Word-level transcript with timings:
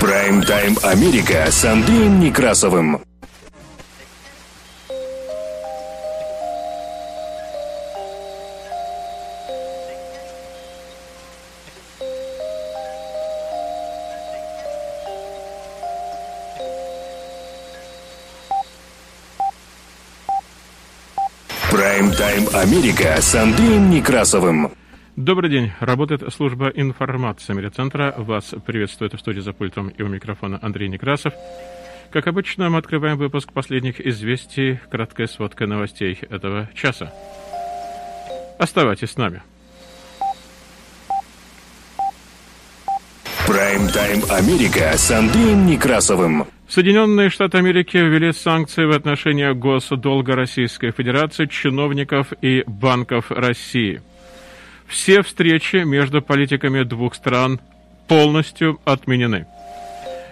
Прайм-тайм 0.00 0.78
Америка 0.84 1.50
с 1.50 1.64
Андреем 1.64 2.20
Некрасовым. 2.20 3.00
Прайм-тайм 21.72 22.48
Америка 22.52 23.20
с 23.20 23.34
Андреем 23.34 23.90
Некрасовым. 23.90 24.77
Добрый 25.18 25.50
день. 25.50 25.72
Работает 25.80 26.22
служба 26.32 26.68
информации 26.68 27.52
Медиацентра. 27.52 28.14
Вас 28.16 28.54
приветствует 28.64 29.14
в 29.14 29.18
студии 29.18 29.40
за 29.40 29.52
пультом 29.52 29.88
и 29.88 30.00
у 30.00 30.06
микрофона 30.06 30.60
Андрей 30.62 30.88
Некрасов. 30.88 31.34
Как 32.12 32.28
обычно, 32.28 32.70
мы 32.70 32.78
открываем 32.78 33.18
выпуск 33.18 33.52
последних 33.52 34.00
известий, 34.00 34.78
краткая 34.88 35.26
сводка 35.26 35.66
новостей 35.66 36.20
этого 36.30 36.70
часа. 36.72 37.12
Оставайтесь 38.60 39.10
с 39.10 39.16
нами. 39.16 39.42
Прайм-тайм 43.44 44.22
Америка 44.30 44.92
с 44.96 45.10
Андреем 45.10 45.66
Некрасовым. 45.66 46.46
Соединенные 46.68 47.28
Штаты 47.28 47.58
Америки 47.58 47.96
ввели 47.96 48.30
санкции 48.30 48.84
в 48.84 48.92
отношении 48.92 49.52
госдолга 49.52 50.36
Российской 50.36 50.92
Федерации, 50.92 51.46
чиновников 51.46 52.32
и 52.40 52.62
банков 52.68 53.32
России– 53.32 54.00
все 54.88 55.22
встречи 55.22 55.76
между 55.76 56.22
политиками 56.22 56.82
двух 56.82 57.14
стран 57.14 57.60
полностью 58.08 58.80
отменены. 58.84 59.46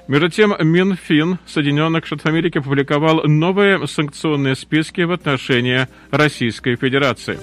Между 0.08 0.28
тем, 0.28 0.54
Минфин 0.60 1.38
Соединенных 1.46 2.06
Штатов 2.06 2.26
Америки 2.26 2.58
опубликовал 2.58 3.24
новые 3.24 3.86
санкционные 3.86 4.54
списки 4.54 5.00
в 5.00 5.12
отношении 5.12 5.88
Российской 6.10 6.76
Федерации. 6.76 7.38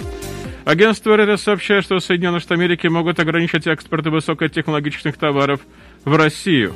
Агентство 0.65 1.17
РРС 1.17 1.41
сообщает, 1.41 1.83
что 1.83 1.99
Соединенные 1.99 2.39
Штаты 2.39 2.55
Америки 2.55 2.87
могут 2.87 3.19
ограничить 3.19 3.67
экспорт 3.67 4.07
высокотехнологичных 4.07 5.17
товаров 5.17 5.59
в 6.05 6.15
Россию. 6.15 6.73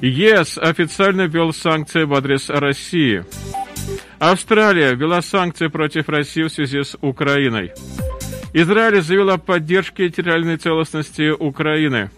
ЕС 0.00 0.58
официально 0.58 1.22
ввел 1.22 1.52
санкции 1.52 2.02
в 2.02 2.12
адрес 2.12 2.50
России. 2.50 3.24
Австралия 4.18 4.94
ввела 4.94 5.22
санкции 5.22 5.68
против 5.68 6.08
России 6.08 6.42
в 6.42 6.48
связи 6.48 6.82
с 6.82 6.96
Украиной. 7.00 7.72
Израиль 8.58 9.02
заявил 9.02 9.28
о 9.28 9.36
поддержке 9.36 10.08
территориальной 10.08 10.56
целостности 10.56 11.28
Украины. 11.28 12.10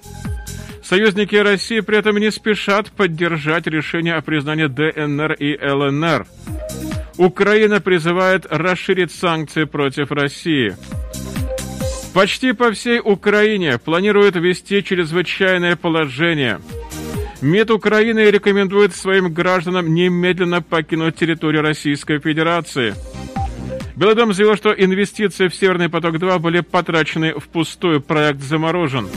Союзники 0.85 1.35
России 1.35 1.81
при 1.81 1.99
этом 1.99 2.17
не 2.19 2.31
спешат 2.31 2.93
поддержать 2.93 3.67
решение 3.67 4.15
о 4.15 4.23
признании 4.23 4.67
ДНР 4.67 5.33
и 5.33 5.59
ЛНР. 5.61 6.29
Украина 7.17 7.81
призывает 7.81 8.47
расширить 8.49 9.11
санкции 9.11 9.65
против 9.65 10.13
России. 10.13 10.77
Почти 12.15 12.53
по 12.53 12.71
всей 12.71 13.01
Украине 13.01 13.79
планируют 13.79 14.37
ввести 14.37 14.85
чрезвычайное 14.85 15.75
положение. 15.75 16.61
МИД 17.41 17.73
Украины 17.73 18.31
рекомендует 18.31 18.95
своим 18.95 19.35
гражданам 19.35 19.93
немедленно 19.93 20.63
покинуть 20.63 21.17
территорию 21.17 21.63
Российской 21.63 22.21
Федерации– 22.21 22.95
Белый 23.99 24.33
заявил, 24.33 24.55
что 24.55 24.73
инвестиции 24.73 25.49
в 25.49 25.55
«Северный 25.57 25.89
поток-2» 25.89 26.39
были 26.39 26.61
потрачены 26.61 27.35
впустую, 27.35 28.01
проект 28.01 28.39
заморожен. 28.41 29.09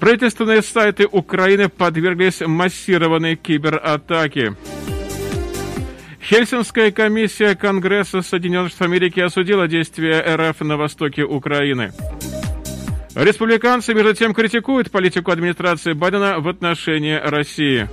Правительственные 0.00 0.62
сайты 0.62 1.06
Украины 1.06 1.68
подверглись 1.68 2.40
массированной 2.40 3.36
кибератаке. 3.36 4.56
Хельсинская 6.20 6.90
комиссия 6.90 7.54
Конгресса 7.54 8.22
Соединенных 8.22 8.70
Штатов 8.72 8.88
Америки 8.88 9.20
осудила 9.20 9.68
действия 9.68 10.24
РФ 10.26 10.60
на 10.62 10.76
востоке 10.76 11.22
Украины. 11.22 11.92
Республиканцы, 13.14 13.94
между 13.94 14.12
тем, 14.14 14.34
критикуют 14.34 14.90
политику 14.90 15.30
администрации 15.30 15.92
Байдена 15.92 16.40
в 16.40 16.48
отношении 16.48 17.14
России. 17.14 17.88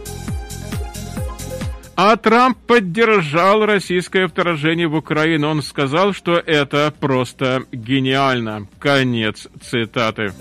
А 2.04 2.18
Трамп 2.18 2.58
поддержал 2.58 3.64
российское 3.64 4.28
вторжение 4.28 4.88
в 4.88 4.96
Украину. 4.96 5.50
Он 5.50 5.62
сказал, 5.62 6.14
что 6.14 6.34
это 6.34 6.92
просто 7.00 7.66
гениально. 7.72 8.68
Конец 8.80 9.48
цитаты. 9.62 10.34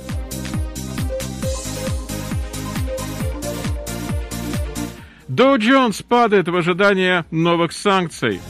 Доу 5.28 5.58
Джонс 5.58 6.00
падает 6.00 6.48
в 6.48 6.56
ожидании 6.56 7.24
новых 7.30 7.72
санкций. 7.72 8.40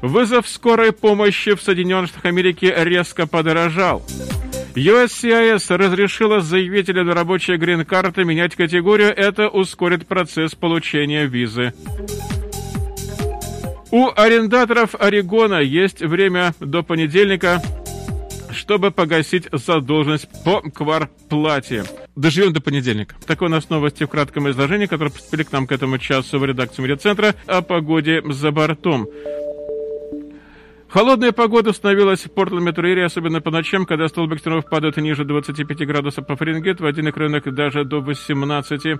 Вызов 0.00 0.48
скорой 0.48 0.92
помощи 0.92 1.54
в 1.54 1.60
Соединенных 1.60 2.08
Штатах 2.08 2.30
Америки 2.30 2.72
резко 2.74 3.26
подорожал. 3.26 4.02
USCIS 4.74 5.76
разрешила 5.76 6.40
заявителю 6.40 7.04
на 7.04 7.12
рабочие 7.12 7.56
грин-карты 7.56 8.24
менять 8.24 8.54
категорию. 8.54 9.08
Это 9.08 9.48
ускорит 9.48 10.06
процесс 10.06 10.54
получения 10.54 11.26
визы. 11.26 11.72
У 13.90 14.10
арендаторов 14.14 14.94
Орегона 14.98 15.60
есть 15.60 16.00
время 16.00 16.54
до 16.60 16.82
понедельника, 16.82 17.62
чтобы 18.50 18.90
погасить 18.90 19.48
задолженность 19.50 20.28
по 20.44 20.60
кварплате. 20.60 21.84
Доживем 22.14 22.52
до 22.52 22.60
понедельника. 22.60 23.14
Такое 23.26 23.48
у 23.48 23.52
нас 23.52 23.70
новости 23.70 24.04
в 24.04 24.08
кратком 24.08 24.50
изложении, 24.50 24.86
которые 24.86 25.12
поступили 25.12 25.44
к 25.44 25.52
нам 25.52 25.66
к 25.66 25.72
этому 25.72 25.98
часу 25.98 26.38
в 26.38 26.44
редакцию 26.44 26.84
медиацентра 26.84 27.34
о 27.46 27.62
погоде 27.62 28.22
за 28.28 28.50
бортом. 28.50 29.08
Холодная 30.90 31.32
погода 31.32 31.70
установилась 31.70 32.24
в 32.24 32.30
Портленд 32.30 32.64
метроэре, 32.64 33.04
особенно 33.04 33.42
по 33.42 33.50
ночам, 33.50 33.84
когда 33.84 34.08
столбик 34.08 34.40
снегов 34.40 34.70
падает 34.70 34.96
ниже 34.96 35.24
25 35.24 35.86
градусов 35.86 36.26
по 36.26 36.34
Фаренгейту, 36.34 36.82
в 36.82 36.86
отдельных 36.86 37.14
районах 37.16 37.44
даже 37.44 37.84
до 37.84 38.00
18. 38.00 38.98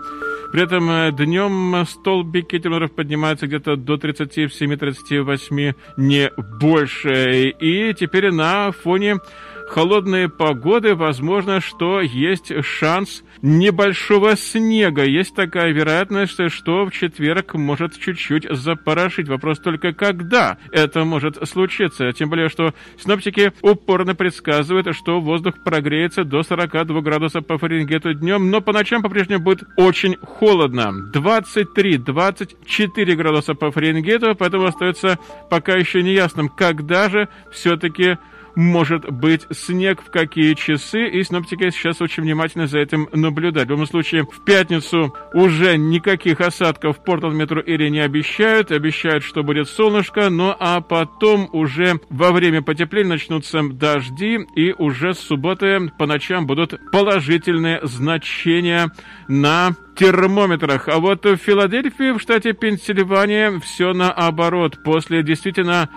При 0.53 0.62
этом 0.62 0.91
э, 0.91 1.12
днем 1.12 1.87
столбики 1.87 2.59
термометров 2.59 2.94
поднимаются 2.94 3.47
где-то 3.47 3.77
до 3.77 3.94
37-38, 3.94 5.75
не 5.97 6.31
больше. 6.60 7.54
И 7.59 7.94
теперь 7.94 8.32
на 8.32 8.71
фоне 8.71 9.16
холодной 9.68 10.28
погоды 10.28 10.94
возможно, 10.94 11.60
что 11.60 12.00
есть 12.00 12.52
шанс 12.64 13.22
небольшого 13.42 14.36
снега. 14.36 15.04
Есть 15.04 15.34
такая 15.34 15.72
вероятность, 15.72 16.50
что 16.50 16.86
в 16.86 16.90
четверг 16.90 17.54
может 17.54 17.98
чуть-чуть 17.98 18.46
запорошить. 18.50 19.28
Вопрос 19.28 19.60
только, 19.60 19.92
когда 19.92 20.58
это 20.72 21.04
может 21.04 21.36
случиться. 21.48 22.12
Тем 22.12 22.30
более, 22.30 22.48
что 22.48 22.74
синоптики 22.98 23.52
упорно 23.62 24.14
предсказывают, 24.14 24.94
что 24.96 25.20
воздух 25.20 25.62
прогреется 25.62 26.24
до 26.24 26.42
42 26.42 27.00
градусов 27.00 27.46
по 27.46 27.58
Фаренгейту 27.58 28.14
днем, 28.14 28.50
но 28.50 28.60
по 28.60 28.72
ночам 28.72 29.02
по-прежнему 29.02 29.44
будет 29.44 29.62
очень 29.76 30.16
холодно. 30.16 30.92
23-24 31.12 33.14
градуса 33.14 33.54
по 33.54 33.70
Фаренгейту, 33.70 34.34
поэтому 34.34 34.66
остается 34.66 35.18
пока 35.50 35.74
еще 35.74 36.02
неясным, 36.02 36.48
когда 36.48 37.08
же 37.08 37.28
все-таки 37.52 38.18
может 38.58 39.08
быть 39.08 39.46
снег, 39.52 40.02
в 40.02 40.10
какие 40.10 40.54
часы, 40.54 41.08
и 41.08 41.22
синоптики 41.22 41.70
сейчас 41.70 42.00
очень 42.00 42.24
внимательно 42.24 42.66
за 42.66 42.80
этим 42.80 43.08
наблюдают. 43.12 43.69
В 43.69 43.70
любом 43.70 43.86
случае, 43.86 44.24
в 44.24 44.44
пятницу 44.44 45.14
уже 45.32 45.76
никаких 45.76 46.41
осадков 46.41 46.98
в 46.98 47.04
Портал 47.04 47.30
метро 47.30 47.62
Ири 47.64 47.88
не 47.88 48.00
обещают, 48.00 48.72
обещают, 48.72 49.22
что 49.22 49.44
будет 49.44 49.68
солнышко, 49.68 50.28
ну 50.28 50.52
а 50.58 50.80
потом 50.80 51.48
уже 51.52 52.00
во 52.10 52.32
время 52.32 52.60
потепления 52.60 53.10
начнутся 53.10 53.62
дожди, 53.62 54.41
и 54.56 54.72
уже 54.76 55.14
с 55.14 55.20
субботы 55.20 55.92
по 55.97 56.06
ночам 56.06 56.44
будут 56.48 56.74
положительные 56.91 57.78
значения 57.84 58.91
на 59.28 59.76
термометрах. 59.94 60.88
А 60.88 60.98
вот 60.98 61.24
в 61.24 61.36
Филадельфии, 61.36 62.10
в 62.10 62.21
штате 62.21 62.54
Пенсильвания, 62.54 63.60
все 63.60 63.92
наоборот. 63.92 64.78
После 64.83 65.22
действительно 65.22 65.88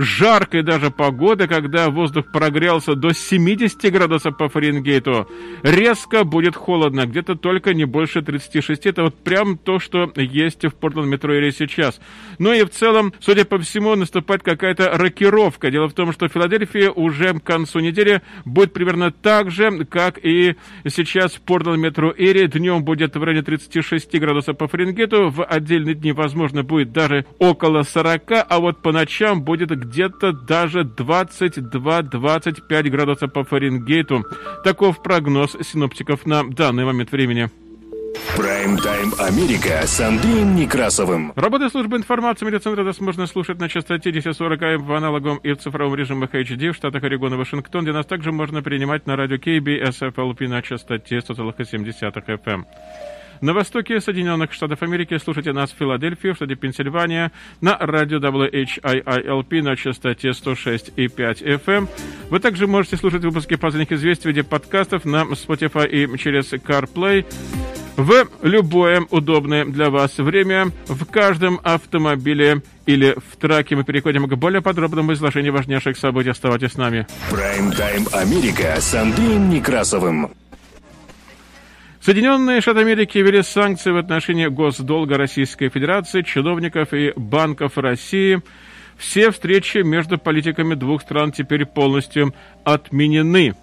жаркой 0.00 0.62
даже 0.62 0.90
погоды, 0.90 1.46
когда 1.46 1.90
воздух 1.90 2.32
прогрелся 2.32 2.94
до 2.94 3.12
70 3.12 3.92
градусов 3.92 4.36
по 4.36 4.48
Фаренгейту, 4.48 5.28
резко 5.62 6.24
будет 6.24 6.56
холодно, 6.56 7.06
где-то 7.06 7.34
только 7.34 7.74
не 7.74 7.84
больше 7.84 8.22
36. 8.22 8.86
Это 8.86 9.02
вот 9.02 9.22
прям 9.22 9.58
то, 9.58 9.78
что 9.78 10.10
есть 10.16 10.64
в 10.64 10.74
Портленд 10.74 11.08
метро 11.08 11.34
или 11.34 11.50
сейчас. 11.50 12.00
Ну 12.38 12.52
и 12.52 12.64
в 12.64 12.70
целом, 12.70 13.12
судя 13.20 13.44
по 13.44 13.58
всему, 13.58 13.94
наступает 13.94 14.42
какая-то 14.42 14.96
рокировка. 14.96 15.70
Дело 15.70 15.88
в 15.88 15.92
том, 15.92 16.12
что 16.12 16.28
Филадельфия 16.28 16.90
уже 16.90 17.34
к 17.34 17.44
концу 17.44 17.80
недели 17.80 18.22
будет 18.46 18.72
примерно 18.72 19.10
так 19.10 19.50
же, 19.50 19.84
как 19.84 20.18
и 20.24 20.56
сейчас 20.88 21.34
в 21.34 21.42
Портленд 21.42 21.78
метро 21.78 22.12
Эри. 22.16 22.46
Днем 22.46 22.84
будет 22.84 23.16
в 23.16 23.22
районе 23.22 23.42
36 23.42 24.18
градусов 24.18 24.56
по 24.56 24.66
Фаренгейту, 24.66 25.28
в 25.28 25.44
отдельные 25.44 25.94
дни, 25.94 26.12
возможно, 26.12 26.62
будет 26.62 26.92
даже 26.92 27.26
около 27.38 27.82
40, 27.82 28.22
а 28.48 28.58
вот 28.60 28.80
по 28.80 28.92
ночам 28.92 29.42
будет 29.42 29.70
где-то 29.90 30.32
даже 30.32 30.82
22-25 30.82 32.90
градусов 32.90 33.32
по 33.32 33.44
Фаренгейту. 33.44 34.24
Таков 34.62 35.02
прогноз 35.02 35.56
синоптиков 35.62 36.26
на 36.26 36.44
данный 36.44 36.84
момент 36.84 37.10
времени. 37.10 37.50
Прайм-тайм 38.36 39.12
Америка 39.18 39.86
с 39.86 40.00
Андреем 40.00 40.54
Некрасовым. 40.54 41.32
Работы 41.36 41.68
службы 41.68 41.96
информации 41.96 42.46
медиацентра 42.46 42.84
нас 42.84 43.00
можно 43.00 43.26
слушать 43.26 43.58
на 43.58 43.68
частоте 43.68 44.10
1040 44.10 44.62
АМ 44.62 44.84
в 44.84 44.92
аналоговом 44.92 45.38
и 45.38 45.52
в 45.52 45.58
цифровом 45.58 45.96
режимах 45.96 46.34
HD 46.34 46.72
в 46.72 46.76
штатах 46.76 47.02
Орегон 47.02 47.34
и 47.34 47.36
Вашингтон, 47.36 47.82
где 47.82 47.92
нас 47.92 48.06
также 48.06 48.32
можно 48.32 48.62
принимать 48.62 49.06
на 49.06 49.16
радио 49.16 49.36
KBSFLP 49.36 50.48
на 50.48 50.62
частоте 50.62 51.18
100,7 51.18 52.44
FM. 52.44 52.64
На 53.40 53.54
востоке 53.54 54.00
Соединенных 54.00 54.52
Штатов 54.52 54.82
Америки 54.82 55.16
слушайте 55.16 55.52
нас 55.52 55.70
в 55.72 55.76
Филадельфии, 55.78 56.32
в 56.32 56.36
штате 56.36 56.56
Пенсильвания, 56.56 57.32
на 57.62 57.78
радио 57.78 58.18
WHIILP 58.18 59.62
на 59.62 59.76
частоте 59.76 60.30
106,5 60.30 61.64
FM. 61.64 61.88
Вы 62.28 62.38
также 62.38 62.66
можете 62.66 62.98
слушать 62.98 63.24
выпуски 63.24 63.56
«Поздних 63.56 63.92
известий» 63.92 64.24
в 64.24 64.26
виде 64.26 64.42
подкастов 64.42 65.06
на 65.06 65.22
Spotify 65.22 65.88
и 65.88 66.18
через 66.18 66.52
CarPlay 66.52 67.24
в 67.96 68.28
любое 68.42 69.06
удобное 69.10 69.64
для 69.64 69.88
вас 69.88 70.18
время, 70.18 70.70
в 70.86 71.04
каждом 71.06 71.60
автомобиле 71.62 72.62
или 72.84 73.16
в 73.30 73.36
траке. 73.36 73.74
Мы 73.74 73.84
переходим 73.84 74.28
к 74.28 74.34
более 74.36 74.60
подробному 74.60 75.14
изложению 75.14 75.54
важнейших 75.54 75.96
событий. 75.96 76.30
Оставайтесь 76.30 76.72
с 76.72 76.76
нами. 76.76 77.06
Прайм-тайм 77.30 78.06
Америка 78.12 78.76
с 78.80 78.94
Андреем 78.94 79.48
Некрасовым. 79.48 80.30
Соединенные 82.00 82.62
Штаты 82.62 82.80
Америки 82.80 83.18
ввели 83.18 83.42
санкции 83.42 83.90
в 83.90 83.98
отношении 83.98 84.46
госдолга 84.46 85.18
Российской 85.18 85.68
Федерации, 85.68 86.22
чиновников 86.22 86.94
и 86.94 87.12
банков 87.14 87.76
России. 87.76 88.40
Все 88.96 89.30
встречи 89.30 89.78
между 89.78 90.16
политиками 90.16 90.74
двух 90.74 91.02
стран 91.02 91.30
теперь 91.30 91.66
полностью 91.66 92.34
отменены. 92.64 93.54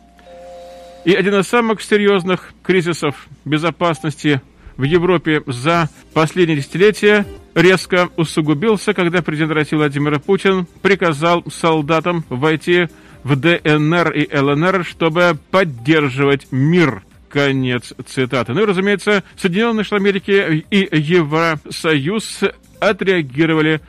И 1.04 1.16
один 1.16 1.34
из 1.40 1.48
самых 1.48 1.82
серьезных 1.82 2.54
кризисов 2.62 3.28
безопасности 3.44 4.40
в 4.76 4.84
Европе 4.84 5.42
за 5.48 5.90
последние 6.14 6.58
десятилетия 6.58 7.26
резко 7.56 8.10
усугубился, 8.18 8.94
когда 8.94 9.24
президент 9.24 9.54
России 9.54 9.78
Владимир 9.78 10.20
Путин 10.20 10.68
приказал 10.84 11.44
солдатам 11.50 12.24
войти 12.30 12.88
в 13.24 13.36
ДНР 13.36 14.12
и 14.12 14.38
ЛНР, 14.38 14.86
чтобы 14.86 15.40
поддерживать 15.50 16.52
мир. 16.52 17.02
Конец 17.30 17.94
цитаты. 18.06 18.54
Ну 18.54 18.62
и, 18.62 18.66
разумеется, 18.66 19.24
Соединенные 19.36 19.84
Штаты 19.84 20.04
Америки 20.04 20.66
и 20.70 20.88
Евросоюз 20.92 22.42
отреагировали 22.80 23.82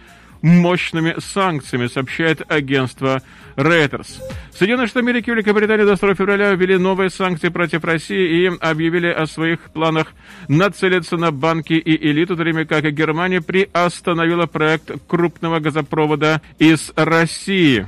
мощными 0.43 1.17
санкциями, 1.19 1.89
сообщает 1.89 2.43
агентство 2.51 3.23
Reuters. 3.57 4.21
Соединенные 4.53 4.87
Штаты 4.87 5.01
Америки 5.01 5.31
и 5.31 5.33
Великобритания 5.33 5.85
до 5.85 5.97
2 5.97 6.15
февраля 6.15 6.53
ввели 6.53 6.79
новые 6.79 7.11
санкции 7.11 7.49
против 7.49 7.85
России 7.85 8.47
и 8.47 8.57
объявили 8.61 9.09
о 9.09 9.27
своих 9.27 9.61
планах 9.73 10.09
нацелиться 10.47 11.17
на 11.17 11.33
банки 11.33 11.73
и 11.73 12.11
элиту, 12.11 12.37
то 12.37 12.43
время 12.43 12.65
как 12.67 12.85
Германия 12.93 13.41
приостановила 13.41 14.47
проект 14.47 14.93
крупного 15.09 15.59
газопровода 15.59 16.41
из 16.59 16.93
России. 16.95 17.87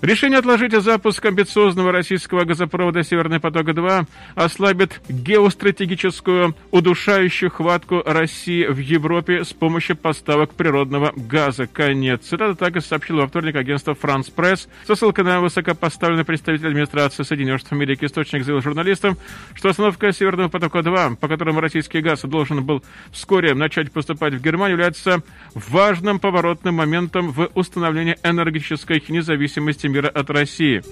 Решение 0.00 0.38
отложить 0.38 0.72
запуск 0.80 1.24
амбициозного 1.24 1.90
российского 1.90 2.44
газопровода 2.44 3.02
«Северный 3.02 3.40
поток-2» 3.40 4.06
ослабит 4.36 5.00
геостратегическую 5.08 6.54
удушающую 6.70 7.50
хватку 7.50 8.04
России 8.06 8.64
в 8.64 8.78
Европе 8.78 9.42
с 9.42 9.52
помощью 9.52 9.96
поставок 9.96 10.54
природного 10.54 11.12
газа. 11.16 11.66
Конец. 11.66 12.20
Цитата 12.26 12.54
так 12.54 12.76
и 12.76 12.80
сообщила 12.80 13.22
во 13.22 13.26
вторник 13.26 13.56
агентство 13.56 13.96
«Франс 13.96 14.30
Пресс» 14.30 14.68
со 14.86 14.94
ссылкой 14.94 15.24
на 15.24 15.40
высокопоставленный 15.40 16.24
представитель 16.24 16.68
администрации 16.68 17.24
Соединенных 17.24 17.58
Штатов 17.62 17.78
Америки. 17.78 18.04
Источник 18.04 18.44
заявил 18.44 18.62
журналистам, 18.62 19.16
что 19.54 19.70
остановка 19.70 20.12
«Северного 20.12 20.48
потока-2», 20.48 21.16
по 21.16 21.26
которому 21.26 21.60
российский 21.60 22.02
газ 22.02 22.20
должен 22.22 22.62
был 22.64 22.84
вскоре 23.10 23.52
начать 23.54 23.90
поступать 23.90 24.34
в 24.34 24.40
Германию, 24.40 24.76
является 24.76 25.24
важным 25.54 26.20
поворотным 26.20 26.76
моментом 26.76 27.32
в 27.32 27.50
установлении 27.56 28.16
энергетической 28.22 29.02
независимости 29.08 29.87
мира 29.88 30.08
от 30.08 30.30
России. 30.30 30.82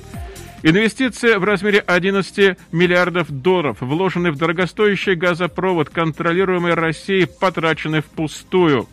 Инвестиции 0.63 1.35
в 1.35 1.45
размере 1.45 1.79
11 1.79 2.57
миллиардов 2.73 3.31
долларов, 3.31 3.79
вложенные 3.81 4.33
в 4.33 4.37
дорогостоящий 4.37 5.15
газопровод, 5.15 5.91
контролируемый 5.91 6.75
Россией, 6.75 7.27
потрачены 7.27 8.01
впустую. 8.01 8.89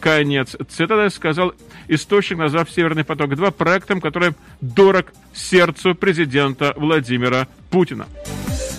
Конец. 0.00 0.56
Цитата 0.68 1.08
сказал 1.10 1.54
источник, 1.86 2.38
назвав 2.38 2.68
«Северный 2.70 3.04
поток-2» 3.04 3.52
проектом, 3.52 4.00
который 4.00 4.32
дорог 4.60 5.12
сердцу 5.32 5.94
президента 5.94 6.74
Владимира 6.76 7.46
Путина. 7.70 8.06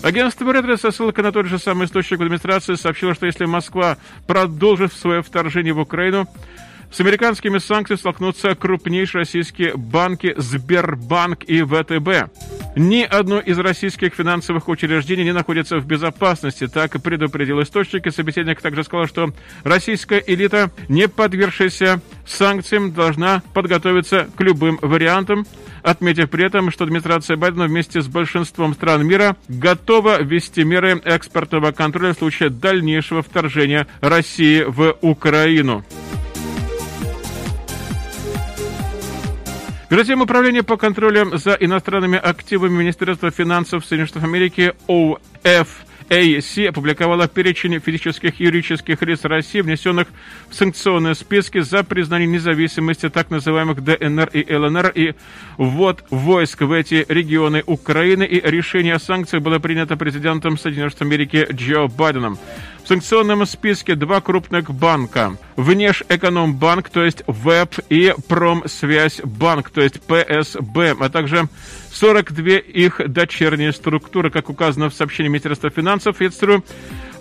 Агентство 0.04 0.52
Ретро 0.52 0.76
со 0.76 0.92
ссылкой 0.92 1.24
на 1.24 1.32
тот 1.32 1.46
же 1.46 1.58
самый 1.58 1.86
источник 1.86 2.20
администрации 2.20 2.76
сообщило, 2.76 3.16
что 3.16 3.26
если 3.26 3.46
Москва 3.46 3.98
продолжит 4.28 4.92
свое 4.92 5.22
вторжение 5.22 5.72
в 5.74 5.80
Украину, 5.80 6.28
с 6.94 7.00
американскими 7.00 7.58
санкциями 7.58 7.98
столкнутся 7.98 8.54
крупнейшие 8.54 9.22
российские 9.22 9.76
банки 9.76 10.36
Сбербанк 10.38 11.44
и 11.44 11.64
ВТБ. 11.64 12.32
Ни 12.76 13.02
одно 13.02 13.40
из 13.40 13.58
российских 13.58 14.14
финансовых 14.14 14.68
учреждений 14.68 15.24
не 15.24 15.34
находится 15.34 15.80
в 15.80 15.88
безопасности, 15.88 16.68
так 16.68 17.02
предупредил 17.02 17.62
источник. 17.64 18.06
И 18.06 18.12
собеседник 18.12 18.62
также 18.62 18.84
сказал, 18.84 19.08
что 19.08 19.34
российская 19.64 20.24
элита, 20.26 20.70
не 20.88 21.08
подвергшаяся 21.08 22.00
санкциям, 22.28 22.94
должна 22.94 23.42
подготовиться 23.56 24.30
к 24.36 24.42
любым 24.42 24.78
вариантам, 24.82 25.48
отметив 25.82 26.30
при 26.30 26.46
этом, 26.46 26.70
что 26.70 26.84
администрация 26.84 27.38
Байдена 27.38 27.66
вместе 27.66 28.02
с 28.02 28.08
большинством 28.08 28.76
стран 28.76 29.06
мира 29.06 29.36
готова 29.48 30.22
ввести 30.22 30.64
меры 30.64 31.02
экспортного 31.04 31.72
контроля 31.72 32.14
в 32.14 32.18
случае 32.20 32.52
дальнейшего 32.52 33.24
вторжения 33.24 33.88
России 34.02 34.62
в 34.62 34.96
Украину. 35.02 35.84
Между 39.94 40.08
тем, 40.08 40.22
Управление 40.22 40.64
по 40.64 40.76
контролю 40.76 41.38
за 41.38 41.54
иностранными 41.54 42.18
активами 42.18 42.80
Министерства 42.80 43.30
финансов 43.30 43.86
Соединенных 43.86 44.10
Штатов 44.10 44.28
Америки 44.28 44.74
ОФ 44.88 45.86
AC 46.10 46.68
опубликовала 46.68 47.28
перечень 47.28 47.80
физических 47.80 48.42
и 48.42 48.46
юридических 48.46 49.00
лиц 49.04 49.24
России, 49.24 49.62
внесенных 49.62 50.08
в 50.50 50.56
санкционные 50.56 51.14
списки 51.14 51.60
за 51.60 51.84
признание 51.84 52.28
независимости 52.28 53.08
так 53.08 53.30
называемых 53.30 53.84
ДНР 53.84 54.30
и 54.34 54.56
ЛНР 54.56 54.92
и 54.96 55.14
ввод 55.58 56.04
войск 56.10 56.62
в 56.62 56.72
эти 56.72 57.06
регионы 57.08 57.62
Украины. 57.68 58.24
И 58.24 58.42
решение 58.42 58.96
о 58.96 59.00
санкциях 59.00 59.44
было 59.44 59.60
принято 59.60 59.96
президентом 59.96 60.58
Соединенных 60.58 60.94
Штатов 60.94 61.08
Америки 61.08 61.48
Джо 61.52 61.88
Байденом. 61.88 62.40
В 62.84 62.88
санкционном 62.90 63.46
списке 63.46 63.96
два 63.96 64.20
крупных 64.20 64.70
банка. 64.74 65.38
Внешэкономбанк, 65.56 66.90
то 66.90 67.06
есть 67.06 67.24
ВЭБ, 67.28 67.76
и 67.90 68.14
Промсвязьбанк, 68.28 69.70
то 69.70 69.80
есть 69.82 70.02
ПСБ, 70.02 70.98
а 71.00 71.10
также 71.10 71.48
42 71.94 72.58
их 72.58 73.00
дочерние 73.08 73.72
структуры, 73.72 74.32
как 74.32 74.50
указано 74.50 74.90
в 74.90 74.94
сообщении 74.94 75.30
Министерства 75.30 75.70
финансов. 75.70 76.20
Я 76.20 76.30
цитирую, 76.30 76.66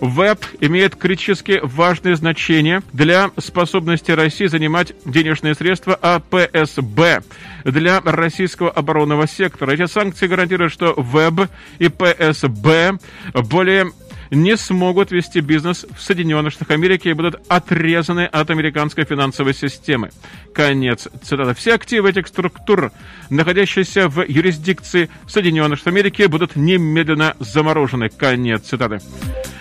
ВЭБ 0.01 0.43
имеет 0.59 0.97
критически 0.97 1.61
важное 1.63 2.15
значение 2.15 2.81
для 2.91 3.31
способности 3.37 4.11
России 4.11 4.47
занимать 4.47 4.93
денежные 5.05 5.55
средства, 5.55 5.97
а 6.01 6.19
ПСБ 6.19 7.23
для 7.63 8.01
российского 8.01 8.69
оборонного 8.69 9.27
сектора. 9.27 9.71
Эти 9.71 9.85
санкции 9.85 10.27
гарантируют, 10.27 10.73
что 10.73 10.93
ВЭБ 10.97 11.49
и 11.79 11.87
ПСБ 11.87 12.97
более 13.33 13.91
не 14.33 14.57
смогут 14.57 15.11
вести 15.11 15.39
бизнес 15.39 15.85
в 15.95 16.01
Соединенных 16.01 16.53
Штатах 16.53 16.71
Америки 16.71 17.07
и 17.07 17.13
будут 17.13 17.39
отрезаны 17.47 18.25
от 18.25 18.49
американской 18.49 19.05
финансовой 19.05 19.53
системы. 19.53 20.09
Конец 20.53 21.07
цитаты. 21.23 21.53
Все 21.53 21.75
активы 21.75 22.09
этих 22.09 22.27
структур, 22.27 22.91
находящиеся 23.29 24.09
в 24.09 24.23
юрисдикции 24.27 25.09
Соединенных 25.27 25.79
Штатов 25.79 25.93
Америки, 25.93 26.23
будут 26.23 26.55
немедленно 26.55 27.35
заморожены. 27.39 28.09
Конец 28.09 28.63
цитаты. 28.63 28.99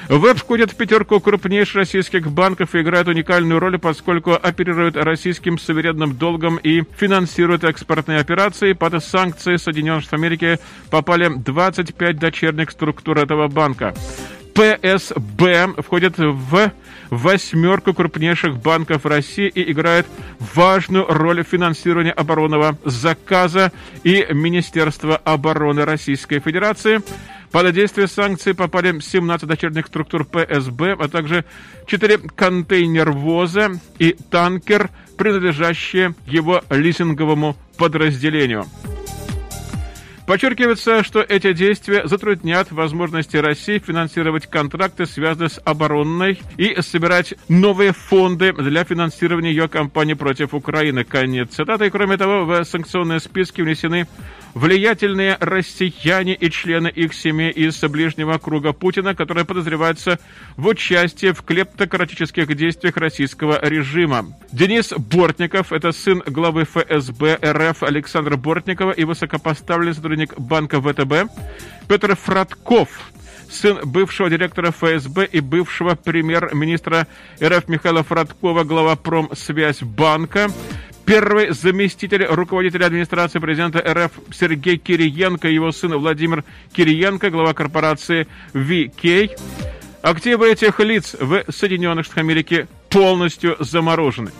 Веб 0.08 0.36
входит 0.36 0.72
в 0.72 0.76
пятерку 0.76 1.20
крупнейших 1.20 1.76
российских 1.76 2.30
банков 2.30 2.74
и 2.74 2.80
играет 2.80 3.08
уникальную 3.08 3.60
роль, 3.60 3.78
поскольку 3.78 4.32
оперирует 4.32 4.96
российским 4.96 5.58
суверенным 5.58 6.16
долгом 6.16 6.56
и 6.56 6.82
финансирует 6.98 7.64
экспортные 7.64 8.18
операции. 8.18 8.72
Под 8.72 9.02
санкции 9.02 9.56
Соединенных 9.56 10.02
Штатов 10.02 10.20
Америки 10.20 10.58
попали 10.90 11.30
25 11.34 12.18
дочерних 12.18 12.70
структур 12.70 13.18
этого 13.18 13.48
банка. 13.48 13.94
ПСБ 14.54 15.82
входит 15.82 16.18
в 16.18 16.72
восьмерку 17.10 17.94
крупнейших 17.94 18.56
банков 18.58 19.06
России 19.06 19.48
и 19.48 19.70
играет 19.70 20.06
важную 20.54 21.06
роль 21.06 21.44
в 21.44 21.48
финансировании 21.48 22.12
оборонного 22.12 22.78
заказа 22.84 23.72
и 24.02 24.26
Министерства 24.30 25.16
обороны 25.16 25.84
Российской 25.84 26.40
Федерации. 26.40 27.02
Под 27.50 27.70
действие 27.74 28.08
санкций 28.08 28.54
попали 28.54 28.98
17 28.98 29.46
дочерних 29.46 29.86
структур 29.88 30.24
ПСБ, 30.24 30.96
а 30.98 31.08
также 31.08 31.44
4 31.86 32.18
контейнер-воза 32.34 33.72
и 33.98 34.16
танкер, 34.30 34.88
принадлежащие 35.18 36.14
его 36.26 36.62
лизинговому 36.70 37.56
подразделению. 37.76 38.64
Подчеркивается, 40.26 41.02
что 41.02 41.20
эти 41.20 41.52
действия 41.52 42.06
затруднят 42.06 42.70
возможности 42.70 43.36
России 43.36 43.78
финансировать 43.78 44.46
контракты, 44.46 45.04
связанные 45.04 45.50
с 45.50 45.60
оборонной, 45.64 46.40
и 46.56 46.80
собирать 46.80 47.34
новые 47.48 47.92
фонды 47.92 48.52
для 48.52 48.84
финансирования 48.84 49.50
ее 49.50 49.68
кампании 49.68 50.14
против 50.14 50.54
Украины. 50.54 51.04
Конец 51.04 51.50
цитаты. 51.54 51.90
Кроме 51.90 52.16
того, 52.16 52.44
в 52.44 52.64
санкционные 52.64 53.20
списки 53.20 53.62
внесены 53.62 54.06
влиятельные 54.54 55.36
россияне 55.40 56.34
и 56.34 56.50
члены 56.50 56.88
их 56.88 57.14
семей 57.14 57.50
из 57.50 57.80
ближнего 57.80 58.38
круга 58.38 58.72
Путина, 58.72 59.14
которые 59.14 59.44
подозреваются 59.44 60.18
в 60.56 60.66
участии 60.66 61.32
в 61.32 61.42
клептократических 61.42 62.54
действиях 62.54 62.96
российского 62.96 63.58
режима. 63.66 64.34
Денис 64.52 64.92
Бортников– 64.96 65.72
это 65.74 65.92
сын 65.92 66.22
главы 66.26 66.64
ФСБ 66.64 67.38
РФ 67.42 67.82
Александра 67.82 68.36
Бортникова 68.36 68.92
и 68.92 69.04
высокопоставленный 69.04 69.94
сотрудник 69.94 70.38
банка 70.38 70.80
ВТБ. 70.80 71.32
Петр 71.88 72.16
Фратков 72.16 73.12
сын 73.52 73.78
бывшего 73.84 74.30
директора 74.30 74.70
ФСБ 74.70 75.26
и 75.26 75.40
бывшего 75.40 75.94
премьер-министра 75.94 77.06
РФ 77.42 77.68
Михаила 77.68 78.02
Фродкова, 78.02 78.64
глава 78.64 78.96
Промсвязьбанка. 78.96 80.50
Первый 81.04 81.50
заместитель 81.50 82.24
руководителя 82.26 82.86
администрации 82.86 83.40
президента 83.40 83.80
РФ 83.80 84.12
Сергей 84.32 84.76
Кириенко, 84.78 85.48
его 85.48 85.72
сын 85.72 85.96
Владимир 85.96 86.44
Кириенко, 86.72 87.30
глава 87.30 87.54
корпорации 87.54 88.28
VK. 88.54 89.36
Активы 90.02 90.50
этих 90.50 90.78
лиц 90.80 91.16
в 91.18 91.44
Соединенных 91.50 92.04
Штатах 92.04 92.24
Америки 92.24 92.66
полностью 92.88 93.56
заморожены. 93.58 94.30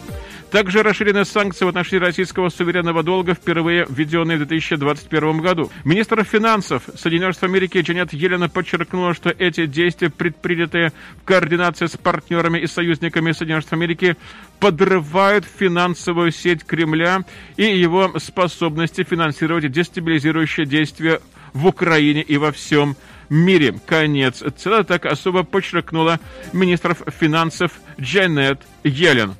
Также 0.53 0.83
расширены 0.83 1.25
санкции 1.25 1.65
в 1.65 1.69
отношении 1.69 2.05
российского 2.05 2.51
суверенного 2.51 3.03
долга, 3.03 3.33
впервые 3.33 3.87
введенные 3.89 4.37
в 4.37 4.47
2021 4.47 5.41
году. 5.41 5.71
Министр 5.83 6.25
финансов 6.25 6.83
Соединенных 6.95 7.37
Штатов 7.37 7.55
Америки 7.55 7.79
Джанет 7.79 8.13
Елена 8.13 8.51
подчеркнула, 8.51 9.15
что 9.15 9.31
эти 9.31 9.65
действия, 9.65 10.11
предпринятые 10.11 10.93
в 11.23 11.25
координации 11.25 11.87
с 11.87 11.97
партнерами 11.97 12.59
и 12.59 12.67
союзниками 12.67 13.33
Соединенных 13.33 13.63
Штатов 13.63 13.79
Америки, 13.79 14.17
подрывают 14.61 15.47
финансовую 15.47 16.31
сеть 16.33 16.65
Кремля 16.65 17.25
и 17.57 17.65
его 17.65 18.13
способности 18.19 19.05
финансировать 19.05 19.73
дестабилизирующие 19.73 20.67
действия 20.67 21.23
в 21.55 21.67
Украине 21.67 22.21
и 22.21 22.37
во 22.37 22.53
всем 22.53 22.95
мире. 23.31 23.75
Конец. 23.87 24.43
Цитата 24.59 24.85
так 24.85 25.07
особо 25.07 25.45
подчеркнула 25.45 26.21
министр 26.53 26.95
финансов 27.19 27.73
Джанет 27.99 28.61
Йеллен. 28.85 29.35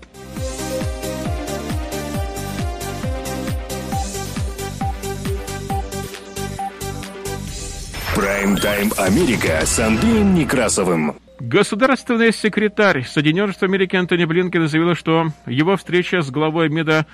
Прайм-тайм 8.43 8.91
Америка 8.99 9.65
с 9.65 9.79
Андреем 9.79 10.35
Некрасовым. 10.35 11.15
Государственный 11.39 12.33
секретарь 12.33 13.05
Соединенных 13.05 13.53
Штатов 13.53 13.69
Америки 13.69 13.95
Антони 13.95 14.25
Блинкен 14.25 14.67
заявил, 14.67 14.97
что 14.97 15.29
его 15.47 15.77
встреча 15.77 16.23
с 16.23 16.31
главой 16.33 16.69
МИДа 16.69 17.07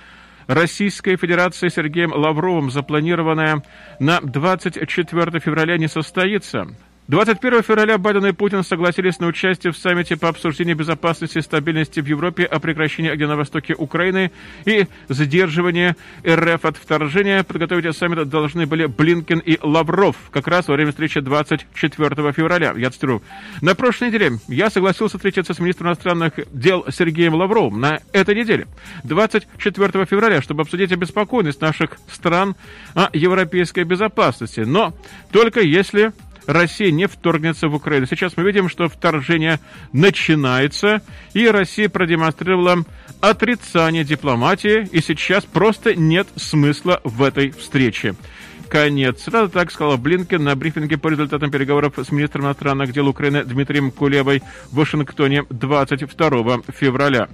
Российской 0.46 1.16
Федерации 1.16 1.68
Сергеем 1.68 2.14
Лавровым, 2.14 2.70
запланированная 2.70 3.62
на 4.00 4.22
24 4.22 5.40
февраля, 5.40 5.76
не 5.76 5.88
состоится. 5.88 6.66
21 7.08 7.62
февраля 7.62 7.96
Байден 7.96 8.26
и 8.26 8.32
Путин 8.32 8.62
согласились 8.62 9.18
на 9.18 9.28
участие 9.28 9.72
в 9.72 9.78
саммите 9.78 10.18
по 10.18 10.28
обсуждению 10.28 10.76
безопасности 10.76 11.38
и 11.38 11.40
стабильности 11.40 12.00
в 12.00 12.06
Европе 12.06 12.44
о 12.44 12.60
прекращении 12.60 13.10
огня 13.10 13.28
на 13.28 13.36
востоке 13.36 13.74
Украины 13.74 14.30
и 14.66 14.86
задерживании 15.08 15.96
РФ 16.28 16.66
от 16.66 16.76
вторжения. 16.76 17.44
Подготовить 17.44 17.96
саммит 17.96 18.28
должны 18.28 18.66
были 18.66 18.84
Блинкен 18.84 19.38
и 19.38 19.58
Лавров 19.62 20.16
как 20.30 20.48
раз 20.48 20.68
во 20.68 20.74
время 20.74 20.90
встречи 20.90 21.20
24 21.20 22.32
февраля. 22.32 22.74
Я 22.76 22.90
цитирую. 22.90 23.22
На 23.62 23.74
прошлой 23.74 24.08
неделе 24.08 24.32
я 24.46 24.68
согласился 24.68 25.16
встретиться 25.16 25.54
с 25.54 25.60
министром 25.60 25.88
иностранных 25.88 26.34
дел 26.52 26.84
Сергеем 26.90 27.32
Лавровым 27.32 27.80
на 27.80 28.00
этой 28.12 28.34
неделе, 28.34 28.66
24 29.04 30.04
февраля, 30.04 30.42
чтобы 30.42 30.60
обсудить 30.60 30.92
обеспокоенность 30.92 31.62
наших 31.62 31.96
стран 32.12 32.54
о 32.92 33.08
европейской 33.14 33.84
безопасности. 33.84 34.60
Но 34.60 34.92
только 35.32 35.62
если 35.62 36.12
Россия 36.48 36.90
не 36.90 37.06
вторгнется 37.06 37.68
в 37.68 37.74
Украину. 37.74 38.06
Сейчас 38.06 38.38
мы 38.38 38.42
видим, 38.42 38.70
что 38.70 38.88
вторжение 38.88 39.60
начинается, 39.92 41.02
и 41.34 41.46
Россия 41.46 41.90
продемонстрировала 41.90 42.84
отрицание 43.20 44.02
дипломатии, 44.02 44.88
и 44.90 45.02
сейчас 45.02 45.44
просто 45.44 45.94
нет 45.94 46.26
смысла 46.36 47.02
в 47.04 47.22
этой 47.22 47.50
встрече. 47.50 48.14
Конец. 48.70 49.20
Цитата 49.20 49.50
так 49.50 49.70
сказала 49.70 49.98
Блинкен 49.98 50.42
на 50.42 50.56
брифинге 50.56 50.96
по 50.96 51.08
результатам 51.08 51.50
переговоров 51.50 51.94
с 51.98 52.10
министром 52.10 52.46
иностранных 52.46 52.92
дел 52.92 53.08
Украины 53.08 53.44
Дмитрием 53.44 53.90
Кулевой 53.90 54.42
в 54.70 54.76
Вашингтоне 54.76 55.44
22 55.50 56.60
февраля. 56.74 57.28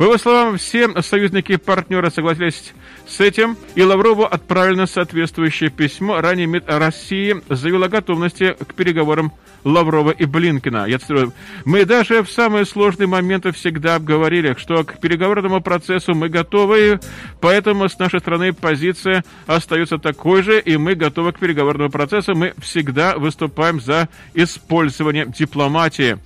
По 0.00 0.04
его 0.04 0.16
словам, 0.16 0.56
все 0.56 0.88
союзники 1.02 1.52
и 1.52 1.56
партнеры 1.58 2.10
согласились 2.10 2.72
с 3.06 3.20
этим, 3.20 3.58
и 3.74 3.82
Лаврову 3.82 4.24
отправлено 4.24 4.86
соответствующее 4.86 5.68
письмо. 5.68 6.22
Ранее 6.22 6.46
МИД 6.46 6.64
России 6.68 7.36
заявил 7.50 7.84
о 7.84 7.90
готовности 7.90 8.56
к 8.66 8.72
переговорам 8.72 9.30
Лаврова 9.62 10.12
и 10.12 10.24
Блинкина. 10.24 10.86
Я 10.86 11.00
цитирую. 11.00 11.34
«Мы 11.66 11.84
даже 11.84 12.22
в 12.22 12.30
самые 12.30 12.64
сложные 12.64 13.08
моменты 13.08 13.52
всегда 13.52 13.96
обговорили, 13.96 14.56
что 14.58 14.84
к 14.84 14.98
переговорному 15.02 15.60
процессу 15.60 16.14
мы 16.14 16.30
готовы, 16.30 16.98
поэтому 17.42 17.86
с 17.86 17.98
нашей 17.98 18.20
стороны 18.20 18.54
позиция 18.54 19.22
остается 19.46 19.98
такой 19.98 20.42
же, 20.42 20.60
и 20.60 20.78
мы 20.78 20.94
готовы 20.94 21.32
к 21.34 21.38
переговорному 21.38 21.90
процессу. 21.90 22.34
Мы 22.34 22.54
всегда 22.56 23.18
выступаем 23.18 23.78
за 23.82 24.08
использование 24.32 25.26
дипломатии». 25.26 26.18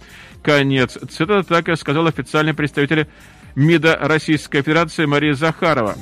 Конец. 0.44 0.98
Цитата 1.10 1.42
так 1.42 1.70
и 1.70 1.74
сказал 1.74 2.06
официальный 2.06 2.52
представитель 2.52 3.08
МИДа 3.54 3.99
Российской 4.00 4.62
Федерации 4.62 5.06
Мария 5.06 5.34
Захарова. 5.34 5.96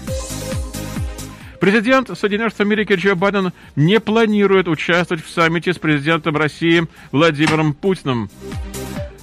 Президент 1.60 2.08
Соединенных 2.18 2.50
Штатов 2.50 2.66
Америки 2.66 2.94
Джо 2.94 3.14
Байден 3.14 3.52
не 3.76 4.00
планирует 4.00 4.66
участвовать 4.66 5.24
в 5.24 5.30
саммите 5.30 5.72
с 5.72 5.78
президентом 5.78 6.36
России 6.36 6.88
Владимиром 7.12 7.72
Путиным. 7.72 8.30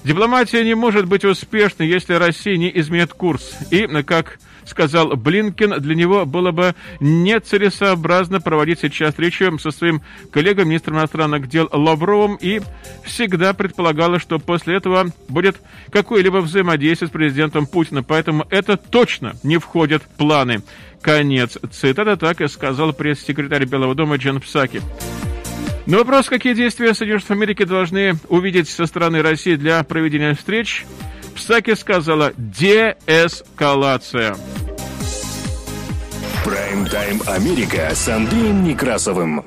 Дипломатия 0.05 0.63
не 0.63 0.73
может 0.73 1.05
быть 1.05 1.25
успешной, 1.25 1.89
если 1.89 2.13
Россия 2.13 2.55
не 2.55 2.71
изменит 2.79 3.11
курс. 3.11 3.57
И, 3.71 3.85
как 4.03 4.39
сказал 4.69 5.15
Блинкен, 5.15 5.81
для 5.81 5.95
него 5.95 6.25
было 6.25 6.51
бы 6.51 6.75
нецелесообразно 6.99 8.39
проводить 8.39 8.79
сейчас 8.79 9.11
встречу 9.11 9.57
со 9.59 9.71
своим 9.71 10.01
коллегой, 10.31 10.65
министром 10.65 10.97
иностранных 10.97 11.49
дел 11.49 11.67
Лавровым, 11.71 12.37
и 12.39 12.61
всегда 13.03 13.53
предполагала, 13.53 14.19
что 14.19 14.39
после 14.39 14.75
этого 14.75 15.07
будет 15.27 15.57
какое-либо 15.91 16.37
взаимодействие 16.37 17.09
с 17.09 17.11
президентом 17.11 17.65
Путиным. 17.65 18.03
Поэтому 18.03 18.45
это 18.49 18.77
точно 18.77 19.35
не 19.43 19.57
входит 19.57 20.03
в 20.03 20.17
планы. 20.17 20.61
Конец 21.01 21.57
цитата, 21.71 22.17
так 22.17 22.41
и 22.41 22.47
сказал 22.47 22.93
пресс-секретарь 22.93 23.65
Белого 23.65 23.95
дома 23.95 24.17
Джон 24.17 24.41
Псаки. 24.41 24.81
На 25.85 25.97
вопрос, 25.97 26.27
какие 26.27 26.53
действия 26.53 26.93
Соединенных 26.93 27.21
Штатов 27.21 27.37
Америки 27.37 27.63
должны 27.63 28.13
увидеть 28.27 28.69
со 28.69 28.85
стороны 28.85 29.23
России 29.23 29.55
для 29.55 29.83
проведения 29.83 30.35
встреч, 30.35 30.85
Псаки 31.39 31.73
сказала 31.73 32.33
«деэскалация». 32.37 34.35
Прайм-тайм 36.43 37.21
Америка 37.27 37.89
с 37.95 38.09
Андреем 38.09 38.65
Некрасовым. 38.65 39.45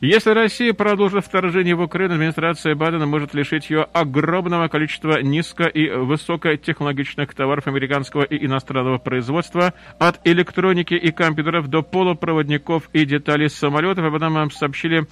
Если 0.00 0.30
Россия 0.30 0.72
продолжит 0.72 1.26
вторжение 1.26 1.74
в 1.74 1.82
Украину, 1.82 2.14
администрация 2.14 2.74
Байдена 2.74 3.06
может 3.06 3.34
лишить 3.34 3.68
ее 3.68 3.82
огромного 3.92 4.68
количества 4.68 5.20
низко- 5.22 5.68
и 5.68 5.90
высокотехнологичных 5.90 7.34
товаров 7.34 7.66
американского 7.66 8.22
и 8.22 8.46
иностранного 8.46 8.96
производства, 8.96 9.74
от 9.98 10.20
электроники 10.24 10.94
и 10.94 11.10
компьютеров 11.12 11.68
до 11.68 11.82
полупроводников 11.82 12.88
и 12.94 13.04
деталей 13.04 13.50
самолетов. 13.50 14.06
Об 14.06 14.14
этом 14.14 14.32
нам 14.32 14.50
сообщили 14.50 15.06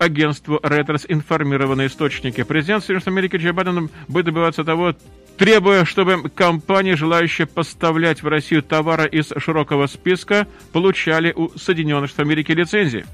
агентству 0.00 0.58
Reuters 0.62 1.04
информированные 1.08 1.86
источники. 1.86 2.42
Президент 2.42 2.82
Соединенных 2.82 3.06
Америки 3.08 3.36
Джо 3.36 3.52
Байден 3.52 3.90
будет 4.08 4.24
добиваться 4.24 4.64
того, 4.64 4.94
требуя, 5.36 5.84
чтобы 5.84 6.28
компании, 6.30 6.94
желающие 6.94 7.46
поставлять 7.46 8.22
в 8.22 8.28
Россию 8.28 8.62
товары 8.62 9.08
из 9.08 9.30
широкого 9.36 9.86
списка, 9.86 10.48
получали 10.72 11.32
у 11.32 11.50
Соединенных 11.56 12.10
Штатов 12.10 12.26
Америки 12.26 12.52
лицензии 12.52 13.04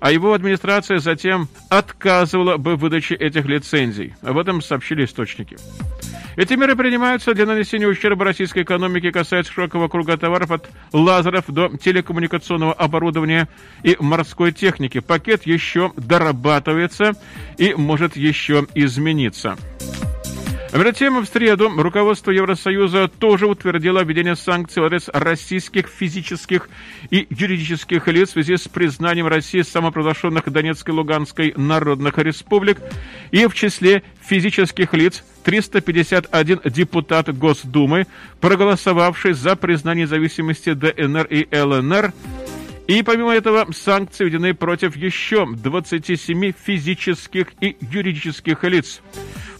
а 0.00 0.12
его 0.12 0.32
администрация 0.32 0.98
затем 0.98 1.48
отказывала 1.68 2.56
бы 2.56 2.76
в 2.76 2.80
выдаче 2.80 3.14
этих 3.14 3.46
лицензий. 3.46 4.14
Об 4.22 4.38
этом 4.38 4.62
сообщили 4.62 5.04
источники. 5.04 5.56
Эти 6.38 6.54
меры 6.54 6.76
принимаются 6.76 7.34
для 7.34 7.46
нанесения 7.46 7.88
ущерба 7.88 8.24
российской 8.24 8.62
экономике, 8.62 9.10
касаются 9.10 9.52
широкого 9.52 9.88
круга 9.88 10.16
товаров 10.16 10.52
от 10.52 10.70
лазеров 10.92 11.46
до 11.48 11.68
телекоммуникационного 11.76 12.72
оборудования 12.74 13.48
и 13.82 13.96
морской 13.98 14.52
техники. 14.52 15.00
Пакет 15.00 15.46
еще 15.46 15.92
дорабатывается 15.96 17.14
и 17.56 17.74
может 17.74 18.16
еще 18.16 18.68
измениться. 18.76 19.56
Между 20.72 20.92
тем, 20.92 21.20
в 21.20 21.26
среду. 21.26 21.70
Руководство 21.70 22.30
Евросоюза 22.30 23.08
тоже 23.08 23.46
утвердило 23.46 24.04
введение 24.04 24.36
санкций 24.36 24.82
в 24.82 24.86
адрес 24.86 25.08
российских 25.12 25.88
физических 25.88 26.68
и 27.10 27.26
юридических 27.30 28.06
лиц 28.08 28.30
в 28.30 28.32
связи 28.32 28.56
с 28.58 28.68
признанием 28.68 29.26
России 29.26 29.62
самопровозглашенных 29.62 30.50
Донецкой 30.52 30.94
и 30.94 30.96
Луганской 30.98 31.54
народных 31.56 32.18
республик. 32.18 32.78
И 33.30 33.46
в 33.46 33.54
числе 33.54 34.02
физических 34.20 34.92
лиц 34.92 35.24
351 35.44 36.60
депутат 36.66 37.34
Госдумы, 37.36 38.06
проголосовавший 38.40 39.32
за 39.32 39.56
признание 39.56 40.04
независимости 40.04 40.74
ДНР 40.74 41.26
и 41.30 41.48
ЛНР, 41.50 42.12
и 42.88 43.02
помимо 43.02 43.34
этого 43.34 43.66
санкции 43.72 44.24
введены 44.24 44.54
против 44.54 44.96
еще 44.96 45.46
27 45.46 46.52
физических 46.52 47.48
и 47.60 47.76
юридических 47.80 48.64
лиц. 48.64 49.00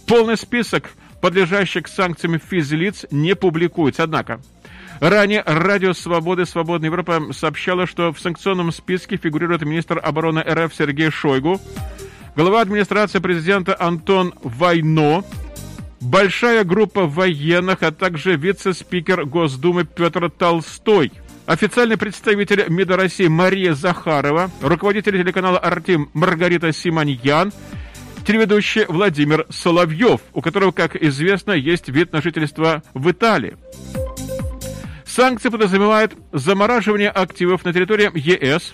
Полный 0.09 0.37
список 0.37 0.89
подлежащих 1.21 1.87
санкциям 1.87 2.39
физлиц 2.39 3.05
не 3.11 3.35
публикуется. 3.35 4.01
Однако, 4.01 4.41
Ранее 4.99 5.43
Радио 5.45 5.93
Свободы 5.93 6.47
Свободная 6.47 6.89
Европа 6.89 7.31
сообщала, 7.31 7.85
что 7.85 8.11
в 8.11 8.19
санкционном 8.19 8.71
списке 8.71 9.17
фигурирует 9.17 9.61
министр 9.61 10.01
обороны 10.03 10.39
РФ 10.39 10.73
Сергей 10.73 11.11
Шойгу, 11.11 11.61
глава 12.35 12.61
администрации 12.61 13.19
президента 13.19 13.75
Антон 13.79 14.33
Вайно, 14.41 15.23
большая 16.01 16.63
группа 16.63 17.05
военных, 17.05 17.83
а 17.83 17.91
также 17.91 18.35
вице-спикер 18.35 19.25
Госдумы 19.25 19.85
Петр 19.85 20.31
Толстой– 20.31 21.11
Официальный 21.49 21.97
представитель 21.97 22.65
МИДа 22.67 22.95
России 22.95 23.27
Мария 23.27 23.73
Захарова, 23.73 24.51
руководитель 24.61 25.13
телеканала 25.13 25.57
«Артем» 25.57 26.11
Маргарита 26.13 26.71
Симоньян, 26.71 27.51
телеведущий 28.25 28.85
Владимир 28.87 29.45
Соловьев, 29.49 30.21
у 30.33 30.41
которого, 30.41 30.71
как 30.71 30.95
известно, 30.95 31.51
есть 31.51 31.89
вид 31.89 32.11
на 32.13 32.21
жительство 32.21 32.83
в 32.93 33.09
Италии. 33.11 33.57
Санкции 35.05 35.49
подразумевают 35.49 36.13
замораживание 36.31 37.09
активов 37.09 37.65
на 37.65 37.73
территории 37.73 38.11
ЕС, 38.13 38.73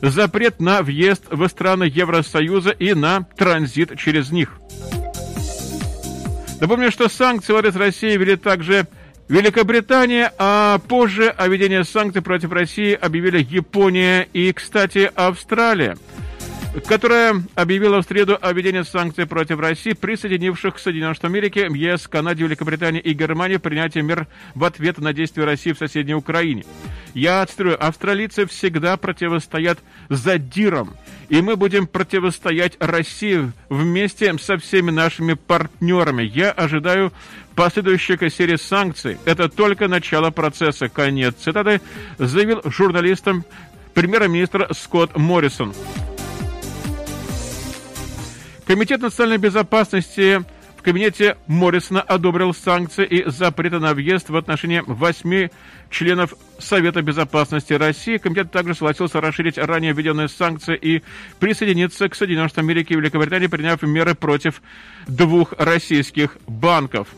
запрет 0.00 0.60
на 0.60 0.82
въезд 0.82 1.24
в 1.30 1.46
страны 1.48 1.84
Евросоюза 1.84 2.70
и 2.70 2.94
на 2.94 3.26
транзит 3.36 3.98
через 3.98 4.30
них. 4.30 4.52
Напомню, 6.60 6.90
что 6.90 7.08
санкции 7.08 7.52
в 7.52 7.56
адрес 7.56 7.76
России 7.76 8.16
ввели 8.16 8.36
также 8.36 8.86
Великобритания, 9.28 10.32
а 10.38 10.78
позже 10.78 11.28
о 11.28 11.48
введении 11.48 11.82
санкций 11.82 12.22
против 12.22 12.52
России 12.52 12.92
объявили 12.94 13.42
Япония 13.42 14.26
и, 14.32 14.52
кстати, 14.52 15.10
Австралия– 15.14 15.96
которая 16.86 17.42
объявила 17.54 18.02
в 18.02 18.06
среду 18.06 18.36
о 18.40 18.52
введении 18.52 18.82
санкций 18.82 19.26
против 19.26 19.60
России, 19.60 19.92
присоединивших 19.92 20.74
к 20.74 20.78
Соединенным 20.78 21.14
Штатам 21.14 21.32
Америки, 21.32 21.66
ЕС, 21.74 22.08
Канаде, 22.08 22.44
Великобритании 22.44 23.00
и 23.00 23.12
Германии 23.12 23.56
принятие 23.56 24.02
мер 24.02 24.26
в 24.54 24.64
ответ 24.64 24.98
на 24.98 25.12
действия 25.12 25.44
России 25.44 25.72
в 25.72 25.78
соседней 25.78 26.14
Украине. 26.14 26.64
Я 27.14 27.46
цитирую, 27.46 27.82
австралийцы 27.82 28.46
всегда 28.46 28.96
противостоят 28.96 29.78
задирам, 30.08 30.94
и 31.28 31.40
мы 31.40 31.56
будем 31.56 31.86
противостоять 31.86 32.76
России 32.80 33.52
вместе 33.68 34.36
со 34.38 34.58
всеми 34.58 34.90
нашими 34.90 35.34
партнерами. 35.34 36.24
Я 36.24 36.50
ожидаю 36.50 37.12
последующих 37.54 38.20
серии 38.32 38.56
санкций. 38.56 39.18
Это 39.24 39.48
только 39.48 39.86
начало 39.86 40.30
процесса. 40.30 40.88
Конец 40.88 41.36
цитаты 41.36 41.80
заявил 42.18 42.62
журналистам 42.64 43.44
премьер-министр 43.94 44.68
Скотт 44.72 45.16
Моррисон. 45.16 45.72
Комитет 48.66 49.02
национальной 49.02 49.36
безопасности 49.36 50.42
в 50.78 50.82
кабинете 50.82 51.36
Моррисона 51.46 52.00
одобрил 52.00 52.54
санкции 52.54 53.04
и 53.04 53.28
запреты 53.28 53.78
на 53.78 53.92
въезд 53.92 54.30
в 54.30 54.36
отношении 54.36 54.82
восьми 54.86 55.50
членов 55.90 56.32
Совета 56.58 57.02
безопасности 57.02 57.74
России. 57.74 58.16
Комитет 58.16 58.50
также 58.50 58.74
согласился 58.74 59.20
расширить 59.20 59.58
ранее 59.58 59.92
введенные 59.92 60.28
санкции 60.28 60.76
и 60.76 61.02
присоединиться 61.40 62.08
к 62.08 62.14
Соединенным 62.14 62.48
Штатам 62.48 62.66
Америки 62.66 62.94
и 62.94 62.96
Великобритании, 62.96 63.48
приняв 63.48 63.82
меры 63.82 64.14
против 64.14 64.62
двух 65.06 65.52
российских 65.58 66.38
банков. 66.46 67.08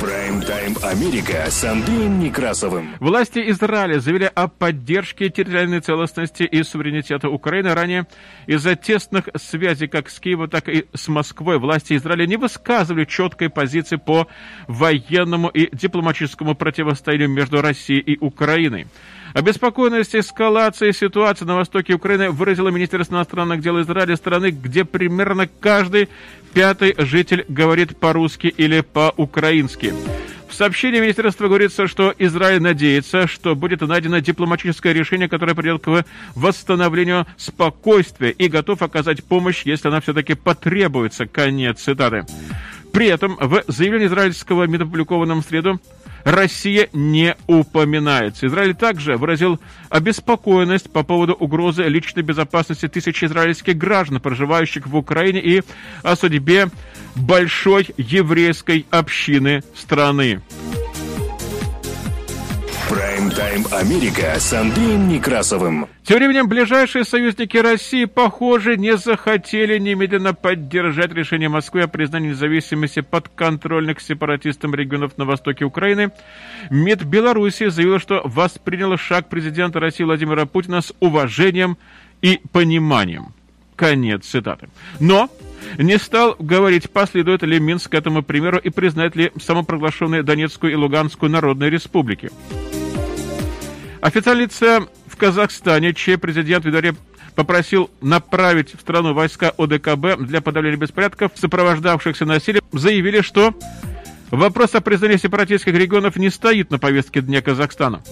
Прайм-тайм 0.00 0.76
Америка 0.82 1.44
с 1.48 1.62
Андреем 1.64 2.18
Некрасовым. 2.18 2.96
Власти 3.00 3.50
Израиля 3.50 4.00
заявили 4.00 4.30
о 4.34 4.48
поддержке 4.48 5.28
территориальной 5.28 5.80
целостности 5.80 6.42
и 6.42 6.62
суверенитета 6.62 7.28
Украины. 7.28 7.74
Ранее 7.74 8.06
из-за 8.46 8.76
тесных 8.76 9.28
связей 9.36 9.86
как 9.86 10.10
с 10.10 10.18
Киевом, 10.18 10.50
так 10.50 10.68
и 10.68 10.86
с 10.94 11.08
Москвой 11.08 11.58
власти 11.58 11.96
Израиля 11.96 12.26
не 12.26 12.36
высказывали 12.36 13.04
четкой 13.04 13.50
позиции 13.50 13.96
по 13.96 14.26
военному 14.66 15.48
и 15.48 15.74
дипломатическому 15.74 16.54
противостоянию 16.54 17.28
между 17.28 17.62
Россией 17.62 18.00
и 18.00 18.18
Украиной. 18.18 18.86
Обеспокоенность 19.34 20.14
эскалацией 20.14 20.92
ситуации 20.92 21.44
на 21.44 21.56
востоке 21.56 21.94
Украины 21.94 22.30
выразило 22.30 22.68
Министерство 22.68 23.16
иностранных 23.16 23.60
дел 23.60 23.80
Израиля, 23.82 24.14
страны, 24.14 24.50
где 24.50 24.84
примерно 24.84 25.48
каждый 25.48 26.08
пятый 26.52 26.94
житель 26.98 27.44
говорит 27.48 27.96
по-русски 27.96 28.46
или 28.46 28.80
по-украински. 28.80 29.92
В 30.48 30.54
сообщении 30.54 31.00
министерства 31.00 31.48
говорится, 31.48 31.88
что 31.88 32.14
Израиль 32.16 32.62
надеется, 32.62 33.26
что 33.26 33.56
будет 33.56 33.80
найдено 33.80 34.20
дипломатическое 34.20 34.92
решение, 34.92 35.28
которое 35.28 35.56
придет 35.56 35.82
к 35.82 36.04
восстановлению 36.36 37.26
спокойствия 37.36 38.30
и 38.30 38.46
готов 38.46 38.82
оказать 38.82 39.24
помощь, 39.24 39.62
если 39.64 39.88
она 39.88 40.00
все-таки 40.00 40.34
потребуется. 40.34 41.26
Конец 41.26 41.80
цитаты. 41.80 42.24
При 42.94 43.08
этом 43.08 43.36
в 43.40 43.64
заявлении 43.66 44.06
израильского 44.06 44.68
МИД, 44.68 44.82
опубликованном 44.82 45.42
в 45.42 45.44
среду, 45.44 45.80
Россия 46.22 46.88
не 46.92 47.34
упоминается. 47.48 48.46
Израиль 48.46 48.76
также 48.76 49.16
выразил 49.16 49.58
обеспокоенность 49.90 50.92
по 50.92 51.02
поводу 51.02 51.34
угрозы 51.34 51.82
личной 51.82 52.22
безопасности 52.22 52.86
тысяч 52.86 53.24
израильских 53.24 53.76
граждан, 53.76 54.20
проживающих 54.20 54.86
в 54.86 54.96
Украине, 54.96 55.40
и 55.40 55.62
о 56.04 56.14
судьбе 56.14 56.68
большой 57.16 57.88
еврейской 57.96 58.86
общины 58.90 59.64
страны. 59.74 60.40
Прайм-тайм 62.90 63.64
Америка 63.72 64.34
с 64.38 64.52
Андреем 64.52 65.08
Некрасовым. 65.08 65.86
Тем 66.02 66.18
временем 66.18 66.48
ближайшие 66.48 67.04
союзники 67.04 67.56
России, 67.56 68.04
похоже, 68.04 68.76
не 68.76 68.98
захотели 68.98 69.78
немедленно 69.78 70.34
поддержать 70.34 71.12
решение 71.14 71.48
Москвы 71.48 71.80
о 71.82 71.88
признании 71.88 72.30
независимости 72.30 73.00
подконтрольных 73.00 74.00
сепаратистам 74.00 74.74
регионов 74.74 75.16
на 75.16 75.24
востоке 75.24 75.64
Украины. 75.64 76.10
МИД 76.68 77.04
Беларуси 77.04 77.70
заявил, 77.70 77.98
что 77.98 78.20
воспринял 78.22 78.96
шаг 78.98 79.30
президента 79.30 79.80
России 79.80 80.04
Владимира 80.04 80.44
Путина 80.44 80.82
с 80.82 80.92
уважением 81.00 81.78
и 82.20 82.38
пониманием. 82.52 83.32
Конец 83.76 84.26
цитаты. 84.26 84.68
Но 85.00 85.30
не 85.78 85.98
стал 85.98 86.36
говорить, 86.38 86.90
последует 86.90 87.42
ли 87.42 87.58
Минск 87.58 87.94
этому 87.94 88.22
примеру 88.22 88.58
и 88.58 88.68
признает 88.68 89.16
ли 89.16 89.32
самопроглашенные 89.40 90.22
Донецкую 90.22 90.72
и 90.72 90.76
Луганскую 90.76 91.30
народные 91.30 91.70
республики. 91.70 92.30
Официальное 94.04 94.44
лица 94.44 94.86
в 95.06 95.16
Казахстане, 95.16 95.94
чей 95.94 96.18
президент 96.18 96.66
Видаре 96.66 96.94
попросил 97.34 97.90
направить 98.02 98.74
в 98.74 98.80
страну 98.82 99.14
войска 99.14 99.50
ОДКБ 99.56 100.18
для 100.18 100.42
подавления 100.42 100.76
беспорядков, 100.76 101.32
сопровождавшихся 101.36 102.26
насилием, 102.26 102.62
заявили, 102.70 103.22
что 103.22 103.54
вопрос 104.30 104.74
о 104.74 104.82
признании 104.82 105.16
сепаратистских 105.16 105.72
регионов 105.72 106.16
не 106.16 106.28
стоит 106.28 106.70
на 106.70 106.78
повестке 106.78 107.22
дня 107.22 107.40
Казахстана. 107.40 108.02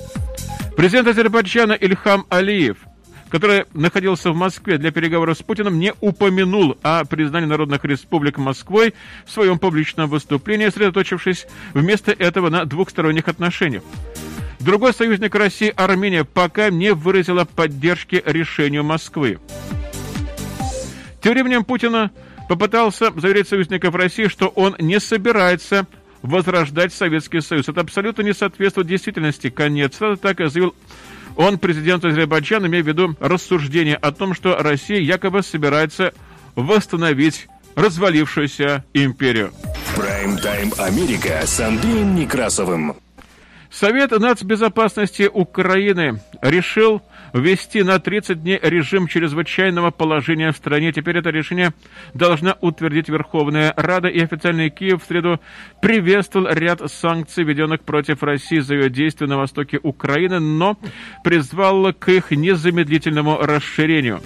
Президент 0.78 1.08
Азербайджана 1.08 1.74
Ильхам 1.74 2.24
Алиев– 2.30 2.78
который 3.32 3.64
находился 3.72 4.30
в 4.30 4.36
Москве 4.36 4.76
для 4.76 4.92
переговоров 4.92 5.38
с 5.38 5.42
Путиным, 5.42 5.78
не 5.78 5.94
упомянул 6.02 6.76
о 6.82 7.06
признании 7.06 7.46
народных 7.46 7.82
республик 7.82 8.36
Москвой 8.36 8.92
в 9.24 9.30
своем 9.30 9.58
публичном 9.58 10.10
выступлении, 10.10 10.66
сосредоточившись 10.66 11.46
вместо 11.72 12.12
этого 12.12 12.50
на 12.50 12.66
двухсторонних 12.66 13.28
отношениях. 13.28 13.84
Другой 14.64 14.94
союзник 14.94 15.34
России, 15.34 15.72
Армения, 15.74 16.24
пока 16.24 16.70
не 16.70 16.94
выразила 16.94 17.44
поддержки 17.44 18.22
решению 18.24 18.84
Москвы. 18.84 19.40
Тем 21.20 21.32
временем 21.32 21.64
Путина 21.64 22.12
попытался 22.48 23.12
заверить 23.16 23.48
союзников 23.48 23.94
России, 23.94 24.28
что 24.28 24.48
он 24.48 24.76
не 24.78 25.00
собирается 25.00 25.86
возрождать 26.22 26.92
Советский 26.92 27.40
Союз. 27.40 27.68
Это 27.68 27.80
абсолютно 27.80 28.22
не 28.22 28.34
соответствует 28.34 28.86
действительности. 28.86 29.50
Конец. 29.50 29.96
Это 29.96 30.16
так 30.16 30.38
заявил 30.38 30.74
он, 31.34 31.58
президент 31.58 32.04
Азербайджана, 32.04 32.66
имея 32.66 32.84
в 32.84 32.86
виду 32.86 33.16
рассуждение 33.18 33.96
о 33.96 34.12
том, 34.12 34.34
что 34.34 34.56
Россия 34.58 35.00
якобы 35.00 35.42
собирается 35.42 36.12
восстановить 36.54 37.48
развалившуюся 37.74 38.84
империю. 38.94 39.52
Прайм-тайм 39.96 40.72
Америка 40.78 41.40
с 41.44 41.58
Андреем 41.58 42.14
Некрасовым. 42.14 42.96
Совет 43.72 44.10
нацбезопасности 44.10 45.30
Украины 45.32 46.20
решил 46.42 47.00
ввести 47.32 47.82
на 47.82 47.98
30 47.98 48.42
дней 48.42 48.58
режим 48.60 49.06
чрезвычайного 49.06 49.90
положения 49.90 50.52
в 50.52 50.56
стране. 50.58 50.92
Теперь 50.92 51.16
это 51.16 51.30
решение 51.30 51.72
должна 52.12 52.58
утвердить 52.60 53.08
Верховная 53.08 53.72
Рада, 53.74 54.08
и 54.08 54.20
официальный 54.20 54.68
Киев 54.68 55.02
в 55.02 55.06
среду 55.06 55.40
приветствовал 55.80 56.48
ряд 56.50 56.82
санкций, 56.90 57.44
введенных 57.44 57.80
против 57.80 58.22
России 58.22 58.58
за 58.58 58.74
ее 58.74 58.90
действия 58.90 59.26
на 59.26 59.38
востоке 59.38 59.80
Украины, 59.82 60.38
но 60.38 60.76
призвал 61.24 61.94
к 61.94 62.10
их 62.10 62.30
незамедлительному 62.30 63.38
расширению. 63.38 64.20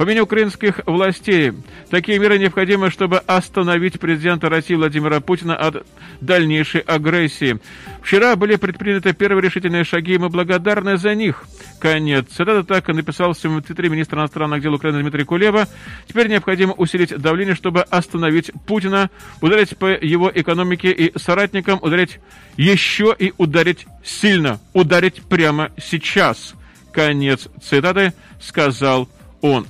По 0.00 0.06
мнению 0.06 0.24
украинских 0.24 0.80
властей, 0.86 1.52
такие 1.90 2.18
меры 2.18 2.38
необходимы, 2.38 2.88
чтобы 2.88 3.18
остановить 3.18 4.00
президента 4.00 4.48
России 4.48 4.74
Владимира 4.74 5.20
Путина 5.20 5.54
от 5.54 5.86
дальнейшей 6.22 6.80
агрессии. 6.80 7.58
Вчера 8.00 8.34
были 8.34 8.56
предприняты 8.56 9.12
первые 9.12 9.42
решительные 9.42 9.84
шаги, 9.84 10.14
и 10.14 10.18
мы 10.18 10.30
благодарны 10.30 10.96
за 10.96 11.14
них. 11.14 11.44
Конец. 11.80 12.28
Цитата 12.30 12.64
так 12.64 12.88
написал 12.88 13.34
в 13.34 13.38
своем 13.38 13.62
твиттере 13.62 13.90
министр 13.90 14.16
иностранных 14.16 14.62
дел 14.62 14.72
Украины 14.72 15.02
Дмитрий 15.02 15.24
Кулеба. 15.24 15.68
Теперь 16.06 16.28
необходимо 16.28 16.72
усилить 16.72 17.14
давление, 17.18 17.54
чтобы 17.54 17.82
остановить 17.82 18.52
Путина, 18.66 19.10
ударить 19.42 19.76
по 19.76 19.84
его 19.84 20.32
экономике 20.34 20.92
и 20.92 21.18
соратникам, 21.18 21.78
ударить 21.82 22.20
еще 22.56 23.14
и 23.18 23.34
ударить 23.36 23.84
сильно, 24.02 24.60
ударить 24.72 25.20
прямо 25.28 25.72
сейчас. 25.76 26.54
Конец 26.90 27.48
цитаты, 27.62 28.14
сказал 28.40 29.06
он. 29.40 29.66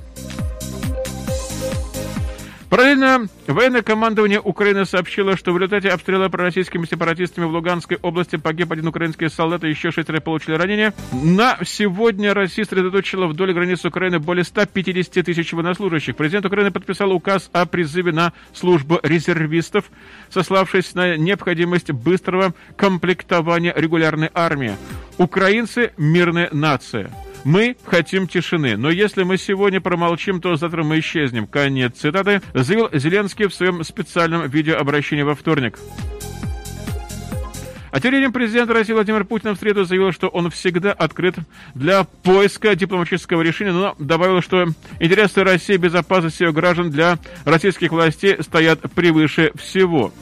Параллельно 2.71 3.27
военное 3.49 3.83
командование 3.83 4.41
Украины 4.41 4.85
сообщило, 4.85 5.37
что 5.37 5.53
в 5.53 5.59
результате 5.59 5.89
обстрела 5.89 6.29
пророссийскими 6.29 6.87
сепаратистами 6.87 7.45
в 7.45 7.51
Луганской 7.51 7.99
области 8.01 8.37
погиб 8.37 8.71
один 8.71 8.87
украинский 8.87 9.29
солдат, 9.29 9.65
и 9.65 9.69
еще 9.69 9.91
шестеро 9.91 10.21
получили 10.21 10.55
ранения. 10.55 10.95
На 11.13 11.59
сегодня 11.65 12.33
Россия 12.33 12.65
сосредоточила 12.65 13.27
вдоль 13.27 13.53
границы 13.53 13.89
Украины 13.89 14.21
более 14.21 14.45
150 14.45 15.27
тысяч 15.27 15.53
военнослужащих. 15.53 16.15
Президент 16.15 16.47
Украины 16.47 16.71
подписал 16.71 17.11
указ 17.11 17.51
о 17.53 17.67
призыве 17.67 18.13
на 18.13 18.33
службу 18.55 19.01
резервистов, 19.03 19.91
сославшись 20.29 20.95
на 20.95 21.17
необходимость 21.17 21.91
быстрого 21.91 22.55
комплектования 22.77 23.75
регулярной 23.77 24.31
армии. 24.33 24.77
Украинцы– 25.19 25.93
мирная 25.97 26.49
нация. 26.53 27.11
Мы 27.45 27.77
хотим 27.85 28.29
тишины, 28.29 28.77
но 28.77 28.91
если 28.91 29.23
мы 29.23 29.39
сегодня 29.39 29.81
промолчим, 29.81 30.41
то 30.41 30.57
завтра 30.57 30.85
мы 30.85 30.99
исчезнем. 30.99 31.47
Конец 31.47 31.97
цитаты 31.97 32.43
заявил 32.53 32.91
Зеленский 32.93 33.47
в 33.47 33.55
своем 33.55 33.83
специальном 33.83 34.49
видеообращении 34.49 35.23
во 35.23 35.35
вторник. 35.35 35.79
А 37.93 38.01
тем 38.01 38.13
временем 38.13 38.33
президент 38.33 38.71
России 38.71 38.93
Владимир 38.93 39.25
Путин 39.25 39.57
в 39.57 39.59
среду 39.59 39.85
заявил, 39.85 40.13
что 40.13 40.29
он 40.29 40.51
всегда 40.51 40.93
открыт 40.93 41.37
для 41.75 42.05
поиска 42.05 42.77
дипломатического 42.77 43.43
решения, 43.43 43.73
но 43.73 43.97
добавил, 43.99 44.43
что 44.43 44.67
интересы 45.01 45.43
России 45.43 45.75
и 45.75 45.79
безопасность 45.79 46.41
ее 46.41 46.53
граждан 46.53 46.91
для 46.91 47.19
российских 47.45 47.91
властей 47.91 48.37
стоят 48.43 48.81
превыше 48.93 49.51
всего. 49.57 50.13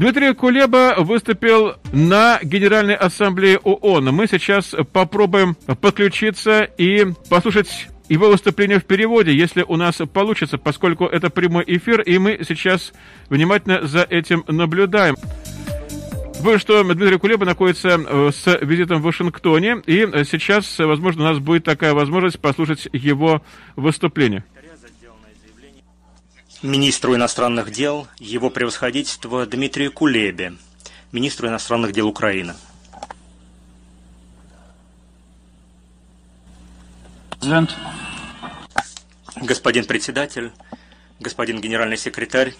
Дмитрий 0.00 0.32
Кулеба 0.32 0.94
выступил 0.96 1.74
на 1.92 2.40
Генеральной 2.42 2.94
Ассамблее 2.94 3.58
ООН. 3.58 4.06
Мы 4.14 4.28
сейчас 4.28 4.74
попробуем 4.94 5.56
подключиться 5.82 6.62
и 6.62 7.04
послушать 7.28 7.88
его 8.08 8.30
выступление 8.30 8.80
в 8.80 8.86
переводе, 8.86 9.36
если 9.36 9.62
у 9.62 9.76
нас 9.76 9.96
получится, 10.10 10.56
поскольку 10.56 11.04
это 11.04 11.28
прямой 11.28 11.64
эфир, 11.66 12.00
и 12.00 12.16
мы 12.16 12.40
сейчас 12.48 12.94
внимательно 13.28 13.86
за 13.86 14.04
этим 14.04 14.42
наблюдаем. 14.48 15.16
Вы 16.38 16.58
что 16.58 16.82
Дмитрий 16.82 17.18
Кулеба 17.18 17.44
находится 17.44 18.00
э, 18.00 18.30
с 18.34 18.58
визитом 18.62 19.02
в 19.02 19.04
Вашингтоне, 19.04 19.82
и 19.84 20.08
сейчас, 20.24 20.78
возможно, 20.78 21.24
у 21.24 21.26
нас 21.26 21.38
будет 21.40 21.64
такая 21.64 21.92
возможность 21.92 22.40
послушать 22.40 22.88
его 22.94 23.42
выступление 23.76 24.44
министру 26.62 27.14
иностранных 27.14 27.70
дел 27.70 28.06
его 28.18 28.50
превосходительство 28.50 29.46
Дмитрию 29.46 29.92
Кулебе, 29.92 30.54
министру 31.12 31.48
иностранных 31.48 31.92
дел 31.92 32.08
Украины. 32.08 32.54
Господин 39.36 39.86
председатель, 39.86 40.52
господин 41.18 41.60
генеральный 41.60 41.96
секретарь, 41.96 42.54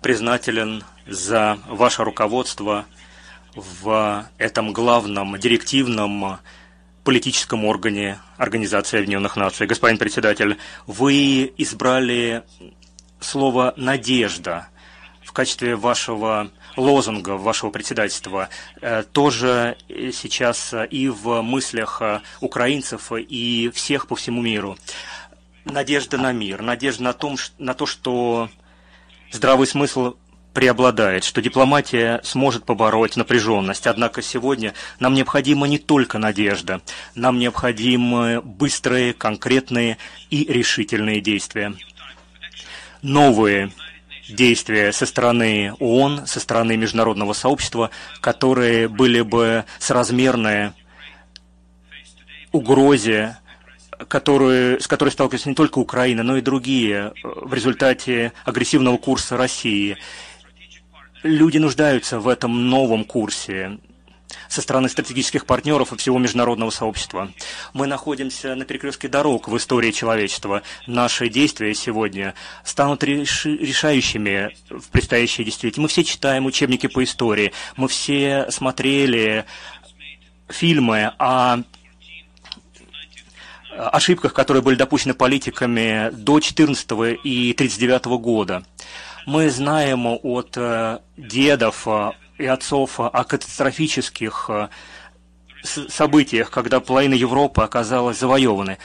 признателен 0.00 0.84
за 1.06 1.58
ваше 1.66 2.04
руководство 2.04 2.86
в 3.54 4.26
этом 4.38 4.72
главном 4.72 5.38
директивном 5.38 6.38
политическом 7.04 7.64
органе 7.64 8.18
Организации 8.36 8.96
Объединенных 8.98 9.36
Наций. 9.36 9.66
Господин 9.66 9.98
председатель, 9.98 10.56
вы 10.86 11.52
избрали 11.58 12.42
слово 13.20 13.74
«надежда» 13.76 14.68
в 15.22 15.32
качестве 15.32 15.76
вашего 15.76 16.50
лозунга, 16.76 17.30
вашего 17.30 17.70
председательства, 17.70 18.48
э, 18.80 19.02
тоже 19.10 19.76
сейчас 19.88 20.74
и 20.90 21.08
в 21.08 21.42
мыслях 21.42 22.02
украинцев, 22.40 23.12
и 23.12 23.70
всех 23.74 24.06
по 24.06 24.14
всему 24.14 24.40
миру. 24.40 24.78
Надежда 25.64 26.16
на 26.16 26.32
мир, 26.32 26.62
надежда 26.62 27.02
на, 27.02 27.12
том, 27.12 27.36
на 27.58 27.74
то, 27.74 27.86
что 27.86 28.48
здравый 29.32 29.66
смысл 29.66 30.14
преобладает, 30.56 31.22
что 31.22 31.42
дипломатия 31.42 32.18
сможет 32.24 32.64
побороть 32.64 33.16
напряженность. 33.16 33.86
Однако 33.86 34.22
сегодня 34.22 34.72
нам 35.00 35.12
необходима 35.12 35.66
не 35.66 35.78
только 35.78 36.16
надежда, 36.16 36.80
нам 37.14 37.38
необходимы 37.38 38.40
быстрые, 38.40 39.12
конкретные 39.12 39.98
и 40.30 40.44
решительные 40.50 41.20
действия 41.20 41.74
новые 43.06 43.70
действия 44.28 44.92
со 44.92 45.06
стороны 45.06 45.72
ООН, 45.78 46.26
со 46.26 46.40
стороны 46.40 46.76
международного 46.76 47.32
сообщества, 47.32 47.90
которые 48.20 48.88
были 48.88 49.20
бы 49.20 49.64
соразмерны 49.78 50.72
угрозе, 52.52 53.38
которую, 54.08 54.80
с 54.80 54.86
которой 54.86 55.10
сталкивается 55.10 55.48
не 55.48 55.54
только 55.54 55.78
Украина, 55.78 56.22
но 56.22 56.36
и 56.36 56.40
другие 56.42 57.12
в 57.22 57.54
результате 57.54 58.32
агрессивного 58.44 58.98
курса 58.98 59.36
России. 59.36 59.96
Люди 61.22 61.58
нуждаются 61.58 62.18
в 62.18 62.28
этом 62.28 62.68
новом 62.68 63.04
курсе 63.04 63.78
со 64.48 64.62
стороны 64.62 64.88
стратегических 64.88 65.46
партнеров 65.46 65.92
и 65.92 65.96
всего 65.96 66.18
международного 66.18 66.70
сообщества. 66.70 67.30
Мы 67.72 67.86
находимся 67.86 68.54
на 68.54 68.64
перекрестке 68.64 69.08
дорог 69.08 69.48
в 69.48 69.56
истории 69.56 69.90
человечества. 69.90 70.62
Наши 70.86 71.28
действия 71.28 71.74
сегодня 71.74 72.34
станут 72.64 73.04
решающими 73.04 74.56
в 74.70 74.88
предстоящей 74.90 75.44
действительности. 75.44 75.80
Мы 75.80 75.88
все 75.88 76.04
читаем 76.04 76.46
учебники 76.46 76.86
по 76.86 77.02
истории, 77.04 77.52
мы 77.76 77.88
все 77.88 78.46
смотрели 78.50 79.44
фильмы 80.48 81.12
о 81.18 81.58
ошибках, 83.76 84.32
которые 84.32 84.62
были 84.62 84.76
допущены 84.76 85.14
политиками 85.14 86.10
до 86.12 86.40
14 86.40 87.18
и 87.22 87.52
39 87.52 88.06
года. 88.20 88.64
Мы 89.26 89.50
знаем 89.50 90.06
от 90.06 90.56
э, 90.56 91.00
дедов, 91.16 91.86
и 92.38 92.46
отцов 92.46 93.00
о 93.00 93.24
катастрофических 93.24 94.46
э, 94.48 94.68
событиях, 95.62 96.50
когда 96.50 96.80
половина 96.80 97.14
Европы 97.14 97.62
оказалась 97.62 98.18
завоеванной. 98.18 98.78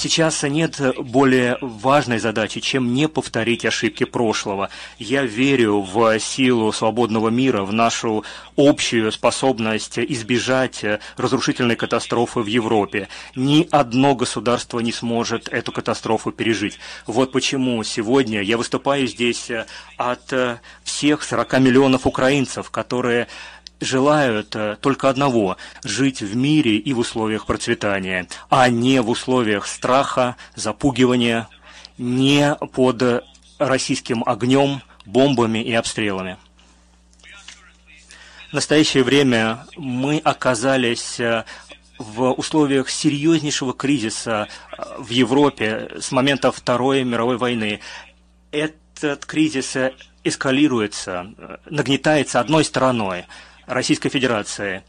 Сейчас 0.00 0.44
нет 0.44 0.80
более 0.96 1.58
важной 1.60 2.20
задачи, 2.20 2.60
чем 2.60 2.94
не 2.94 3.08
повторить 3.08 3.64
ошибки 3.64 4.04
прошлого. 4.04 4.70
Я 5.00 5.24
верю 5.24 5.80
в 5.80 6.20
силу 6.20 6.70
свободного 6.70 7.30
мира, 7.30 7.64
в 7.64 7.72
нашу 7.72 8.24
общую 8.56 9.10
способность 9.10 9.98
избежать 9.98 10.84
разрушительной 11.16 11.74
катастрофы 11.74 12.42
в 12.42 12.46
Европе. 12.46 13.08
Ни 13.34 13.66
одно 13.72 14.14
государство 14.14 14.78
не 14.78 14.92
сможет 14.92 15.48
эту 15.48 15.72
катастрофу 15.72 16.30
пережить. 16.30 16.78
Вот 17.08 17.32
почему 17.32 17.82
сегодня 17.82 18.40
я 18.40 18.56
выступаю 18.56 19.08
здесь 19.08 19.50
от 19.96 20.32
всех 20.84 21.24
40 21.24 21.58
миллионов 21.58 22.06
украинцев, 22.06 22.70
которые 22.70 23.26
желают 23.80 24.54
э, 24.56 24.76
только 24.80 25.08
одного– 25.08 25.56
жить 25.84 26.20
в 26.20 26.36
мире 26.36 26.76
и 26.76 26.92
в 26.92 26.98
условиях 26.98 27.46
процветания, 27.46 28.28
а 28.50 28.68
не 28.68 29.00
в 29.00 29.08
условиях 29.10 29.66
страха, 29.66 30.36
запугивания, 30.54 31.48
не 31.96 32.56
под 32.72 33.24
российским 33.58 34.22
огнем, 34.24 34.82
бомбами 35.04 35.58
и 35.62 35.72
обстрелами. 35.72 36.36
В 38.50 38.54
настоящее 38.54 39.04
время 39.04 39.66
мы 39.76 40.18
оказались 40.18 41.20
э, 41.20 41.44
в 41.98 42.32
условиях 42.32 42.88
серьезнейшего 42.88 43.74
кризиса 43.74 44.48
э, 44.76 44.82
в 44.98 45.10
Европе 45.10 45.90
с 46.00 46.10
момента 46.12 46.50
Второй 46.50 47.04
мировой 47.04 47.36
войны. 47.36 47.80
Этот 48.50 49.24
кризис 49.26 49.76
эскалируется, 50.24 51.32
нагнетается 51.66 52.40
одной 52.40 52.64
стороной 52.64 53.26
Российской 53.68 54.08
Федерации. 54.08 54.82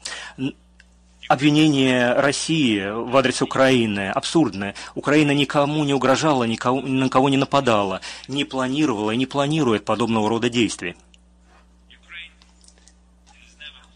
Обвинение 1.27 2.13
России 2.13 2.89
в 2.89 3.15
адрес 3.15 3.41
Украины 3.43 4.09
абсурдное. 4.09 4.73
Украина 4.95 5.31
никому 5.31 5.83
не 5.83 5.93
угрожала, 5.93 6.45
никого, 6.45 6.81
на 6.81 7.07
кого 7.09 7.29
не 7.29 7.37
нападала, 7.37 8.01
не 8.27 8.45
планировала 8.45 9.11
и 9.11 9.17
не 9.17 9.27
планирует 9.27 9.85
подобного 9.85 10.27
рода 10.27 10.49
действий. 10.49 10.95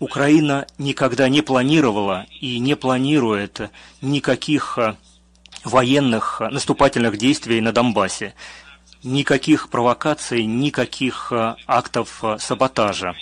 Украина 0.04 0.68
никогда 0.78 1.30
не 1.30 1.42
планировала 1.42 2.28
и 2.42 2.60
не 2.60 2.76
планирует 2.76 3.72
никаких 4.02 4.78
э, 4.78 4.96
военных 5.64 6.42
э, 6.42 6.50
наступательных 6.50 7.18
действий 7.18 7.62
на 7.62 7.72
Донбассе, 7.72 8.34
никаких 9.02 9.70
провокаций, 9.70 10.46
никаких 10.46 11.32
э, 11.32 11.56
актов 11.68 12.22
саботажа. 12.38 13.16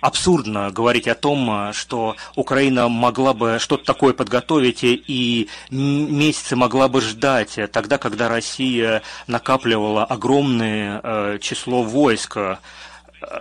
Абсурдно 0.00 0.70
говорить 0.70 1.08
о 1.08 1.14
том, 1.14 1.72
что 1.72 2.16
Украина 2.34 2.88
могла 2.88 3.32
бы 3.34 3.58
что-то 3.60 3.84
такое 3.84 4.12
подготовить 4.12 4.80
и 4.82 5.48
месяцы 5.70 6.56
могла 6.56 6.88
бы 6.88 7.00
ждать, 7.00 7.58
тогда, 7.72 7.98
когда 7.98 8.28
Россия 8.28 9.02
накапливала 9.26 10.04
огромное 10.04 11.38
число 11.38 11.82
войск 11.82 12.36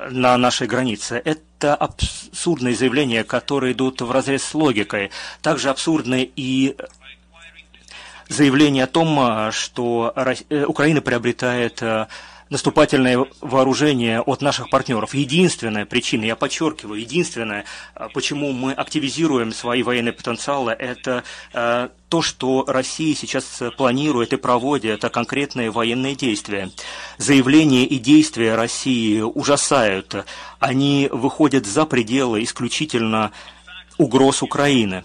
на 0.10 0.38
нашей 0.38 0.68
границе. 0.68 1.22
Это 1.24 1.76
абсурдные 1.76 2.76
заявления, 2.76 3.24
которые 3.24 3.74
идут 3.74 4.02
в 4.02 4.12
разрез 4.12 4.44
с 4.44 4.54
логикой. 4.54 5.12
Также 5.42 5.70
абсурдны 5.70 6.30
и 6.36 6.76
заявление 8.28 8.86
о 8.86 8.88
том, 8.88 9.52
что 9.52 10.14
э, 10.50 10.66
Украина 10.66 11.02
приобретает 11.02 11.82
э, 11.82 12.08
наступательное 12.56 13.26
вооружение 13.42 14.22
от 14.22 14.42
наших 14.42 14.70
партнеров. 14.70 15.14
Единственная 15.14 15.86
причина, 15.86 16.24
я 16.24 16.38
подчеркиваю, 16.38 17.02
единственная, 17.02 17.66
а, 17.96 18.08
почему 18.08 18.54
мы 18.54 18.72
активизируем 18.72 19.52
свои 19.52 19.84
военные 19.84 20.14
потенциалы, 20.14 20.72
это 20.72 21.26
а, 21.54 21.90
то, 22.08 22.22
что 22.22 22.64
Россия 22.66 23.14
сейчас 23.14 23.62
планирует 23.76 24.32
и 24.32 24.38
проводит 24.38 25.02
конкретные 25.02 25.70
военные 25.70 26.16
действия. 26.16 26.72
Заявления 27.18 27.86
и 27.86 27.98
действия 28.00 28.56
России 28.56 29.20
ужасают. 29.20 30.26
Они 30.60 31.10
выходят 31.12 31.66
за 31.66 31.86
пределы 31.86 32.42
исключительно 32.42 33.34
угроз 33.98 34.42
Украины. 34.42 35.04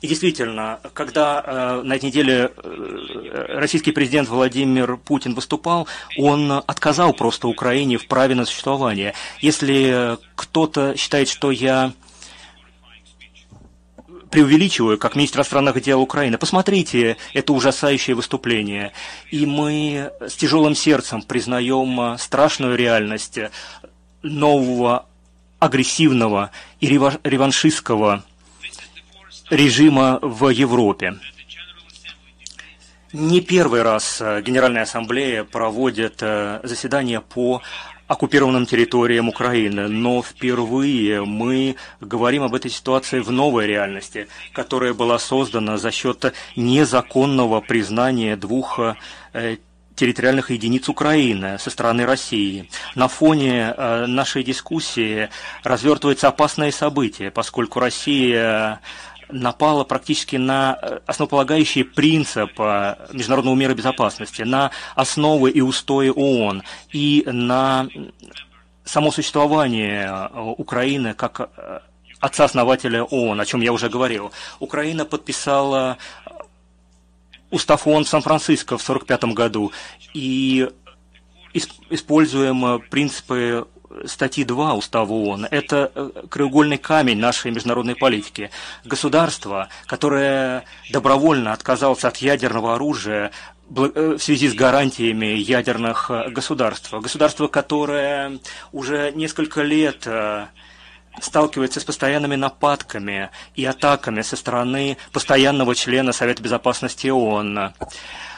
И 0.00 0.06
действительно, 0.06 0.80
когда 0.94 1.42
э, 1.44 1.82
на 1.82 1.94
этой 1.94 2.06
неделе 2.06 2.52
э, 2.56 3.58
российский 3.58 3.92
президент 3.92 4.28
Владимир 4.28 4.96
Путин 4.96 5.34
выступал, 5.34 5.88
он 6.16 6.50
отказал 6.52 7.12
просто 7.12 7.48
Украине 7.48 7.98
в 7.98 8.06
праве 8.06 8.34
на 8.34 8.44
существование. 8.44 9.14
Если 9.40 10.18
кто-то 10.36 10.96
считает, 10.96 11.28
что 11.28 11.50
я 11.50 11.92
преувеличиваю, 14.30 14.98
как 14.98 15.16
министр 15.16 15.38
иностранных 15.38 15.80
дел 15.82 16.00
Украины. 16.02 16.36
Посмотрите 16.36 17.16
это 17.32 17.52
ужасающее 17.54 18.14
выступление. 18.14 18.92
И 19.30 19.46
мы 19.46 20.12
с 20.20 20.34
тяжелым 20.34 20.74
сердцем 20.74 21.22
признаем 21.22 22.18
страшную 22.18 22.76
реальность 22.76 23.38
нового 24.22 25.06
агрессивного 25.58 26.50
и 26.80 26.86
реваншистского 26.88 28.22
режима 29.50 30.18
в 30.22 30.48
Европе. 30.50 31.14
Не 33.12 33.40
первый 33.40 33.82
раз 33.82 34.20
э, 34.20 34.42
Генеральная 34.42 34.82
Ассамблея 34.82 35.42
проводит 35.42 36.18
э, 36.20 36.60
заседания 36.62 37.22
по 37.22 37.62
оккупированным 38.06 38.66
территориям 38.66 39.30
Украины, 39.30 39.88
но 39.88 40.22
впервые 40.22 41.24
мы 41.24 41.76
говорим 42.02 42.42
об 42.42 42.54
этой 42.54 42.70
ситуации 42.70 43.20
в 43.20 43.30
новой 43.30 43.66
реальности, 43.66 44.28
которая 44.52 44.92
была 44.92 45.18
создана 45.18 45.78
за 45.78 45.90
счет 45.90 46.34
незаконного 46.54 47.62
признания 47.62 48.36
двух 48.36 48.78
э, 49.32 49.56
территориальных 49.94 50.50
единиц 50.50 50.90
Украины 50.90 51.58
со 51.58 51.70
стороны 51.70 52.04
России. 52.04 52.68
На 52.94 53.08
фоне 53.08 53.74
нашей 54.06 54.44
дискуссии 54.44 55.28
развертывается 55.64 56.28
опасное 56.28 56.70
событие, 56.70 57.32
поскольку 57.32 57.80
Россия 57.80 58.80
напала 59.30 59.84
практически 59.84 60.36
на 60.36 60.78
э, 60.80 61.00
основополагающий 61.06 61.82
принцип 61.82 62.50
э, 62.58 62.96
международного 63.12 63.54
мира 63.54 63.74
безопасности, 63.74 64.42
на 64.42 64.70
основы 64.94 65.50
и 65.50 65.60
устои 65.60 66.08
ООН 66.08 66.62
и 66.92 67.24
на 67.26 67.88
само 68.84 69.10
существование 69.10 70.06
э, 70.06 70.40
Украины 70.56 71.14
как 71.14 71.50
отца-основателя 72.20 73.04
ООН, 73.04 73.40
о 73.40 73.44
чем 73.44 73.60
я 73.60 73.72
уже 73.72 73.88
говорил. 73.88 74.32
Украина 74.58 75.04
подписала 75.04 75.98
устав 77.50 77.86
ООН 77.86 78.04
в 78.04 78.08
Сан-Франциско 78.08 78.76
в 78.76 78.82
1945 78.82 79.34
году 79.34 79.72
и 80.14 80.68
используем 81.90 82.82
принципы 82.90 83.66
статьи 84.06 84.44
2 84.44 84.74
Устава 84.74 85.12
ООН. 85.12 85.48
Это 85.50 85.90
э, 85.94 86.10
краеугольный 86.28 86.78
камень 86.78 87.18
нашей 87.18 87.50
международной 87.50 87.96
политики. 87.96 88.50
Государство, 88.84 89.68
которое 89.86 90.64
добровольно 90.90 91.52
отказалось 91.52 92.04
от 92.04 92.18
ядерного 92.18 92.74
оружия 92.74 93.30
э, 93.74 94.16
в 94.18 94.22
связи 94.22 94.48
с 94.48 94.54
гарантиями 94.54 95.26
ядерных 95.26 96.10
э, 96.10 96.30
государств. 96.30 96.92
Государство, 96.92 97.48
которое 97.48 98.38
уже 98.72 99.12
несколько 99.14 99.62
лет 99.62 100.06
сталкивается 101.20 101.80
с 101.80 101.84
постоянными 101.84 102.36
нападками 102.36 103.30
и 103.56 103.64
атаками 103.64 104.22
со 104.22 104.36
стороны 104.36 104.96
постоянного 105.12 105.74
члена 105.74 106.12
Совета 106.12 106.42
Безопасности 106.42 107.08
ООН. 107.08 107.72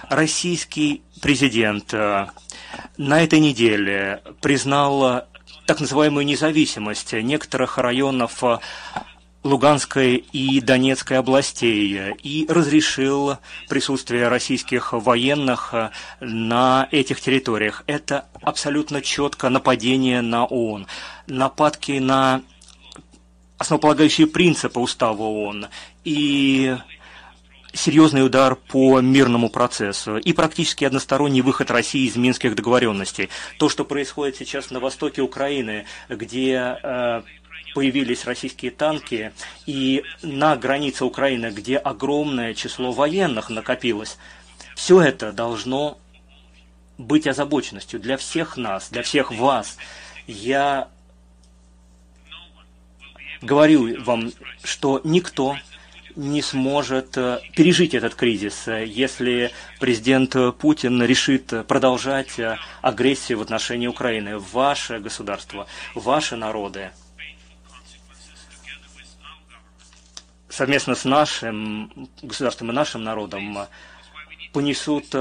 Российский 0.08 1.02
президент 1.20 1.92
на 1.92 3.22
этой 3.22 3.38
неделе 3.38 4.22
признал 4.40 5.26
так 5.70 5.78
называемую 5.78 6.26
независимость 6.26 7.12
некоторых 7.12 7.78
районов 7.78 8.42
э, 8.42 8.58
Луганской 9.44 10.16
и 10.16 10.60
Донецкой 10.60 11.18
областей 11.18 12.16
и 12.24 12.44
разрешил 12.48 13.36
присутствие 13.68 14.26
российских 14.26 14.92
военных 14.92 15.72
э, 15.72 15.90
на 16.18 16.88
этих 16.90 17.20
территориях. 17.20 17.84
Это 17.86 18.24
абсолютно 18.42 19.00
четко 19.00 19.48
нападение 19.48 20.22
на 20.22 20.44
ООН. 20.44 20.88
Нападки 21.28 22.00
на 22.00 22.42
основополагающие 23.56 24.26
принципы 24.26 24.80
устава 24.80 25.22
ООН. 25.22 25.68
И 26.02 26.76
серьезный 27.72 28.24
удар 28.24 28.56
по 28.56 29.00
мирному 29.00 29.48
процессу 29.48 30.16
и 30.16 30.32
практически 30.32 30.84
односторонний 30.84 31.42
выход 31.42 31.70
России 31.70 32.06
из 32.06 32.16
минских 32.16 32.54
договоренностей. 32.54 33.28
То, 33.58 33.68
что 33.68 33.84
происходит 33.84 34.36
сейчас 34.36 34.70
на 34.70 34.80
востоке 34.80 35.22
Украины, 35.22 35.86
где 36.08 36.78
э, 36.82 37.22
появились 37.74 38.24
российские 38.24 38.70
танки, 38.70 39.32
и 39.66 40.02
на 40.22 40.56
границе 40.56 41.04
Украины, 41.04 41.50
где 41.50 41.76
огромное 41.76 42.54
число 42.54 42.92
военных 42.92 43.50
накопилось, 43.50 44.18
все 44.74 45.00
это 45.00 45.32
должно 45.32 45.98
быть 46.98 47.26
озабоченностью 47.26 48.00
для 48.00 48.16
всех 48.16 48.56
нас, 48.56 48.90
для 48.90 49.02
всех 49.02 49.32
вас. 49.32 49.78
Я 50.26 50.88
говорю 53.42 54.02
вам, 54.02 54.32
что 54.62 55.00
никто 55.04 55.56
не 56.16 56.42
сможет 56.42 57.16
э, 57.16 57.40
пережить 57.54 57.94
этот 57.94 58.14
кризис, 58.14 58.68
э, 58.68 58.86
если 58.86 59.52
президент 59.78 60.34
Путин 60.58 61.02
решит 61.02 61.66
продолжать 61.66 62.38
э, 62.38 62.58
агрессию 62.82 63.38
в 63.38 63.42
отношении 63.42 63.86
Украины. 63.86 64.38
Ваше 64.38 64.98
государство, 64.98 65.66
ваши 65.94 66.36
народы 66.36 66.90
совместно 70.48 70.94
с 70.94 71.04
нашим 71.04 72.08
государством 72.22 72.70
и 72.70 72.74
нашим 72.74 73.04
народом 73.04 73.58
понесут 74.52 75.14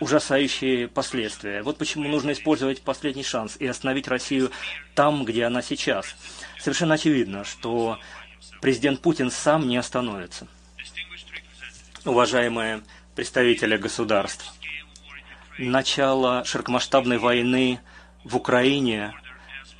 ужасающие 0.00 0.88
последствия. 0.88 1.62
Вот 1.62 1.78
почему 1.78 2.08
нужно 2.08 2.32
использовать 2.32 2.82
последний 2.82 3.22
шанс 3.22 3.56
и 3.58 3.66
остановить 3.66 4.08
Россию 4.08 4.50
там, 4.94 5.24
где 5.24 5.44
она 5.44 5.62
сейчас. 5.62 6.16
Совершенно 6.58 6.94
очевидно, 6.94 7.44
что 7.44 7.98
президент 8.60 9.00
Путин 9.00 9.30
сам 9.30 9.68
не 9.68 9.76
остановится. 9.76 10.46
Уважаемые 12.04 12.82
представители 13.14 13.76
государств, 13.76 14.52
начало 15.58 16.44
широкомасштабной 16.44 17.18
войны 17.18 17.80
в 18.24 18.36
Украине 18.36 19.14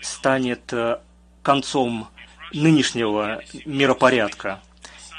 станет 0.00 0.72
э, 0.72 0.98
концом 1.42 2.08
нынешнего 2.52 3.42
миропорядка. 3.64 4.60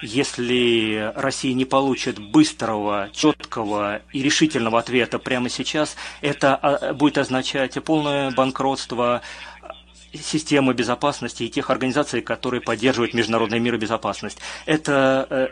Если 0.02 1.12
Россия 1.16 1.54
не 1.54 1.66
получит 1.66 2.20
быстрого, 2.20 3.10
четкого 3.14 4.02
и 4.12 4.22
решительного 4.22 4.80
ответа 4.80 5.18
прямо 5.18 5.50
сейчас, 5.50 5.96
это 6.22 6.56
а, 6.56 6.94
будет 6.94 7.18
означать 7.18 7.84
полное 7.84 8.30
банкротство 8.32 9.22
системы 10.14 10.74
безопасности 10.74 11.44
и 11.44 11.50
тех 11.50 11.70
организаций, 11.70 12.22
которые 12.22 12.62
поддерживают 12.62 13.14
международный 13.14 13.60
мир 13.60 13.76
и 13.76 13.78
безопасность. 13.78 14.38
Это 14.66 15.28
э, 15.30 15.48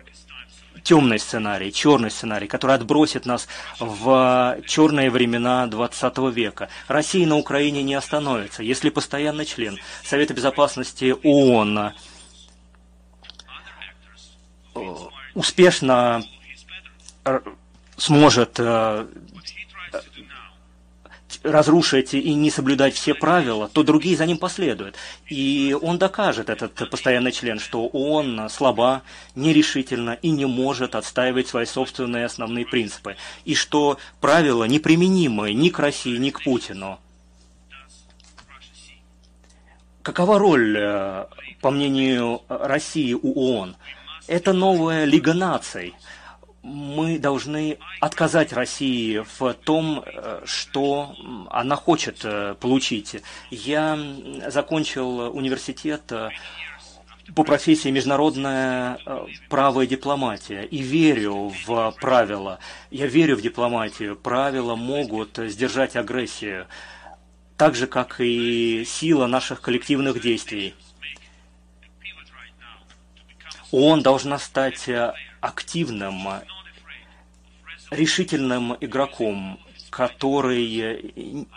темный 0.84 1.20
сценарий, 1.20 1.72
черный 1.74 2.12
сценарий, 2.12 2.48
который 2.48 2.76
отбросит 2.76 3.26
нас 3.26 3.48
в 3.80 4.60
черные 4.66 5.10
времена 5.10 5.68
20 5.68 6.18
века. 6.34 6.70
Россия 6.88 7.28
на 7.28 7.38
Украине 7.38 7.84
не 7.84 7.96
остановится, 7.96 8.64
если 8.64 8.90
постоянный 8.90 9.46
член 9.46 9.78
Совета 10.04 10.34
Безопасности 10.34 11.16
ООН 11.24 11.94
э, 14.76 14.80
успешно 15.34 16.24
сможет 17.98 18.60
э, 18.60 19.08
разрушить 21.46 22.14
и 22.14 22.34
не 22.34 22.50
соблюдать 22.50 22.96
все 22.96 23.14
правила, 23.14 23.70
то 23.70 23.84
другие 23.84 24.18
за 24.18 24.26
ним 24.26 24.38
последуют. 24.38 24.96
И 25.28 25.78
он 25.80 25.98
докажет, 25.98 26.50
этот 26.50 26.90
постоянный 26.90 27.32
член, 27.32 27.60
что 27.60 27.88
он 27.88 28.50
слаба, 28.50 29.04
нерешительно 29.36 30.18
и 30.22 30.32
не 30.32 30.46
может 30.46 30.96
отстаивать 30.96 31.48
свои 31.48 31.66
собственные 31.66 32.26
основные 32.26 32.66
принципы. 32.66 33.16
И 33.46 33.56
что 33.56 33.98
правила 34.20 34.64
неприменимы 34.66 35.54
ни 35.54 35.70
к 35.70 35.80
России, 35.80 36.18
ни 36.18 36.32
к 36.32 36.44
Путину. 36.44 37.00
Какова 40.02 40.38
роль, 40.38 40.78
э, 40.78 41.26
по 41.62 41.72
мнению 41.72 42.42
России, 42.48 43.14
у 43.14 43.34
ООН? 43.40 43.76
Это 44.28 44.54
новая 44.54 45.06
Лига 45.06 45.34
наций– 45.34 45.94
мы 46.66 47.20
должны 47.20 47.78
отказать 48.02 48.52
России 48.52 49.24
в 49.38 49.54
том, 49.54 50.04
э, 50.04 50.42
что 50.46 51.16
она 51.52 51.76
хочет 51.76 52.22
э, 52.24 52.56
получить. 52.60 53.18
Я 53.52 54.00
закончил 54.48 55.32
университет 55.36 56.12
э, 56.12 56.30
по 57.36 57.44
профессии 57.44 57.90
международное 57.90 58.98
право 59.48 59.82
и 59.82 59.88
дипломатия 59.88 60.64
и 60.64 60.80
верю 60.80 61.54
в 61.68 61.94
правила. 62.02 62.58
Я 62.90 63.06
верю 63.06 63.36
в 63.38 63.42
дипломатию. 63.42 64.16
Правила 64.16 64.76
могут 64.76 65.38
сдержать 65.38 65.96
агрессию, 65.96 66.66
так 67.58 67.76
же, 67.76 67.86
как 67.86 68.20
и 68.20 68.84
сила 68.86 69.28
наших 69.28 69.62
коллективных 69.62 70.20
действий. 70.20 70.74
ООН 73.72 74.02
должна 74.02 74.40
стать 74.40 74.90
активным 75.46 76.28
решительным 77.92 78.76
игроком, 78.82 79.60
который 79.90 81.48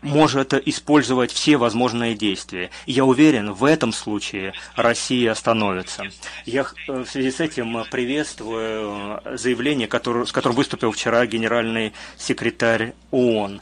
может 0.00 0.54
использовать 0.54 1.32
все 1.32 1.56
возможные 1.56 2.14
действия. 2.14 2.70
Я 2.86 3.04
уверен, 3.04 3.52
в 3.52 3.64
этом 3.64 3.92
случае 3.92 4.54
Россия 4.76 5.32
остановится. 5.32 6.04
Я 6.46 6.64
в 6.86 7.04
связи 7.04 7.30
с 7.30 7.40
этим 7.40 7.84
приветствую 7.90 9.20
заявление, 9.36 9.88
которое, 9.88 10.24
с 10.24 10.32
которым 10.32 10.56
выступил 10.56 10.92
вчера 10.92 11.26
генеральный 11.26 11.92
секретарь 12.16 12.94
ООН. 13.10 13.60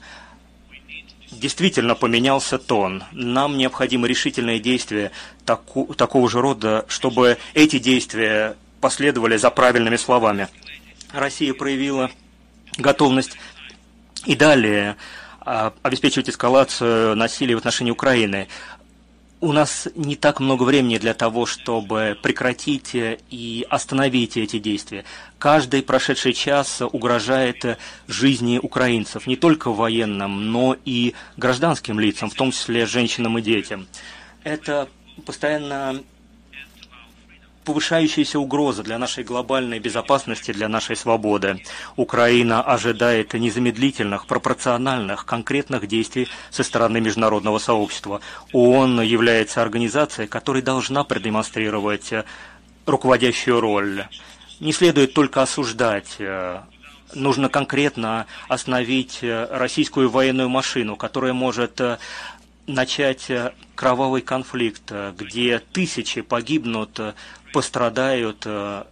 Действительно 1.32 1.94
поменялся 1.94 2.58
тон. 2.58 3.04
Нам 3.12 3.56
необходимы 3.56 4.08
решительные 4.08 4.58
действия 4.60 5.12
таку, 5.44 5.94
такого 5.94 6.28
же 6.28 6.40
рода, 6.40 6.84
чтобы 6.88 7.38
эти 7.54 7.78
действия 7.78 8.56
последовали 8.80 9.36
за 9.36 9.50
правильными 9.50 9.96
словами. 9.96 10.48
Россия 11.12 11.54
проявила 11.54 12.10
готовность 12.76 13.36
и 14.26 14.34
далее 14.36 14.96
а, 15.40 15.72
обеспечивать 15.82 16.30
эскалацию 16.30 17.16
насилия 17.16 17.54
в 17.54 17.58
отношении 17.58 17.90
Украины. 17.90 18.48
У 19.42 19.52
нас 19.52 19.88
не 19.94 20.16
так 20.16 20.38
много 20.38 20.64
времени 20.64 20.98
для 20.98 21.14
того, 21.14 21.46
чтобы 21.46 22.18
прекратить 22.22 22.90
и 22.94 23.66
остановить 23.70 24.36
эти 24.36 24.58
действия. 24.58 25.06
Каждый 25.38 25.82
прошедший 25.82 26.34
час 26.34 26.82
угрожает 26.82 27.78
жизни 28.06 28.60
украинцев, 28.62 29.26
не 29.26 29.36
только 29.36 29.70
военным, 29.70 30.52
но 30.52 30.76
и 30.84 31.14
гражданским 31.38 31.98
лицам, 31.98 32.28
в 32.28 32.34
том 32.34 32.52
числе 32.52 32.84
женщинам 32.84 33.38
и 33.38 33.42
детям. 33.42 33.88
Это 34.44 34.90
постоянно 35.24 36.02
повышающаяся 37.70 38.40
угроза 38.40 38.82
для 38.82 38.98
нашей 38.98 39.22
глобальной 39.22 39.78
безопасности, 39.78 40.52
для 40.52 40.68
нашей 40.68 40.96
свободы. 40.96 41.62
Украина 41.94 42.62
ожидает 42.62 43.32
незамедлительных, 43.34 44.26
пропорциональных, 44.26 45.24
конкретных 45.24 45.86
действий 45.86 46.26
со 46.50 46.64
стороны 46.64 47.00
международного 47.00 47.60
сообщества. 47.60 48.22
ООН 48.52 49.02
является 49.02 49.62
организацией, 49.62 50.26
которая 50.26 50.64
должна 50.64 51.04
продемонстрировать 51.04 52.12
руководящую 52.86 53.60
роль. 53.60 54.08
Не 54.58 54.72
следует 54.72 55.14
только 55.14 55.42
осуждать 55.42 56.18
нужно 57.14 57.48
конкретно 57.48 58.26
остановить 58.48 59.20
российскую 59.22 60.10
военную 60.10 60.48
машину, 60.48 60.96
которая 60.96 61.34
может 61.34 61.80
начать 62.66 63.30
кровавый 63.74 64.22
конфликт, 64.22 64.92
где 65.18 65.58
тысячи 65.58 66.20
погибнут 66.20 67.00
пострадают, 67.52 68.42
э, 68.46 68.84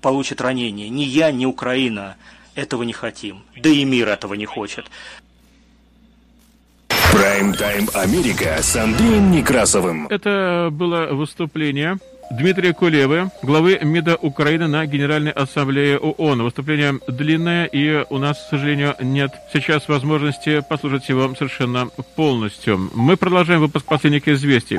получат 0.00 0.40
ранения. 0.40 0.88
Ни 0.88 1.02
я, 1.02 1.32
ни 1.32 1.46
Украина 1.46 2.16
этого 2.54 2.82
не 2.82 2.92
хотим. 2.92 3.42
Да 3.56 3.68
и 3.68 3.84
мир 3.84 4.08
этого 4.08 4.34
не 4.34 4.46
хочет. 4.46 4.86
Прайм-тайм 7.12 7.88
Америка 7.94 8.58
с 8.60 8.74
Андреем 8.76 9.30
Некрасовым. 9.30 10.08
Это 10.08 10.68
было 10.72 11.06
выступление 11.12 11.98
Дмитрия 12.30 12.72
Кулевы, 12.72 13.30
главы 13.42 13.78
МИДа 13.82 14.16
Украины 14.16 14.66
на 14.66 14.84
Генеральной 14.86 15.30
Ассамблее 15.30 15.98
ООН. 15.98 16.42
Выступление 16.42 16.98
длинное, 17.06 17.66
и 17.66 18.04
у 18.10 18.18
нас, 18.18 18.38
к 18.38 18.50
сожалению, 18.50 18.96
нет 19.00 19.32
сейчас 19.52 19.88
возможности 19.88 20.60
послушать 20.68 21.08
его 21.08 21.32
совершенно 21.34 21.88
полностью. 22.16 22.90
Мы 22.94 23.16
продолжаем 23.16 23.60
выпуск 23.60 23.86
последних 23.86 24.26
известий. 24.26 24.78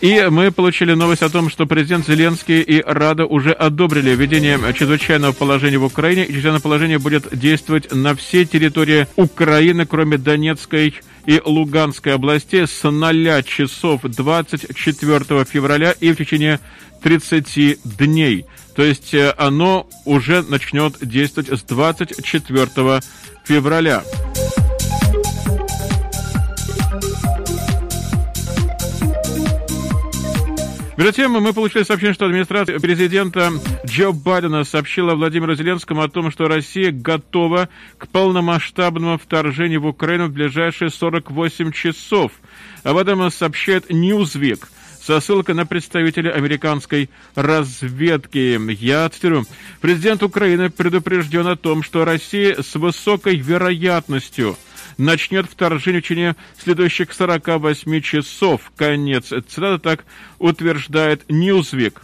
И 0.00 0.28
мы 0.30 0.50
получили 0.50 0.94
новость 0.94 1.22
о 1.22 1.28
том, 1.28 1.50
что 1.50 1.66
президент 1.66 2.06
Зеленский 2.06 2.62
и 2.62 2.82
Рада 2.82 3.26
уже 3.26 3.52
одобрили 3.52 4.14
введение 4.14 4.58
чрезвычайного 4.72 5.32
положения 5.32 5.76
в 5.76 5.84
Украине, 5.84 6.24
и 6.24 6.28
чрезвычайное 6.28 6.60
положение 6.60 6.98
будет 6.98 7.36
действовать 7.36 7.92
на 7.92 8.14
всей 8.14 8.46
территории 8.46 9.06
Украины, 9.16 9.84
кроме 9.84 10.16
Донецкой 10.16 10.94
и 11.26 11.40
Луганской 11.44 12.14
областей 12.14 12.66
с 12.66 12.82
0 12.82 13.42
часов 13.44 14.00
24 14.02 15.44
февраля 15.44 15.94
и 16.00 16.12
в 16.12 16.16
течение 16.16 16.60
30 17.02 17.80
дней. 17.98 18.46
То 18.74 18.82
есть 18.82 19.12
э, 19.12 19.34
оно 19.36 19.86
уже 20.06 20.42
начнет 20.42 20.94
действовать 21.00 21.50
с 21.50 21.62
24 21.62 23.00
февраля. 23.44 24.02
Между 31.00 31.14
тем, 31.14 31.32
мы 31.32 31.54
получили 31.54 31.82
сообщение, 31.82 32.12
что 32.12 32.26
администрация 32.26 32.78
президента 32.78 33.50
Джо 33.86 34.12
Байдена 34.12 34.64
сообщила 34.64 35.14
Владимиру 35.14 35.54
Зеленскому 35.54 36.02
о 36.02 36.10
том, 36.10 36.30
что 36.30 36.46
Россия 36.46 36.92
готова 36.92 37.70
к 37.96 38.06
полномасштабному 38.08 39.16
вторжению 39.16 39.80
в 39.80 39.86
Украину 39.86 40.26
в 40.26 40.32
ближайшие 40.32 40.90
48 40.90 41.72
часов. 41.72 42.32
Об 42.82 42.98
этом 42.98 43.30
сообщает 43.30 43.90
Newsweek 43.90 44.62
со 45.00 45.20
ссылкой 45.20 45.54
на 45.54 45.64
представителя 45.64 46.32
американской 46.32 47.08
разведки. 47.34 48.60
Я 48.70 49.08
цитирую. 49.08 49.46
Президент 49.80 50.22
Украины 50.22 50.68
предупрежден 50.68 51.46
о 51.46 51.56
том, 51.56 51.82
что 51.82 52.04
Россия 52.04 52.60
с 52.60 52.74
высокой 52.74 53.36
вероятностью– 53.36 54.54
начнет 55.00 55.46
вторжение 55.46 56.00
в 56.00 56.04
течение 56.04 56.36
следующих 56.62 57.12
48 57.12 58.00
часов. 58.00 58.70
Конец 58.76 59.26
цитата 59.26 59.78
так 59.78 60.04
утверждает 60.38 61.24
Newsweek. 61.28 61.94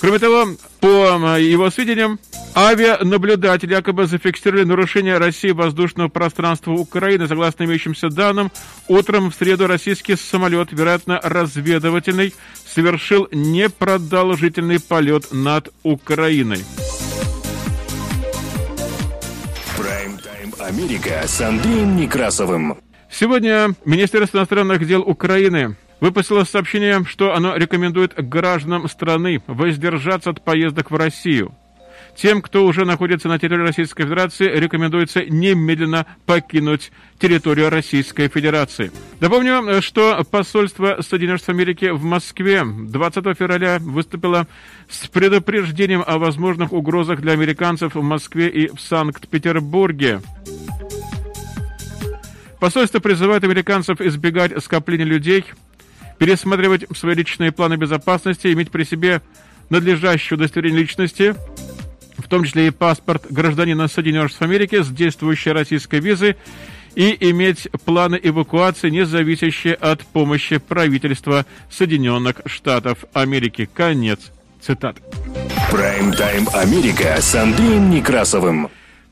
Кроме 0.00 0.18
того, 0.18 0.46
по 0.80 1.36
его 1.36 1.70
сведениям, 1.70 2.18
авианаблюдатели 2.54 3.72
якобы 3.72 4.06
зафиксировали 4.06 4.64
нарушение 4.64 5.18
России 5.18 5.50
воздушного 5.50 6.08
пространства 6.08 6.72
Украины. 6.72 7.28
Согласно 7.28 7.64
имеющимся 7.64 8.08
данным, 8.08 8.50
утром 8.88 9.30
в 9.30 9.34
среду 9.34 9.66
российский 9.66 10.16
самолет, 10.16 10.68
вероятно, 10.72 11.20
разведывательный, 11.22 12.34
совершил 12.66 13.28
непродолжительный 13.30 14.80
полет 14.80 15.32
над 15.32 15.68
Украиной. 15.82 16.64
Америка 20.60 21.22
с 21.26 21.40
Андреем 21.40 21.96
Некрасовым. 21.96 22.78
Сегодня 23.10 23.74
Министерство 23.84 24.38
иностранных 24.38 24.86
дел 24.86 25.02
Украины 25.02 25.76
выпустило 26.00 26.44
сообщение, 26.44 27.04
что 27.04 27.34
оно 27.34 27.56
рекомендует 27.56 28.14
гражданам 28.16 28.88
страны 28.88 29.42
воздержаться 29.46 30.30
от 30.30 30.42
поездок 30.42 30.90
в 30.90 30.96
Россию. 30.96 31.54
Тем, 32.20 32.42
кто 32.42 32.66
уже 32.66 32.84
находится 32.84 33.28
на 33.28 33.38
территории 33.38 33.68
Российской 33.68 34.02
Федерации, 34.02 34.44
рекомендуется 34.44 35.24
немедленно 35.24 36.04
покинуть 36.26 36.92
территорию 37.18 37.70
Российской 37.70 38.28
Федерации. 38.28 38.92
Напомню, 39.20 39.80
что 39.80 40.22
посольство 40.30 40.98
Соединенных 41.00 41.38
Штатов 41.38 41.54
Америки 41.54 41.86
в 41.86 42.04
Москве 42.04 42.62
20 42.62 43.24
февраля 43.38 43.78
выступило 43.80 44.46
с 44.90 45.08
предупреждением 45.08 46.04
о 46.06 46.18
возможных 46.18 46.74
угрозах 46.74 47.22
для 47.22 47.32
американцев 47.32 47.94
в 47.94 48.02
Москве 48.02 48.48
и 48.50 48.68
в 48.68 48.78
Санкт-Петербурге. 48.80 50.20
Посольство 52.58 52.98
призывает 53.00 53.44
американцев 53.44 54.02
избегать 54.02 54.62
скопления 54.62 55.06
людей, 55.06 55.46
пересматривать 56.18 56.84
свои 56.94 57.14
личные 57.14 57.50
планы 57.50 57.76
безопасности, 57.76 58.52
иметь 58.52 58.70
при 58.70 58.84
себе 58.84 59.22
надлежащее 59.70 60.36
удостоверение 60.36 60.80
личности, 60.80 61.34
в 62.20 62.28
том 62.28 62.44
числе 62.44 62.68
и 62.68 62.70
паспорт 62.70 63.26
гражданина 63.30 63.88
Соединенных 63.88 64.30
Штатов 64.30 64.48
Америки 64.48 64.82
с 64.82 64.88
действующей 64.88 65.52
российской 65.52 66.00
визы 66.00 66.36
и 66.94 67.16
иметь 67.30 67.68
планы 67.84 68.18
эвакуации, 68.22 68.90
не 68.90 69.04
зависящие 69.04 69.74
от 69.74 70.00
помощи 70.00 70.58
правительства 70.58 71.46
Соединенных 71.70 72.42
Штатов 72.46 73.04
Америки. 73.12 73.68
Конец 73.72 74.32
цитаты. 74.60 75.00
Прайм-тайм 75.70 76.48
Америка 76.52 77.16
с 77.20 77.34
Андреем 77.34 77.90
Некрасовым. 77.90 78.68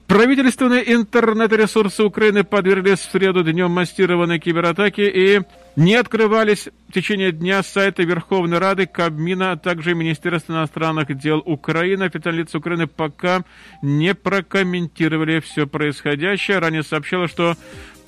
Правительственные 0.09 0.95
интернет-ресурсы 0.95 2.03
Украины 2.03 2.43
подверглись 2.43 3.01
в 3.01 3.11
среду 3.11 3.45
днем 3.45 3.71
массированной 3.71 4.39
кибератаки 4.39 5.03
и 5.03 5.43
не 5.77 5.97
открывались 5.97 6.71
в 6.89 6.93
течение 6.95 7.31
дня 7.31 7.63
сайты 7.63 8.05
Верховной 8.05 8.57
Рады, 8.57 8.87
Кабмина, 8.87 9.53
а 9.53 9.57
также 9.59 9.95
Министерства 9.95 10.55
иностранных 10.55 11.15
дел 11.19 11.43
Украины. 11.45 12.05
Официальные 12.05 12.45
лица 12.45 12.57
Украины 12.57 12.87
пока 12.87 13.43
не 13.83 14.15
прокомментировали 14.15 15.41
все 15.41 15.67
происходящее. 15.67 16.59
Ранее 16.59 16.85
сообщалось, 16.85 17.31
что 17.31 17.59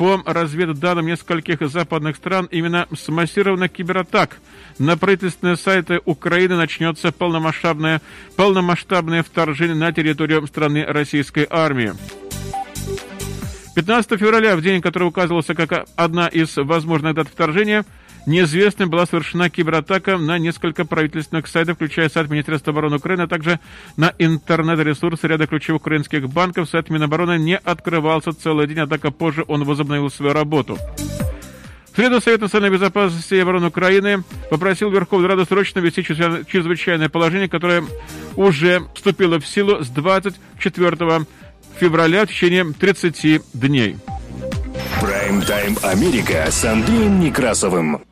по 0.01 0.23
разведданным 0.25 1.09
нескольких 1.09 1.61
западных 1.69 2.17
стран 2.17 2.49
именно 2.51 2.89
с 2.91 3.07
массированных 3.09 3.71
кибератак 3.71 4.39
на 4.79 4.97
правительственные 4.97 5.59
сайты 5.59 6.01
Украины 6.07 6.57
начнется 6.57 7.13
полномасштабное, 7.13 8.01
полномасштабное 8.35 9.23
вторжение 9.23 9.77
на 9.77 9.93
территорию 9.93 10.47
страны 10.47 10.87
российской 10.87 11.47
армии. 11.51 11.93
15 13.75 14.19
февраля, 14.19 14.57
в 14.57 14.63
день, 14.63 14.81
который 14.81 15.07
указывался 15.07 15.55
как 15.55 15.87
одна 15.97 16.29
из 16.29 16.57
возможных 16.57 17.15
дат 17.15 17.29
вторжения, 17.29 17.85
неизвестным 18.27 18.91
была 18.91 19.07
совершена 19.07 19.51
кибератака 19.51 20.19
на 20.19 20.39
несколько 20.39 20.85
правительственных 20.85 21.47
сайтов, 21.47 21.77
включая 21.77 22.09
сайт 22.09 22.31
Министерства 22.31 22.73
обороны 22.73 22.97
Украины, 22.97 23.23
а 23.23 23.29
также 23.29 23.61
на 23.97 24.15
интернет-ресурсы 24.19 25.27
ряда 25.27 25.47
ключевых 25.47 25.83
украинских 25.83 26.29
банков. 26.29 26.69
Сайт 26.69 26.91
Минобороны 26.91 27.39
не 27.39 27.57
открывался 27.57 28.33
целый 28.33 28.67
день, 28.67 28.81
однако 28.81 29.11
позже 29.11 29.45
он 29.47 29.65
возобновил 29.65 30.11
свою 30.11 30.33
работу. 30.33 30.79
В 31.93 31.97
среду 31.97 32.21
Совет 32.21 32.41
национальной 32.41 32.77
безопасности 32.77 33.35
и 33.35 33.41
обороны 33.41 33.67
Украины 33.67 34.23
попросил 34.49 34.91
Верховную 34.91 35.29
Раду 35.29 35.45
срочно 35.45 35.81
ввести 35.81 36.05
чрезвычайное 36.05 37.09
положение, 37.09 37.49
которое 37.49 37.85
уже 38.37 38.83
вступило 38.95 39.41
в 39.41 39.47
силу 39.47 39.83
с 39.83 39.89
24 39.89 41.27
февраля 41.79 42.25
в 42.25 42.29
течение 42.29 42.65
30 42.65 43.43
дней. 43.55 43.97
Прайм-тайм 45.01 45.79
Америка 45.83 46.47
с 46.51 46.65
Андреем 46.65 47.21
Некрасовым. 47.21 48.10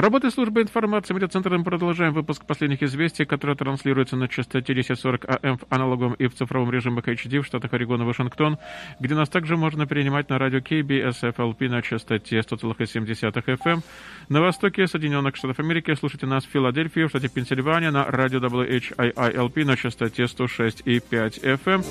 Работы 0.00 0.30
службы 0.30 0.62
информации 0.62 1.12
медиацентра 1.12 1.58
мы 1.58 1.62
продолжаем 1.62 2.14
выпуск 2.14 2.46
последних 2.46 2.82
известий, 2.82 3.26
которые 3.26 3.54
транслируются 3.54 4.16
на 4.16 4.28
частоте 4.28 4.72
1040 4.72 5.24
АМ 5.28 5.58
в 5.58 5.66
аналоговом 5.68 6.14
и 6.14 6.26
в 6.26 6.34
цифровом 6.34 6.70
режимах 6.70 7.06
HD 7.06 7.42
в 7.42 7.44
штатах 7.44 7.74
Орегон 7.74 8.00
и 8.00 8.06
Вашингтон, 8.06 8.56
где 8.98 9.14
нас 9.14 9.28
также 9.28 9.58
можно 9.58 9.86
принимать 9.86 10.30
на 10.30 10.38
радио 10.38 10.60
KBSFLP 10.60 11.68
на 11.68 11.82
частоте 11.82 12.38
100,7 12.38 13.30
FM. 13.44 13.82
На 14.30 14.40
востоке 14.40 14.86
Соединенных 14.86 15.36
Штатов 15.36 15.58
Америки 15.58 15.94
слушайте 15.94 16.24
нас 16.24 16.46
в 16.46 16.48
Филадельфии, 16.48 17.04
в 17.04 17.10
штате 17.10 17.28
Пенсильвания 17.28 17.90
на 17.90 18.06
радио 18.06 18.38
WHIILP 18.38 19.64
на 19.66 19.76
частоте 19.76 20.22
106,5 20.22 21.42
FM. 21.42 21.84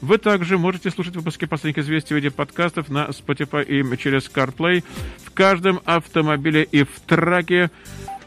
Вы 0.00 0.18
также 0.18 0.58
можете 0.58 0.90
слушать 0.90 1.16
выпуски 1.16 1.44
последних 1.44 1.82
известий 1.82 2.14
в 2.14 2.18
виде 2.18 2.30
подкастов 2.30 2.88
на 2.88 3.06
Spotify 3.06 3.64
и 3.64 3.96
через 3.96 4.30
CarPlay 4.30 4.84
в 5.24 5.32
каждом 5.34 5.80
автомобиле 5.84 6.62
и 6.62 6.84
в 6.84 7.00
траке 7.04 7.47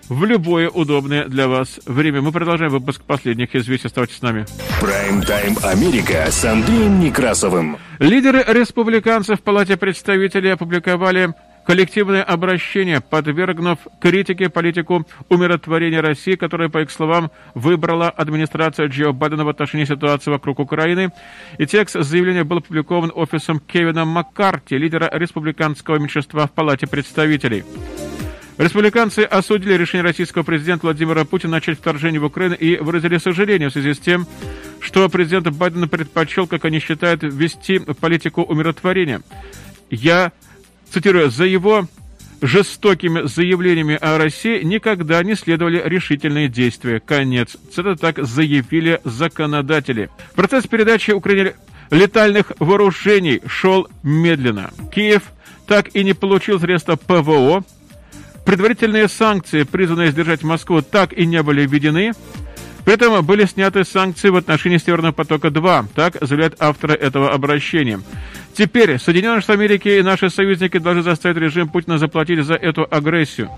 в 0.10 0.26
любое 0.26 0.70
удобное 0.70 1.26
для 1.26 1.48
вас 1.48 1.80
время. 1.86 2.22
Мы 2.22 2.34
продолжаем 2.34 2.72
выпуск 2.72 3.02
последних 3.02 3.56
известий. 3.56 3.88
Оставайтесь 3.88 4.18
с 4.18 4.22
нами. 4.22 4.46
Прайм-тайм 4.82 5.56
Америка 5.64 6.26
с 6.30 6.44
Андреем 6.44 7.00
Некрасовым. 7.00 7.78
Лидеры 8.00 8.44
республиканцев 8.46 9.40
в 9.40 9.42
Палате 9.42 9.78
представителей 9.78 10.50
опубликовали 10.50 11.34
коллективное 11.66 12.24
обращение, 12.24 13.00
подвергнув 13.00 13.78
критике 14.02 14.50
политику 14.50 15.08
умиротворения 15.30 16.02
России, 16.02 16.36
которая, 16.36 16.68
по 16.68 16.82
их 16.82 16.92
словам, 16.92 17.32
выбрала 17.54 18.10
администрация 18.10 18.88
Джо 18.88 19.14
Байдена 19.14 19.46
в 19.46 19.50
отношении 19.50 19.86
ситуации 19.86 20.32
вокруг 20.32 20.60
Украины. 20.60 21.12
И 21.58 21.66
текст 21.66 21.96
заявления 21.98 22.44
был 22.44 22.58
опубликован 22.58 23.12
офисом 23.16 23.60
Кевина 23.60 24.04
Маккарти, 24.04 24.78
лидера 24.78 25.10
республиканского 25.14 26.00
меньшинства 26.00 26.48
в 26.48 26.52
Палате 26.52 26.88
представителей. 26.88 27.64
Республиканцы 28.62 29.22
осудили 29.22 29.74
решение 29.74 30.04
российского 30.04 30.44
президента 30.44 30.86
Владимира 30.86 31.26
Путина 31.26 31.54
начать 31.54 31.80
вторжение 31.80 32.22
в 32.22 32.26
Украину 32.26 32.54
и 32.54 32.78
выразили 32.78 33.18
сожаление 33.18 33.70
в 33.70 33.72
связи 33.72 33.96
с 33.96 33.98
тем, 33.98 34.28
что 34.80 35.10
президент 35.10 35.50
Байден 35.50 35.90
предпочел, 35.90 36.46
как 36.46 36.64
они 36.66 36.78
считают, 36.78 37.24
вести 37.24 37.80
политику 37.80 38.44
умиротворения. 38.44 39.24
Я 39.90 40.32
цитирую, 40.92 41.32
«за 41.32 41.46
его 41.46 41.88
жестокими 42.44 43.28
заявлениями 43.28 43.98
о 44.00 44.20
России 44.20 44.62
никогда 44.62 45.24
не 45.24 45.34
следовали 45.34 45.82
решительные 45.84 46.48
действия». 46.48 47.00
Конец. 47.00 47.58
Это 47.76 47.96
так 47.96 48.24
заявили 48.24 49.02
законодатели. 49.04 50.12
Процесс 50.36 50.68
передачи 50.68 51.10
Украине 51.10 51.56
летальных 51.90 52.52
вооружений 52.60 53.42
шел 53.48 53.88
медленно. 54.04 54.70
Киев 54.94 55.24
так 55.66 55.96
и 55.96 56.04
не 56.04 56.14
получил 56.14 56.60
средства 56.60 56.96
ПВО. 56.96 57.64
Предварительные 58.46 59.08
санкции, 59.08 59.64
призванные 59.64 60.12
сдержать 60.12 60.44
Москву, 60.44 60.82
так 60.82 61.14
и 61.14 61.26
не 61.26 61.42
были 61.44 61.66
введены. 61.66 62.12
При 62.84 62.96
этом 62.96 63.24
были 63.24 63.46
сняты 63.46 63.84
санкции 63.84 64.30
в 64.30 64.36
отношении 64.36 64.78
Северного 64.78 65.12
потока-2, 65.12 65.86
так 65.94 66.18
заявляют 66.20 66.56
авторы 66.60 66.96
этого 66.96 67.32
обращения. 67.32 68.02
Теперь 68.54 68.98
Соединенные 68.98 69.42
Штаты 69.42 69.60
Америки 69.60 69.88
и 69.88 70.02
наши 70.02 70.30
союзники 70.30 70.80
должны 70.80 71.04
заставить 71.04 71.38
режим 71.38 71.70
Путина 71.70 72.00
заплатить 72.00 72.44
за 72.44 72.56
эту 72.56 72.88
агрессию. 72.90 73.50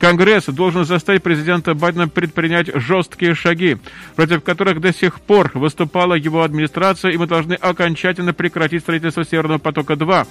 Конгресс 0.00 0.46
должен 0.46 0.86
заставить 0.86 1.22
президента 1.22 1.74
Байдена 1.74 2.08
предпринять 2.08 2.70
жесткие 2.74 3.34
шаги, 3.34 3.76
против 4.16 4.42
которых 4.42 4.80
до 4.80 4.94
сих 4.94 5.20
пор 5.20 5.50
выступала 5.54 6.14
его 6.14 6.42
администрация, 6.42 7.10
и 7.12 7.18
мы 7.18 7.26
должны 7.26 7.52
окончательно 7.52 8.32
прекратить 8.32 8.82
строительство 8.82 9.24
Северного 9.26 9.58
потока-2, 9.58 10.26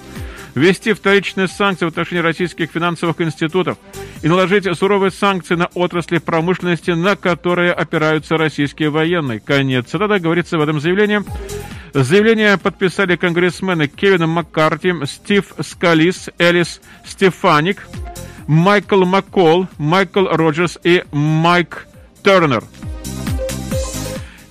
ввести 0.56 0.92
вторичные 0.92 1.46
санкции 1.46 1.84
в 1.84 1.88
отношении 1.88 2.20
российских 2.20 2.70
финансовых 2.72 3.20
институтов 3.20 3.78
и 4.22 4.28
наложить 4.28 4.66
суровые 4.76 5.12
санкции 5.12 5.54
на 5.54 5.66
отрасли 5.74 6.18
промышленности, 6.18 6.90
на 6.90 7.14
которые 7.14 7.72
опираются 7.72 8.36
российские 8.36 8.90
военные. 8.90 9.38
Конец 9.38 9.86
цитата 9.86 10.18
говорится 10.18 10.58
в 10.58 10.62
этом 10.62 10.80
заявлении. 10.80 11.20
Заявление 11.94 12.58
подписали 12.58 13.14
конгрессмены 13.14 13.86
Кевин 13.86 14.28
Маккарти, 14.28 14.94
Стив 15.06 15.52
Скалис, 15.60 16.28
Элис 16.38 16.80
Стефаник, 17.04 17.86
Майкл 18.50 19.04
Маккол, 19.04 19.68
Майкл 19.78 20.26
Роджерс 20.26 20.76
и 20.82 21.04
Майк 21.12 21.86
Тернер. 22.24 22.64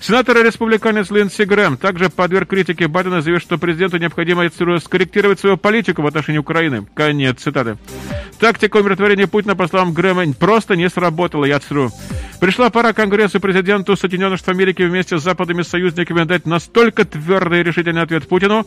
Сенатор-республиканец 0.00 1.10
Линдси 1.10 1.42
Грэм 1.42 1.76
также 1.76 2.08
подверг 2.08 2.48
критике 2.48 2.88
Байдена, 2.88 3.20
заявив, 3.20 3.42
что 3.42 3.58
президенту 3.58 3.98
необходимо 3.98 4.48
скорректировать 4.80 5.38
свою 5.38 5.58
политику 5.58 6.00
в 6.00 6.06
отношении 6.06 6.38
Украины. 6.38 6.86
Конец 6.94 7.42
цитаты. 7.42 7.76
Тактика 8.38 8.78
умиротворения 8.78 9.26
Путина, 9.26 9.54
по 9.54 9.68
словам 9.68 9.92
Грэма, 9.92 10.32
просто 10.32 10.76
не 10.76 10.88
сработала, 10.88 11.44
я 11.44 11.60
цитирую. 11.60 11.90
Пришла 12.40 12.70
пора 12.70 12.94
Конгрессу 12.94 13.36
и 13.36 13.40
президенту 13.42 13.98
Соединенных 13.98 14.38
Штатов 14.38 14.56
Америки 14.56 14.80
вместе 14.80 15.18
с 15.18 15.22
западными 15.22 15.60
союзниками 15.60 16.24
дать 16.24 16.46
настолько 16.46 17.04
твердый 17.04 17.60
и 17.60 17.64
решительный 17.64 18.00
ответ 18.00 18.26
Путину, 18.26 18.66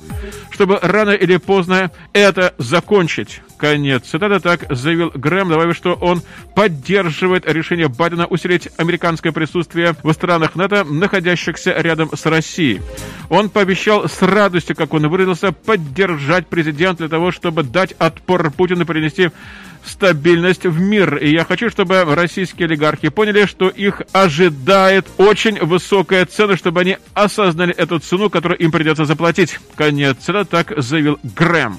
чтобы 0.51 0.77
рано 0.79 1.09
или 1.09 1.38
поздно 1.38 1.89
это 2.13 2.53
закончить. 2.59 3.41
Конец. 3.58 4.04
Цитата 4.04 4.39
так 4.39 4.66
заявил 4.70 5.12
Грэм, 5.14 5.49
добавив, 5.49 5.76
что 5.76 5.93
он 5.93 6.22
поддерживает 6.56 7.49
решение 7.49 7.88
Байдена 7.88 8.26
усилить 8.26 8.70
американское 8.78 9.32
присутствие 9.32 9.95
в 10.04 10.12
странах 10.14 10.56
НАТО, 10.56 10.84
находящихся 10.84 11.74
рядом 11.78 12.10
с 12.16 12.26
Россией. 12.26 12.82
Он 13.30 13.49
пообещал 13.49 14.08
с 14.08 14.22
радостью, 14.22 14.76
как 14.76 14.93
он 14.93 15.08
выразился, 15.08 15.51
поддержать 15.51 16.47
президента 16.47 16.99
для 17.04 17.10
того, 17.10 17.32
чтобы 17.32 17.64
дать 17.64 17.93
отпор 17.99 18.51
Путину 18.51 18.86
принести 18.86 19.32
стабильность 19.86 20.66
в 20.66 20.80
мир. 20.80 21.18
И 21.18 21.30
я 21.32 21.45
хочу, 21.45 21.70
чтобы 21.70 22.04
российские 22.04 22.66
олигархи 22.66 23.10
поняли, 23.10 23.45
что 23.45 23.68
их 23.68 24.01
ожидает 24.12 25.08
очень 25.18 25.60
высокая 25.60 26.26
цена, 26.26 26.58
чтобы 26.58 26.82
они 26.82 26.97
осознали 27.14 27.74
эту 27.74 27.99
цену, 27.99 28.30
которую 28.30 28.60
им 28.60 28.72
придется 28.72 29.06
заплатить. 29.06 29.60
Конец. 29.76 30.18
Это 30.28 30.45
так 30.45 30.74
заявил 30.78 31.20
Грэм. 31.24 31.78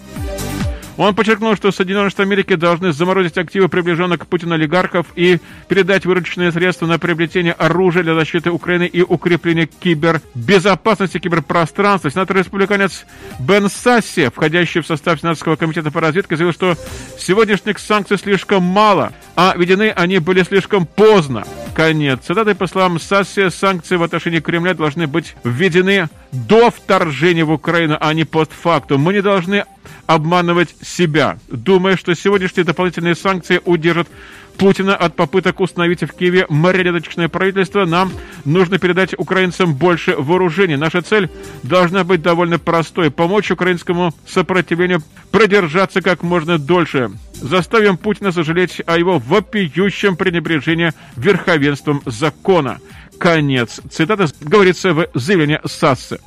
Он 0.97 1.14
подчеркнул, 1.14 1.57
что 1.57 1.72
Соединенные 1.72 2.11
Штаты 2.11 2.22
Америки 2.22 2.55
должны 2.55 2.92
заморозить 2.92 3.36
активы 3.36 3.68
приближенных 3.68 4.20
к 4.20 4.26
Путину 4.26 4.55
олигархов 4.55 5.07
и 5.16 5.40
передать 5.68 6.07
вырученные 6.07 6.53
средства 6.53 6.86
на 6.86 6.99
приобретение 7.01 7.53
оружия 7.53 8.05
для 8.05 8.14
защиты 8.14 8.51
Украины 8.51 8.84
и 8.86 9.03
укрепления 9.03 9.66
кибербезопасности 9.66 11.18
киберпространства. 11.18 12.11
Сенатор-республиканец 12.11 13.07
Бен 13.40 13.68
Сасси, 13.68 14.28
входящий 14.28 14.82
в 14.82 14.86
состав 14.86 15.20
Сенатского 15.20 15.57
комитета 15.57 15.90
по 15.90 16.01
разведке, 16.01 16.36
заявил, 16.36 16.53
что 16.53 16.76
сегодняшних 17.18 17.80
санкций 17.80 18.16
слишком 18.16 18.62
мало, 18.62 19.12
а 19.34 19.55
введены 19.57 19.90
они 19.90 20.20
были 20.20 20.45
слишком 20.45 20.86
поздно. 20.86 21.45
Конец. 21.74 22.20
Цитаты 22.24 22.55
по 22.55 22.68
словам 22.68 23.01
Сасси, 23.01 23.51
санкции 23.51 23.97
в 23.97 24.05
отношении 24.05 24.38
Кремля 24.38 24.74
должны 24.74 25.09
быть 25.09 25.34
введены 25.42 26.09
до 26.30 26.70
вторжения 26.70 27.45
в 27.45 27.51
Украину, 27.51 27.97
а 28.01 28.14
не 28.14 28.24
постфактум. 28.24 29.01
Мы 29.01 29.14
не 29.14 29.22
должны 29.22 29.64
обманывать 30.07 30.74
себя, 30.82 31.39
думая, 31.49 31.97
что 31.97 32.14
сегодняшние 32.14 32.64
дополнительные 32.64 33.14
санкции 33.14 33.61
удержат 33.64 34.09
Путина 34.57 34.95
от 34.97 35.16
попыток 35.16 35.61
установить 35.61 36.03
в 36.03 36.12
Киеве 36.12 36.47
марионеточное 36.49 37.28
правительство, 37.28 37.85
нам 37.85 38.12
нужно 38.45 38.78
передать 38.78 39.18
украинцам 39.18 39.74
больше 39.74 40.14
вооружений. 40.16 40.76
Наша 40.76 41.03
цель 41.03 41.28
должна 41.62 42.05
быть 42.05 42.22
довольно 42.22 42.59
простой– 42.59 43.11
помочь 43.11 43.51
украинскому 43.51 44.14
сопротивлению 44.26 45.03
продержаться 45.30 46.03
как 46.03 46.22
можно 46.22 46.59
дольше. 46.59 47.11
Заставим 47.35 47.97
Путина 47.97 48.32
сожалеть 48.32 48.80
о 48.87 48.97
его 48.97 49.18
вопиющем 49.18 50.16
пренебрежении 50.16 50.93
верховенством 51.16 52.03
закона. 52.07 52.78
Конец. 53.18 53.80
Цитата 53.91 54.26
говорится 54.41 54.95
в 54.95 55.09
заявлении 55.14 55.61
САССы. 55.64 56.20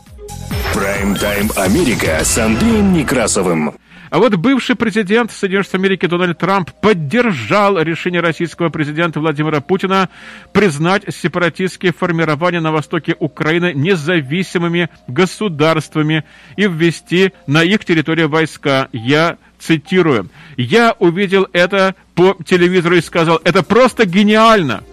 Прайм-тайм 0.74 1.52
Америка 1.56 2.20
с 2.24 2.38
Андреем 2.38 2.94
Некрасовым. 2.94 3.74
А 4.10 4.20
вот 4.20 4.36
бывший 4.36 4.76
президент 4.76 5.32
Соединенных 5.32 5.66
Штатов 5.66 5.82
Америки 5.82 6.06
Дональд 6.06 6.38
Трамп 6.38 6.72
поддержал 6.82 7.80
решение 7.82 8.22
российского 8.22 8.70
президента 8.70 9.20
Владимира 9.20 9.60
Путина 9.60 10.10
признать 10.54 11.04
сепаратистские 11.14 11.92
формирования 11.92 12.62
на 12.62 12.72
востоке 12.72 13.16
Украины 13.20 13.74
независимыми 13.74 14.90
государствами 15.08 16.24
и 16.56 16.68
ввести 16.68 17.34
на 17.48 17.64
их 17.64 17.84
территорию 17.84 18.30
войска. 18.30 18.88
Я 18.94 19.38
цитирую. 19.60 20.30
«Я 20.56 20.96
увидел 21.00 21.48
это 21.52 21.96
по 22.16 22.38
телевизору 22.46 22.96
и 22.96 23.02
сказал, 23.02 23.42
это 23.44 23.64
просто 23.64 24.06
гениально!» 24.06 24.84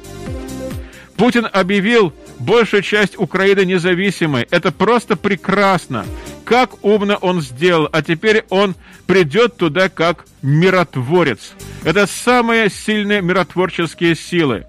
Путин 1.17 1.47
объявил 1.53 2.13
большая 2.39 2.83
часть 2.83 3.19
Украины 3.19 3.65
независимой. 3.65 4.47
Это 4.51 4.73
просто 4.73 5.17
прекрасно. 5.17 6.05
Как 6.45 6.85
умно 6.85 7.17
он 7.17 7.41
сделал. 7.41 7.89
А 7.93 8.03
теперь 8.03 8.45
он 8.51 8.75
придет 9.07 9.57
туда 9.57 9.89
как 9.89 10.27
миротворец. 10.43 11.53
Это 11.85 12.07
самые 12.07 12.71
сильные 12.71 13.23
миротворческие 13.23 14.15
силы. 14.15 14.67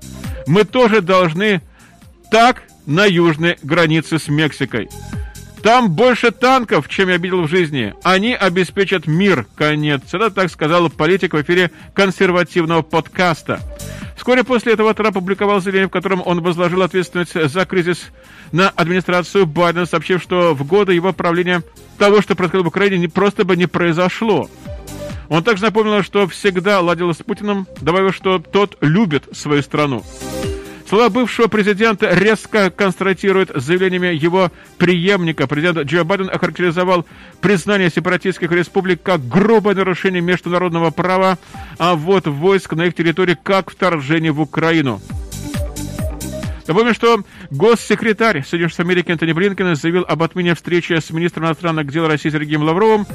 Мы 0.47 0.63
тоже 0.63 1.01
должны 1.01 1.61
так 2.31 2.63
на 2.85 3.05
южной 3.05 3.57
границе 3.63 4.19
с 4.19 4.27
Мексикой. 4.27 4.89
Там 5.63 5.89
больше 5.89 6.29
танков, 6.29 6.87
чем 6.87 7.09
я 7.09 7.17
видел 7.17 7.41
в 7.41 7.49
жизни. 7.49 7.95
Они 8.03 8.35
обеспечат 8.35 9.07
мир. 9.07 9.47
Конец. 9.55 10.01
Это 10.13 10.29
так 10.29 10.51
сказал 10.51 10.91
политик 10.91 11.33
в 11.33 11.41
эфире 11.41 11.71
консервативного 11.95 12.83
подкаста. 12.83 13.61
Вскоре 14.15 14.43
после 14.43 14.73
этого 14.73 14.93
Трамп 14.93 15.17
опубликовал 15.17 15.59
заявление, 15.59 15.87
в 15.87 15.91
котором 15.91 16.21
он 16.25 16.41
возложил 16.41 16.81
ответственность 16.81 17.33
за 17.33 17.65
кризис 17.65 18.11
на 18.51 18.69
администрацию 18.69 19.45
Байдена, 19.45 19.85
сообщив, 19.85 20.21
что 20.21 20.53
в 20.53 20.65
годы 20.65 20.93
его 20.93 21.13
правления 21.13 21.63
того, 21.97 22.21
что 22.21 22.35
происходило 22.35 22.63
в 22.63 22.67
Украине, 22.67 22.97
не 22.97 23.07
просто 23.07 23.43
бы 23.43 23.55
не 23.55 23.67
произошло. 23.67 24.49
Он 25.27 25.43
также 25.43 25.63
напомнил, 25.63 26.03
что 26.03 26.27
всегда 26.27 26.79
ладил 26.81 27.13
с 27.13 27.17
Путиным, 27.17 27.67
добавив, 27.81 28.15
что 28.15 28.39
тот 28.39 28.77
любит 28.81 29.25
свою 29.33 29.61
страну. 29.61 30.03
Слова 30.87 31.09
бывшего 31.09 31.47
президента 31.47 32.13
резко 32.13 32.69
констатируют 32.69 33.51
заявлениями 33.55 34.15
его 34.15 34.51
преемника. 34.77 35.47
Президент 35.47 35.79
Джо 35.79 36.03
Байден 36.03 36.29
охарактеризовал 36.29 37.05
признание 37.41 37.89
сепаратистских 37.89 38.51
республик 38.51 39.01
как 39.01 39.27
грубое 39.27 39.73
нарушение 39.73 40.21
международного 40.21 40.91
права, 40.91 41.39
а 41.79 41.95
вот 41.95 42.27
войск 42.27 42.73
на 42.73 42.83
их 42.83 42.93
территории 42.93 43.35
как 43.41 43.71
вторжение 43.71 44.31
в 44.31 44.39
Украину. 44.39 45.01
Напомню, 46.67 46.93
что 46.93 47.23
госсекретарь 47.51 48.43
Соединенных 48.43 48.73
Штатов 48.73 48.89
Америки 48.89 49.11
Антони 49.11 49.33
Блинкен 49.33 49.75
заявил 49.75 50.05
об 50.07 50.23
отмене 50.23 50.55
встречи 50.55 50.93
с 50.93 51.11
министром 51.11 51.45
иностранных 51.45 51.91
дел 51.91 52.07
России 52.07 52.29
Сергеем 52.29 52.63
Лавровым. 52.63 53.05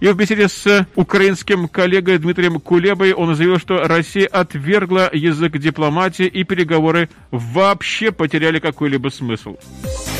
И 0.00 0.08
в 0.08 0.16
беседе 0.16 0.48
с 0.48 0.86
украинским 0.94 1.68
коллегой 1.68 2.18
Дмитрием 2.18 2.60
Кулебой 2.60 3.12
он 3.12 3.34
заявил, 3.34 3.58
что 3.58 3.86
Россия 3.86 4.26
отвергла 4.26 5.10
язык 5.12 5.58
дипломатии 5.58 6.26
и 6.26 6.44
переговоры 6.44 7.08
вообще 7.30 8.12
потеряли 8.12 8.60
какой-либо 8.60 9.08
смысл. 9.08 9.56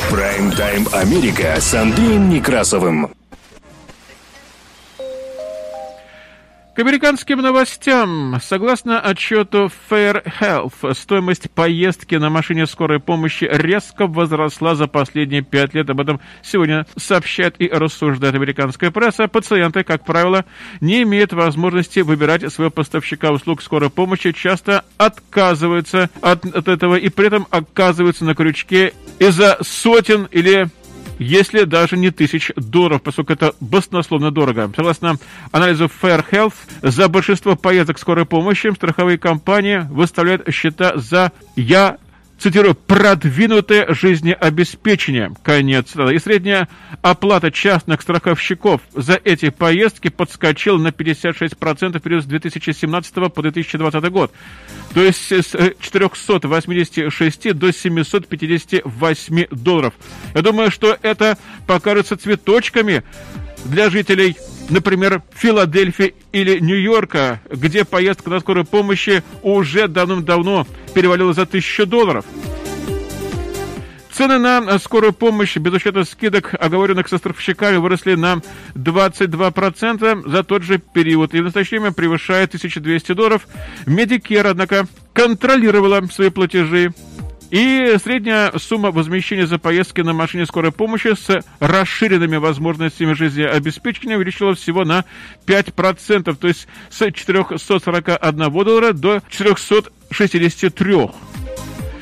Прайм-тайм 0.09 0.87
Америка 0.91 1.55
с 1.59 1.73
Андреем 1.73 2.29
Некрасовым. 2.29 3.18
Американским 6.79 7.39
новостям. 7.39 8.37
Согласно 8.41 9.01
отчету 9.01 9.69
Fair 9.89 10.23
Health, 10.39 10.93
стоимость 10.93 11.51
поездки 11.51 12.15
на 12.15 12.29
машине 12.29 12.65
скорой 12.67 13.01
помощи 13.01 13.49
резко 13.51 14.07
возросла 14.07 14.75
за 14.75 14.87
последние 14.87 15.41
пять 15.41 15.73
лет. 15.73 15.89
Об 15.89 15.99
этом 15.99 16.21
сегодня 16.41 16.85
сообщает 16.95 17.55
и 17.59 17.67
рассуждает 17.67 18.33
американская 18.33 18.91
пресса. 18.91 19.27
Пациенты, 19.27 19.83
как 19.83 20.05
правило, 20.05 20.45
не 20.79 21.03
имеют 21.03 21.33
возможности 21.33 21.99
выбирать 21.99 22.49
своего 22.53 22.71
поставщика 22.71 23.31
услуг 23.31 23.61
скорой 23.61 23.89
помощи, 23.89 24.31
часто 24.31 24.85
отказываются 24.97 26.09
от, 26.21 26.45
от 26.45 26.69
этого 26.69 26.95
и 26.95 27.09
при 27.09 27.27
этом 27.27 27.45
оказываются 27.49 28.23
на 28.23 28.35
крючке 28.35 28.93
из-за 29.19 29.57
сотен 29.61 30.29
или 30.31 30.69
если 31.19 31.63
даже 31.65 31.97
не 31.97 32.11
тысяч 32.11 32.51
долларов, 32.55 33.01
поскольку 33.03 33.33
это 33.33 33.53
баснословно 33.59 34.31
дорого. 34.31 34.71
Согласно 34.75 35.17
анализу 35.51 35.85
Fair 35.85 36.25
Health, 36.29 36.55
за 36.81 37.07
большинство 37.09 37.55
поездок 37.55 37.99
скорой 37.99 38.25
помощи 38.25 38.73
страховые 38.73 39.17
компании 39.17 39.85
выставляют 39.89 40.51
счета 40.53 40.93
за 40.95 41.31
«я 41.55 41.97
цитирую, 42.39 42.73
продвинутое 42.73 43.93
жизнеобеспечение. 43.93 45.33
Конец. 45.43 45.95
И 45.95 46.17
средняя 46.19 46.67
оплата 47.01 47.51
частных 47.51 48.01
страховщиков 48.01 48.81
за 48.93 49.19
эти 49.23 49.49
поездки 49.49 50.09
подскочила 50.09 50.77
на 50.77 50.87
56% 50.87 51.99
в 51.99 52.01
период 52.01 52.23
с 52.23 52.27
2017 52.27 53.13
по 53.33 53.41
2020 53.41 54.11
год. 54.11 54.31
То 54.93 55.03
есть 55.03 55.31
с 55.31 55.73
486 55.79 57.53
до 57.53 57.71
758 57.71 59.45
долларов. 59.51 59.93
Я 60.33 60.41
думаю, 60.41 60.71
что 60.71 60.97
это 61.01 61.37
покажется 61.67 62.17
цветочками 62.17 63.03
для 63.65 63.89
жителей 63.89 64.37
например, 64.69 65.21
Филадельфии 65.33 66.15
или 66.31 66.59
Нью-Йорка, 66.59 67.41
где 67.51 67.85
поездка 67.85 68.29
на 68.29 68.39
скорой 68.39 68.65
помощи 68.65 69.23
уже 69.41 69.87
давным-давно 69.87 70.67
перевалила 70.93 71.33
за 71.33 71.45
тысячу 71.45 71.85
долларов. 71.85 72.25
Цены 74.11 74.37
на 74.37 74.77
скорую 74.79 75.13
помощь 75.13 75.55
без 75.55 75.71
учета 75.71 76.03
скидок, 76.03 76.53
оговоренных 76.59 77.07
со 77.07 77.19
страховщиками, 77.19 77.77
выросли 77.77 78.15
на 78.15 78.41
22% 78.75 80.29
за 80.29 80.43
тот 80.43 80.63
же 80.63 80.77
период 80.77 81.33
и 81.33 81.39
в 81.39 81.45
настоящее 81.45 81.79
время 81.79 81.93
превышает 81.93 82.49
1200 82.49 83.13
долларов. 83.13 83.47
Медикер, 83.85 84.47
однако, 84.47 84.87
контролировала 85.13 86.05
свои 86.07 86.31
платежи 86.31 86.93
и 87.51 87.95
средняя 88.03 88.51
сумма 88.57 88.91
возмещения 88.91 89.47
за 89.47 89.57
поездки 89.57 90.01
на 90.01 90.13
машине 90.13 90.45
скорой 90.45 90.71
помощи 90.71 91.15
с 91.15 91.43
расширенными 91.59 92.37
возможностями 92.37 93.13
жизнеобеспечения 93.13 94.17
увеличилась 94.17 94.59
всего 94.59 94.85
на 94.85 95.05
5%, 95.45 96.35
то 96.35 96.47
есть 96.47 96.67
с 96.89 97.11
441 97.11 98.51
доллара 98.51 98.93
до 98.93 99.21
463. 99.29 101.09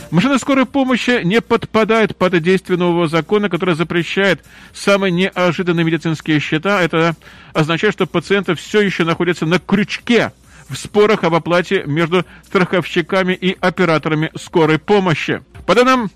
Машины 0.10 0.40
скорой 0.40 0.66
помощи 0.66 1.22
не 1.24 1.42
подпадают 1.42 2.16
под 2.16 2.42
действие 2.42 2.78
нового 2.78 3.08
закона, 3.08 3.50
который 3.50 3.76
запрещает 3.76 4.44
самые 4.74 5.12
неожиданные 5.12 5.84
медицинские 5.84 6.40
счета. 6.40 6.82
Это 6.82 7.16
означает, 7.54 7.94
что 7.94 8.06
пациенты 8.06 8.56
все 8.56 8.80
еще 8.82 9.04
находятся 9.04 9.46
на 9.46 9.60
крючке 9.60 10.32
в 10.70 10.76
спорах 10.76 11.24
об 11.24 11.36
оплате 11.36 11.84
между 11.86 12.26
страховщиками 12.46 13.34
и 13.34 13.58
операторами 13.60 14.32
скорой 14.36 14.80
помощи. 14.80 15.44
По 15.66 15.76
данным 15.76 16.12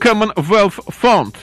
Commonwealth 0.00 0.80
Fund, 1.02 1.34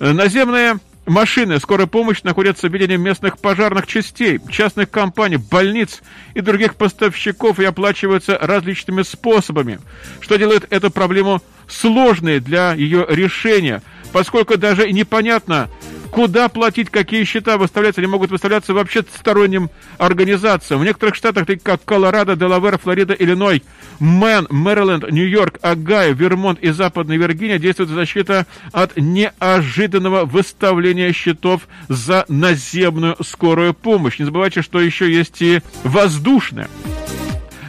наземные 0.00 0.78
Машины 1.08 1.58
скорой 1.58 1.86
помощи 1.86 2.20
находятся 2.22 2.68
в 2.68 2.72
ведении 2.74 2.96
местных 2.96 3.38
пожарных 3.38 3.86
частей, 3.86 4.40
частных 4.50 4.90
компаний, 4.90 5.38
больниц 5.38 6.02
и 6.34 6.42
других 6.42 6.74
поставщиков 6.74 7.58
и 7.58 7.64
оплачиваются 7.64 8.36
различными 8.38 9.00
способами, 9.02 9.80
что 10.20 10.36
делает 10.36 10.66
эту 10.68 10.90
проблему 10.90 11.40
сложной 11.66 12.40
для 12.40 12.74
ее 12.74 13.06
решения, 13.08 13.82
поскольку 14.12 14.58
даже 14.58 14.92
непонятно, 14.92 15.70
Куда 16.10 16.48
платить, 16.48 16.90
какие 16.90 17.24
счета 17.24 17.58
выставляться, 17.58 18.00
они 18.00 18.08
могут 18.08 18.30
выставляться 18.30 18.74
вообще 18.74 19.02
сторонним 19.02 19.70
организациям. 19.98 20.80
В 20.80 20.84
некоторых 20.84 21.14
штатах, 21.14 21.46
таких 21.46 21.62
как 21.62 21.84
Колорадо, 21.84 22.36
Делавер, 22.36 22.78
Флорида, 22.78 23.14
Иллиной, 23.14 23.62
Мэн, 23.98 24.46
Мэриленд, 24.50 25.10
Нью-Йорк, 25.10 25.58
Огайо, 25.62 26.12
Вермонт 26.12 26.60
и 26.60 26.70
Западная 26.70 27.18
Виргиния 27.18 27.58
действует 27.58 27.90
защита 27.90 28.46
от 28.72 28.96
неожиданного 28.96 30.24
выставления 30.24 31.12
счетов 31.12 31.68
за 31.88 32.24
наземную 32.28 33.16
скорую 33.22 33.74
помощь. 33.74 34.18
Не 34.18 34.24
забывайте, 34.24 34.62
что 34.62 34.80
еще 34.80 35.12
есть 35.12 35.40
и 35.42 35.60
воздушная. 35.84 36.68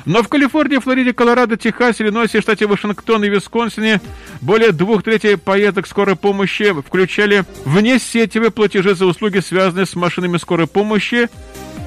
Но 0.10 0.24
в 0.24 0.28
Калифорнии, 0.28 0.80
Флориде, 0.80 1.14
Колорадо, 1.14 1.56
Техасе, 1.56 2.04
Иллинойсе, 2.04 2.42
штате 2.42 2.66
Вашингтон 2.66 3.24
и 3.24 3.30
Висконсине 3.30 4.02
более 4.42 4.72
двух 4.72 5.04
третей 5.04 5.38
поездок 5.38 5.86
скорой 5.86 6.16
помощи 6.16 6.74
включали 6.82 7.46
внесетевые 7.64 8.50
платежи 8.50 8.96
за 8.96 9.06
услуги, 9.06 9.38
связанные 9.38 9.86
с 9.86 9.96
машинами 9.96 10.38
скорой 10.38 10.66
помощи, 10.66 11.30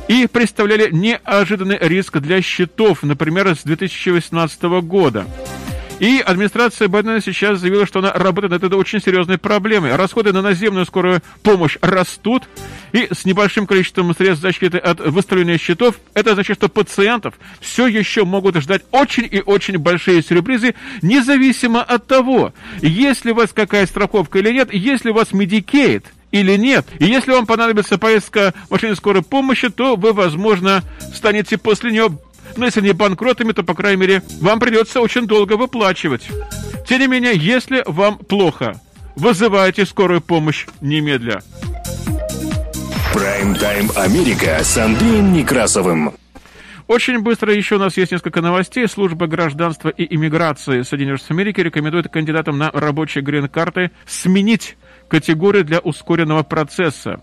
и 0.07 0.29
представляли 0.29 0.89
неожиданный 0.93 1.79
риск 1.81 2.19
для 2.19 2.41
счетов, 2.43 3.03
например, 3.03 3.57
с 3.57 3.65
2018 3.65 4.63
года. 4.85 5.27
И 6.03 6.19
администрация 6.19 6.89
Байдена 6.89 7.21
сейчас 7.21 7.61
заявила, 7.61 7.87
что 7.87 8.01
она 8.01 8.13
работает 8.13 8.51
над 8.51 8.65
этой 8.65 8.75
очень 8.75 9.01
серьезной 9.01 9.39
проблемой. 9.39 9.95
Расходы 9.95 10.33
на 10.33 10.43
наземную 10.43 10.85
скорую 10.85 11.23
помощь 11.45 11.79
растут, 11.81 12.43
и 12.91 13.07
с 13.15 13.25
небольшим 13.25 13.69
количеством 13.69 14.13
средств 14.13 14.43
защиты 14.43 14.79
от 14.79 14.99
выставления 14.99 15.59
счетов, 15.59 15.95
это 16.15 16.35
значит, 16.35 16.57
что 16.57 16.69
пациентов 16.69 17.35
все 17.61 17.87
еще 17.87 18.25
могут 18.25 18.57
ждать 18.57 18.83
очень 18.91 19.29
и 19.31 19.43
очень 19.47 19.79
большие 19.79 20.23
сюрпризы, 20.23 20.75
независимо 21.03 21.85
от 21.85 22.05
того, 22.09 22.53
есть 22.81 23.25
ли 23.25 23.31
у 23.31 23.37
вас 23.37 23.53
какая 23.55 23.87
страховка 23.87 24.41
или 24.41 24.51
нет, 24.51 24.75
есть 24.75 25.05
ли 25.05 25.13
у 25.13 25.15
вас 25.15 25.29
Medicaid 25.29 26.03
или 26.33 26.57
нет. 26.57 26.85
И 26.99 27.05
если 27.05 27.31
вам 27.31 27.47
понадобится 27.47 27.97
поездка 27.97 28.55
в 28.67 28.73
машине 28.73 28.97
скорой 28.97 29.23
помощи, 29.23 29.69
то 29.69 29.95
вы, 29.95 30.13
возможно, 30.13 30.83
станете 31.15 31.59
после 31.59 31.93
нее 31.93 32.19
но 32.57 32.67
если 32.67 32.81
не 32.81 32.93
банкротами, 32.93 33.53
то, 33.53 33.63
по 33.63 33.75
крайней 33.75 34.01
мере, 34.01 34.23
вам 34.41 34.61
придется 34.61 35.01
очень 35.01 35.27
долго 35.27 35.57
выплачивать. 35.57 36.29
Тем 36.89 37.01
не 37.01 37.07
менее, 37.07 37.33
если 37.37 37.83
вам 37.87 38.19
плохо, 38.19 38.81
вызывайте 39.17 39.87
скорую 39.87 40.21
помощь 40.21 40.67
немедля. 40.81 41.43
Прайм-тайм 43.15 43.91
Америка 43.97 44.59
с 44.63 44.77
Андреем 44.79 45.33
Некрасовым. 45.33 46.15
Очень 46.89 47.21
быстро 47.21 47.55
еще 47.55 47.77
у 47.77 47.79
нас 47.79 47.97
есть 47.97 48.13
несколько 48.13 48.41
новостей. 48.41 48.89
Служба 48.89 49.27
гражданства 49.27 49.89
и 49.89 50.15
иммиграции 50.15 50.83
Соединенных 50.83 51.21
Штатов 51.21 51.37
Америки 51.37 51.61
рекомендует 51.61 52.09
кандидатам 52.09 52.59
на 52.59 52.71
рабочие 52.71 53.23
грин-карты 53.23 53.91
сменить 54.07 54.77
категорию 55.09 55.65
для 55.65 55.79
ускоренного 55.79 56.43
процесса 56.43 57.23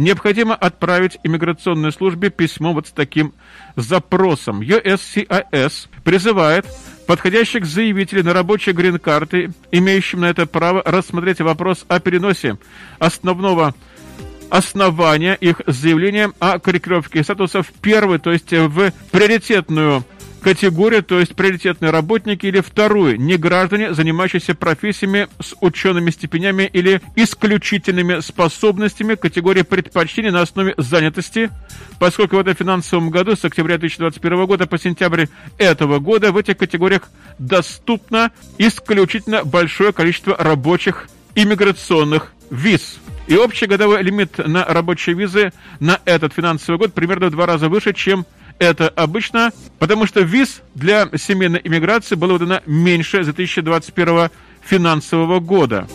необходимо 0.00 0.54
отправить 0.54 1.18
иммиграционной 1.22 1.92
службе 1.92 2.30
письмо 2.30 2.72
вот 2.72 2.88
с 2.88 2.90
таким 2.90 3.32
запросом. 3.76 4.60
USCIS 4.60 5.88
призывает 6.04 6.66
подходящих 7.06 7.66
заявителей 7.66 8.22
на 8.22 8.32
рабочие 8.32 8.74
грин-карты, 8.74 9.52
имеющим 9.70 10.20
на 10.20 10.30
это 10.30 10.46
право, 10.46 10.82
рассмотреть 10.84 11.40
вопрос 11.40 11.84
о 11.88 12.00
переносе 12.00 12.58
основного 12.98 13.74
основания 14.48 15.34
их 15.34 15.60
заявления 15.66 16.32
о 16.40 16.58
корректировке 16.58 17.22
статуса 17.22 17.62
в 17.62 17.70
первый, 17.72 18.18
то 18.18 18.32
есть 18.32 18.52
в 18.52 18.92
приоритетную 19.12 20.04
категорию, 20.40 21.02
то 21.02 21.20
есть 21.20 21.34
приоритетные 21.34 21.90
работники, 21.90 22.46
или 22.46 22.60
вторую, 22.60 23.20
не 23.20 23.36
граждане, 23.36 23.94
занимающиеся 23.94 24.54
профессиями 24.54 25.28
с 25.40 25.54
учеными 25.60 26.10
степенями 26.10 26.68
или 26.72 27.00
исключительными 27.16 28.20
способностями, 28.20 29.14
категории 29.14 29.62
предпочтений 29.62 30.30
на 30.30 30.42
основе 30.42 30.74
занятости, 30.76 31.50
поскольку 31.98 32.36
в 32.36 32.40
этом 32.40 32.54
финансовом 32.54 33.10
году 33.10 33.36
с 33.36 33.44
октября 33.44 33.78
2021 33.78 34.46
года 34.46 34.66
по 34.66 34.78
сентябрь 34.78 35.26
этого 35.58 35.98
года 35.98 36.32
в 36.32 36.36
этих 36.36 36.56
категориях 36.56 37.08
доступно 37.38 38.32
исключительно 38.58 39.44
большое 39.44 39.92
количество 39.92 40.36
рабочих 40.36 41.08
иммиграционных 41.34 42.32
виз. 42.50 42.98
И 43.26 43.36
общий 43.36 43.66
годовой 43.66 44.02
лимит 44.02 44.38
на 44.38 44.64
рабочие 44.64 45.14
визы 45.14 45.52
на 45.78 46.00
этот 46.04 46.32
финансовый 46.34 46.78
год 46.78 46.92
примерно 46.92 47.28
в 47.28 47.30
два 47.30 47.46
раза 47.46 47.68
выше, 47.68 47.92
чем 47.92 48.26
это 48.60 48.88
обычно, 48.90 49.52
потому 49.80 50.06
что 50.06 50.20
виз 50.20 50.62
для 50.76 51.08
семейной 51.16 51.60
иммиграции 51.64 52.14
было 52.14 52.34
выдано 52.34 52.62
меньше 52.66 53.24
за 53.24 53.32
2021 53.32 54.30
финансового 54.62 55.40
года. 55.40 55.88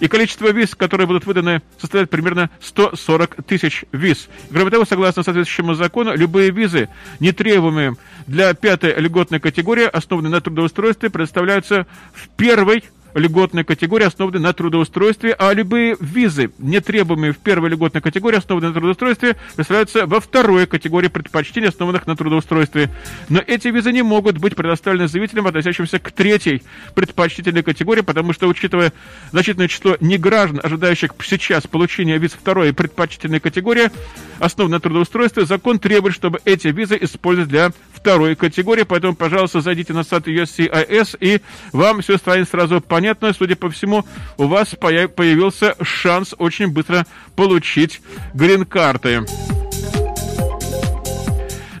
И 0.00 0.08
количество 0.08 0.50
виз, 0.52 0.74
которые 0.74 1.06
будут 1.06 1.26
выданы, 1.26 1.62
составляет 1.78 2.10
примерно 2.10 2.50
140 2.60 3.44
тысяч 3.46 3.84
виз. 3.92 4.28
Кроме 4.50 4.70
того, 4.70 4.84
согласно 4.84 5.22
соответствующему 5.22 5.74
закону, 5.74 6.14
любые 6.14 6.50
визы, 6.50 6.88
не 7.20 7.32
требуемые 7.32 7.96
для 8.26 8.52
пятой 8.54 8.94
льготной 8.94 9.40
категории, 9.40 9.84
основанные 9.84 10.30
на 10.30 10.40
трудоустройстве, 10.40 11.10
предоставляются 11.10 11.86
в 12.12 12.28
первой 12.30 12.84
льготной 13.16 13.64
категории, 13.64 14.04
основанной 14.04 14.40
на 14.40 14.52
трудоустройстве, 14.52 15.32
а 15.32 15.52
любые 15.52 15.96
визы, 15.98 16.50
не 16.58 16.80
требуемые 16.80 17.32
в 17.32 17.38
первой 17.38 17.70
льготной 17.70 18.02
категории, 18.02 18.36
основанные 18.36 18.68
на 18.68 18.74
трудоустройстве, 18.74 19.36
представляются 19.56 20.06
во 20.06 20.20
второй 20.20 20.66
категории 20.66 21.08
предпочтений, 21.08 21.68
основанных 21.68 22.06
на 22.06 22.14
трудоустройстве. 22.14 22.90
Но 23.28 23.42
эти 23.44 23.68
визы 23.68 23.90
не 23.92 24.02
могут 24.02 24.38
быть 24.38 24.54
предоставлены 24.54 25.08
заявителям, 25.08 25.46
относящимся 25.46 25.98
к 25.98 26.12
третьей 26.12 26.62
предпочтительной 26.94 27.62
категории, 27.62 28.02
потому 28.02 28.32
что, 28.32 28.48
учитывая 28.48 28.92
значительное 29.32 29.68
число 29.68 29.96
неграждан, 30.00 30.60
ожидающих 30.62 31.12
сейчас 31.24 31.66
получения 31.66 32.18
виз 32.18 32.32
второй 32.32 32.72
предпочтительной 32.74 33.40
категории, 33.40 33.90
основанной 34.38 34.76
на 34.76 34.80
трудоустройстве, 34.80 35.46
закон 35.46 35.78
требует, 35.78 36.14
чтобы 36.14 36.40
эти 36.44 36.68
визы 36.68 36.98
использовать 37.00 37.48
для 37.48 37.70
второй 37.92 38.36
категории, 38.36 38.82
поэтому, 38.82 39.16
пожалуйста, 39.16 39.60
зайдите 39.60 39.92
на 39.92 40.04
сайт 40.04 40.28
USCIS, 40.28 41.16
и 41.18 41.40
вам 41.72 42.02
все 42.02 42.18
станет 42.18 42.48
сразу 42.48 42.80
понятно, 42.80 43.05
понятно, 43.06 43.32
судя 43.32 43.54
по 43.54 43.70
всему, 43.70 44.04
у 44.36 44.46
вас 44.46 44.70
появился 44.70 45.76
шанс 45.80 46.34
очень 46.38 46.68
быстро 46.68 47.06
получить 47.36 48.00
грин-карты. 48.34 49.24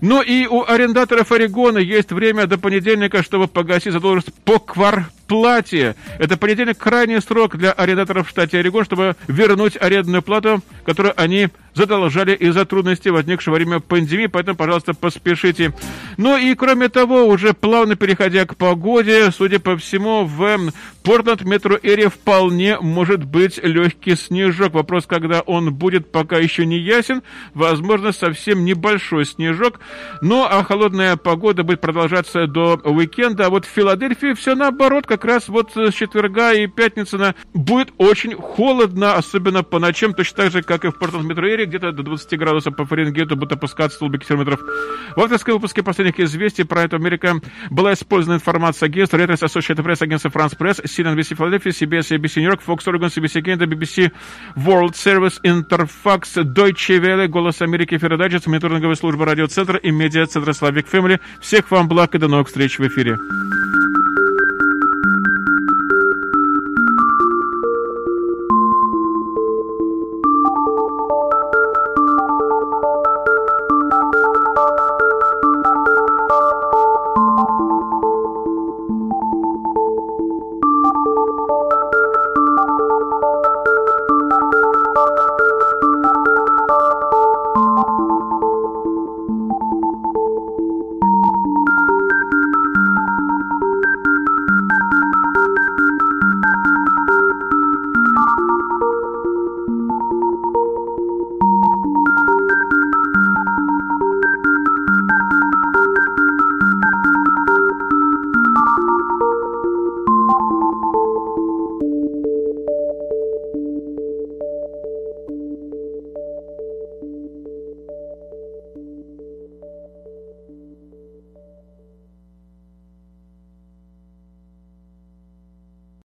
Ну 0.00 0.22
и 0.22 0.46
у 0.46 0.62
арендаторов 0.62 1.32
Орегона 1.32 1.78
есть 1.78 2.12
время 2.12 2.46
до 2.46 2.58
понедельника, 2.58 3.24
чтобы 3.24 3.48
погасить 3.48 3.92
задолженность 3.92 4.32
по 4.44 4.60
кварплате. 5.26 5.96
Это 6.18 6.36
понедельник 6.36 6.78
крайний 6.78 7.20
срок 7.20 7.56
для 7.56 7.72
арендаторов 7.72 8.26
в 8.26 8.30
штате 8.30 8.58
Орегон, 8.58 8.84
чтобы 8.84 9.16
вернуть 9.28 9.76
арендную 9.80 10.22
плату, 10.22 10.60
которую 10.84 11.14
они 11.20 11.48
задолжали 11.74 12.34
из-за 12.34 12.64
трудностей, 12.64 13.10
возникших 13.10 13.48
во 13.48 13.54
время 13.54 13.80
пандемии, 13.80 14.26
поэтому, 14.26 14.56
пожалуйста, 14.56 14.94
поспешите. 14.94 15.74
Ну 16.16 16.36
и, 16.38 16.54
кроме 16.54 16.88
того, 16.88 17.26
уже 17.26 17.52
плавно 17.52 17.96
переходя 17.96 18.46
к 18.46 18.56
погоде, 18.56 19.30
судя 19.30 19.60
по 19.60 19.76
всему, 19.76 20.24
в 20.24 20.72
Портленд 21.02 21.42
метро 21.42 21.78
Эри 21.82 22.06
вполне 22.06 22.80
может 22.80 23.24
быть 23.24 23.62
легкий 23.62 24.16
снежок. 24.16 24.72
Вопрос, 24.72 25.06
когда 25.06 25.40
он 25.42 25.72
будет, 25.72 26.10
пока 26.10 26.38
еще 26.38 26.64
не 26.64 26.78
ясен. 26.78 27.22
Возможно, 27.52 28.12
совсем 28.12 28.64
небольшой 28.64 29.26
снежок. 29.26 29.78
Ну, 30.22 30.44
а 30.44 30.64
холодная 30.64 31.16
погода 31.16 31.62
будет 31.62 31.80
продолжаться 31.80 32.46
до 32.46 32.80
уикенда. 32.82 33.46
А 33.46 33.50
вот 33.50 33.66
в 33.66 33.68
Филадельфии 33.68 34.32
все 34.32 34.54
наоборот, 34.54 35.06
как 35.06 35.15
раз 35.24 35.48
вот 35.48 35.72
с 35.74 35.92
четверга 35.92 36.52
и 36.52 36.66
пятницы 36.66 37.18
на 37.18 37.34
будет 37.54 37.92
очень 37.98 38.34
холодно, 38.34 39.14
особенно 39.14 39.62
по 39.62 39.78
ночам, 39.78 40.14
точно 40.14 40.36
так 40.36 40.52
же, 40.52 40.62
как 40.62 40.84
и 40.84 40.90
в 40.90 40.98
Портленд 40.98 41.26
метро 41.26 41.48
Эри 41.48 41.64
где-то 41.64 41.92
до 41.92 42.02
20 42.02 42.38
градусов 42.38 42.76
по 42.76 42.84
Фаренгейту 42.84 43.36
будут 43.36 43.52
опускаться 43.52 43.96
столбики 43.96 44.26
термометров. 44.26 44.60
В 45.16 45.20
авторском 45.20 45.54
выпуске 45.54 45.82
последних 45.82 46.20
известий 46.20 46.64
про 46.64 46.82
эту 46.82 46.96
Америка 46.96 47.40
была 47.70 47.92
использована 47.94 48.36
информация 48.36 48.86
агентства 48.86 49.16
Reuters, 49.16 49.42
Associated 49.42 49.84
Press, 49.84 50.02
агентства 50.02 50.28
France 50.28 50.56
Press, 50.56 50.84
CNN, 50.84 51.16
NBC 51.16 51.36
Philadelphia, 51.36 51.70
CBS, 51.70 52.16
ABC 52.16 52.40
New 52.40 52.48
York, 52.48 52.60
Fox 52.66 52.86
Oregon, 52.86 53.08
CBC 53.08 53.42
Canada, 53.42 53.66
BBC 53.66 54.12
World 54.56 54.94
Service, 54.94 55.40
Interfax, 55.42 56.42
Deutsche 56.42 56.98
Welle, 56.98 57.28
Голос 57.28 57.62
Америки, 57.62 57.98
Феродайджес, 57.98 58.46
мониторинговая 58.46 58.96
служба 58.96 59.24
радиоцентра 59.24 59.78
и 59.78 59.90
медиа-центра 59.90 60.52
Slavic 60.52 60.86
Family. 60.90 61.20
Всех 61.40 61.70
вам 61.70 61.88
благ 61.88 62.14
и 62.14 62.18
до 62.18 62.28
новых 62.28 62.48
встреч 62.48 62.78
в 62.78 62.86
эфире. 62.86 63.16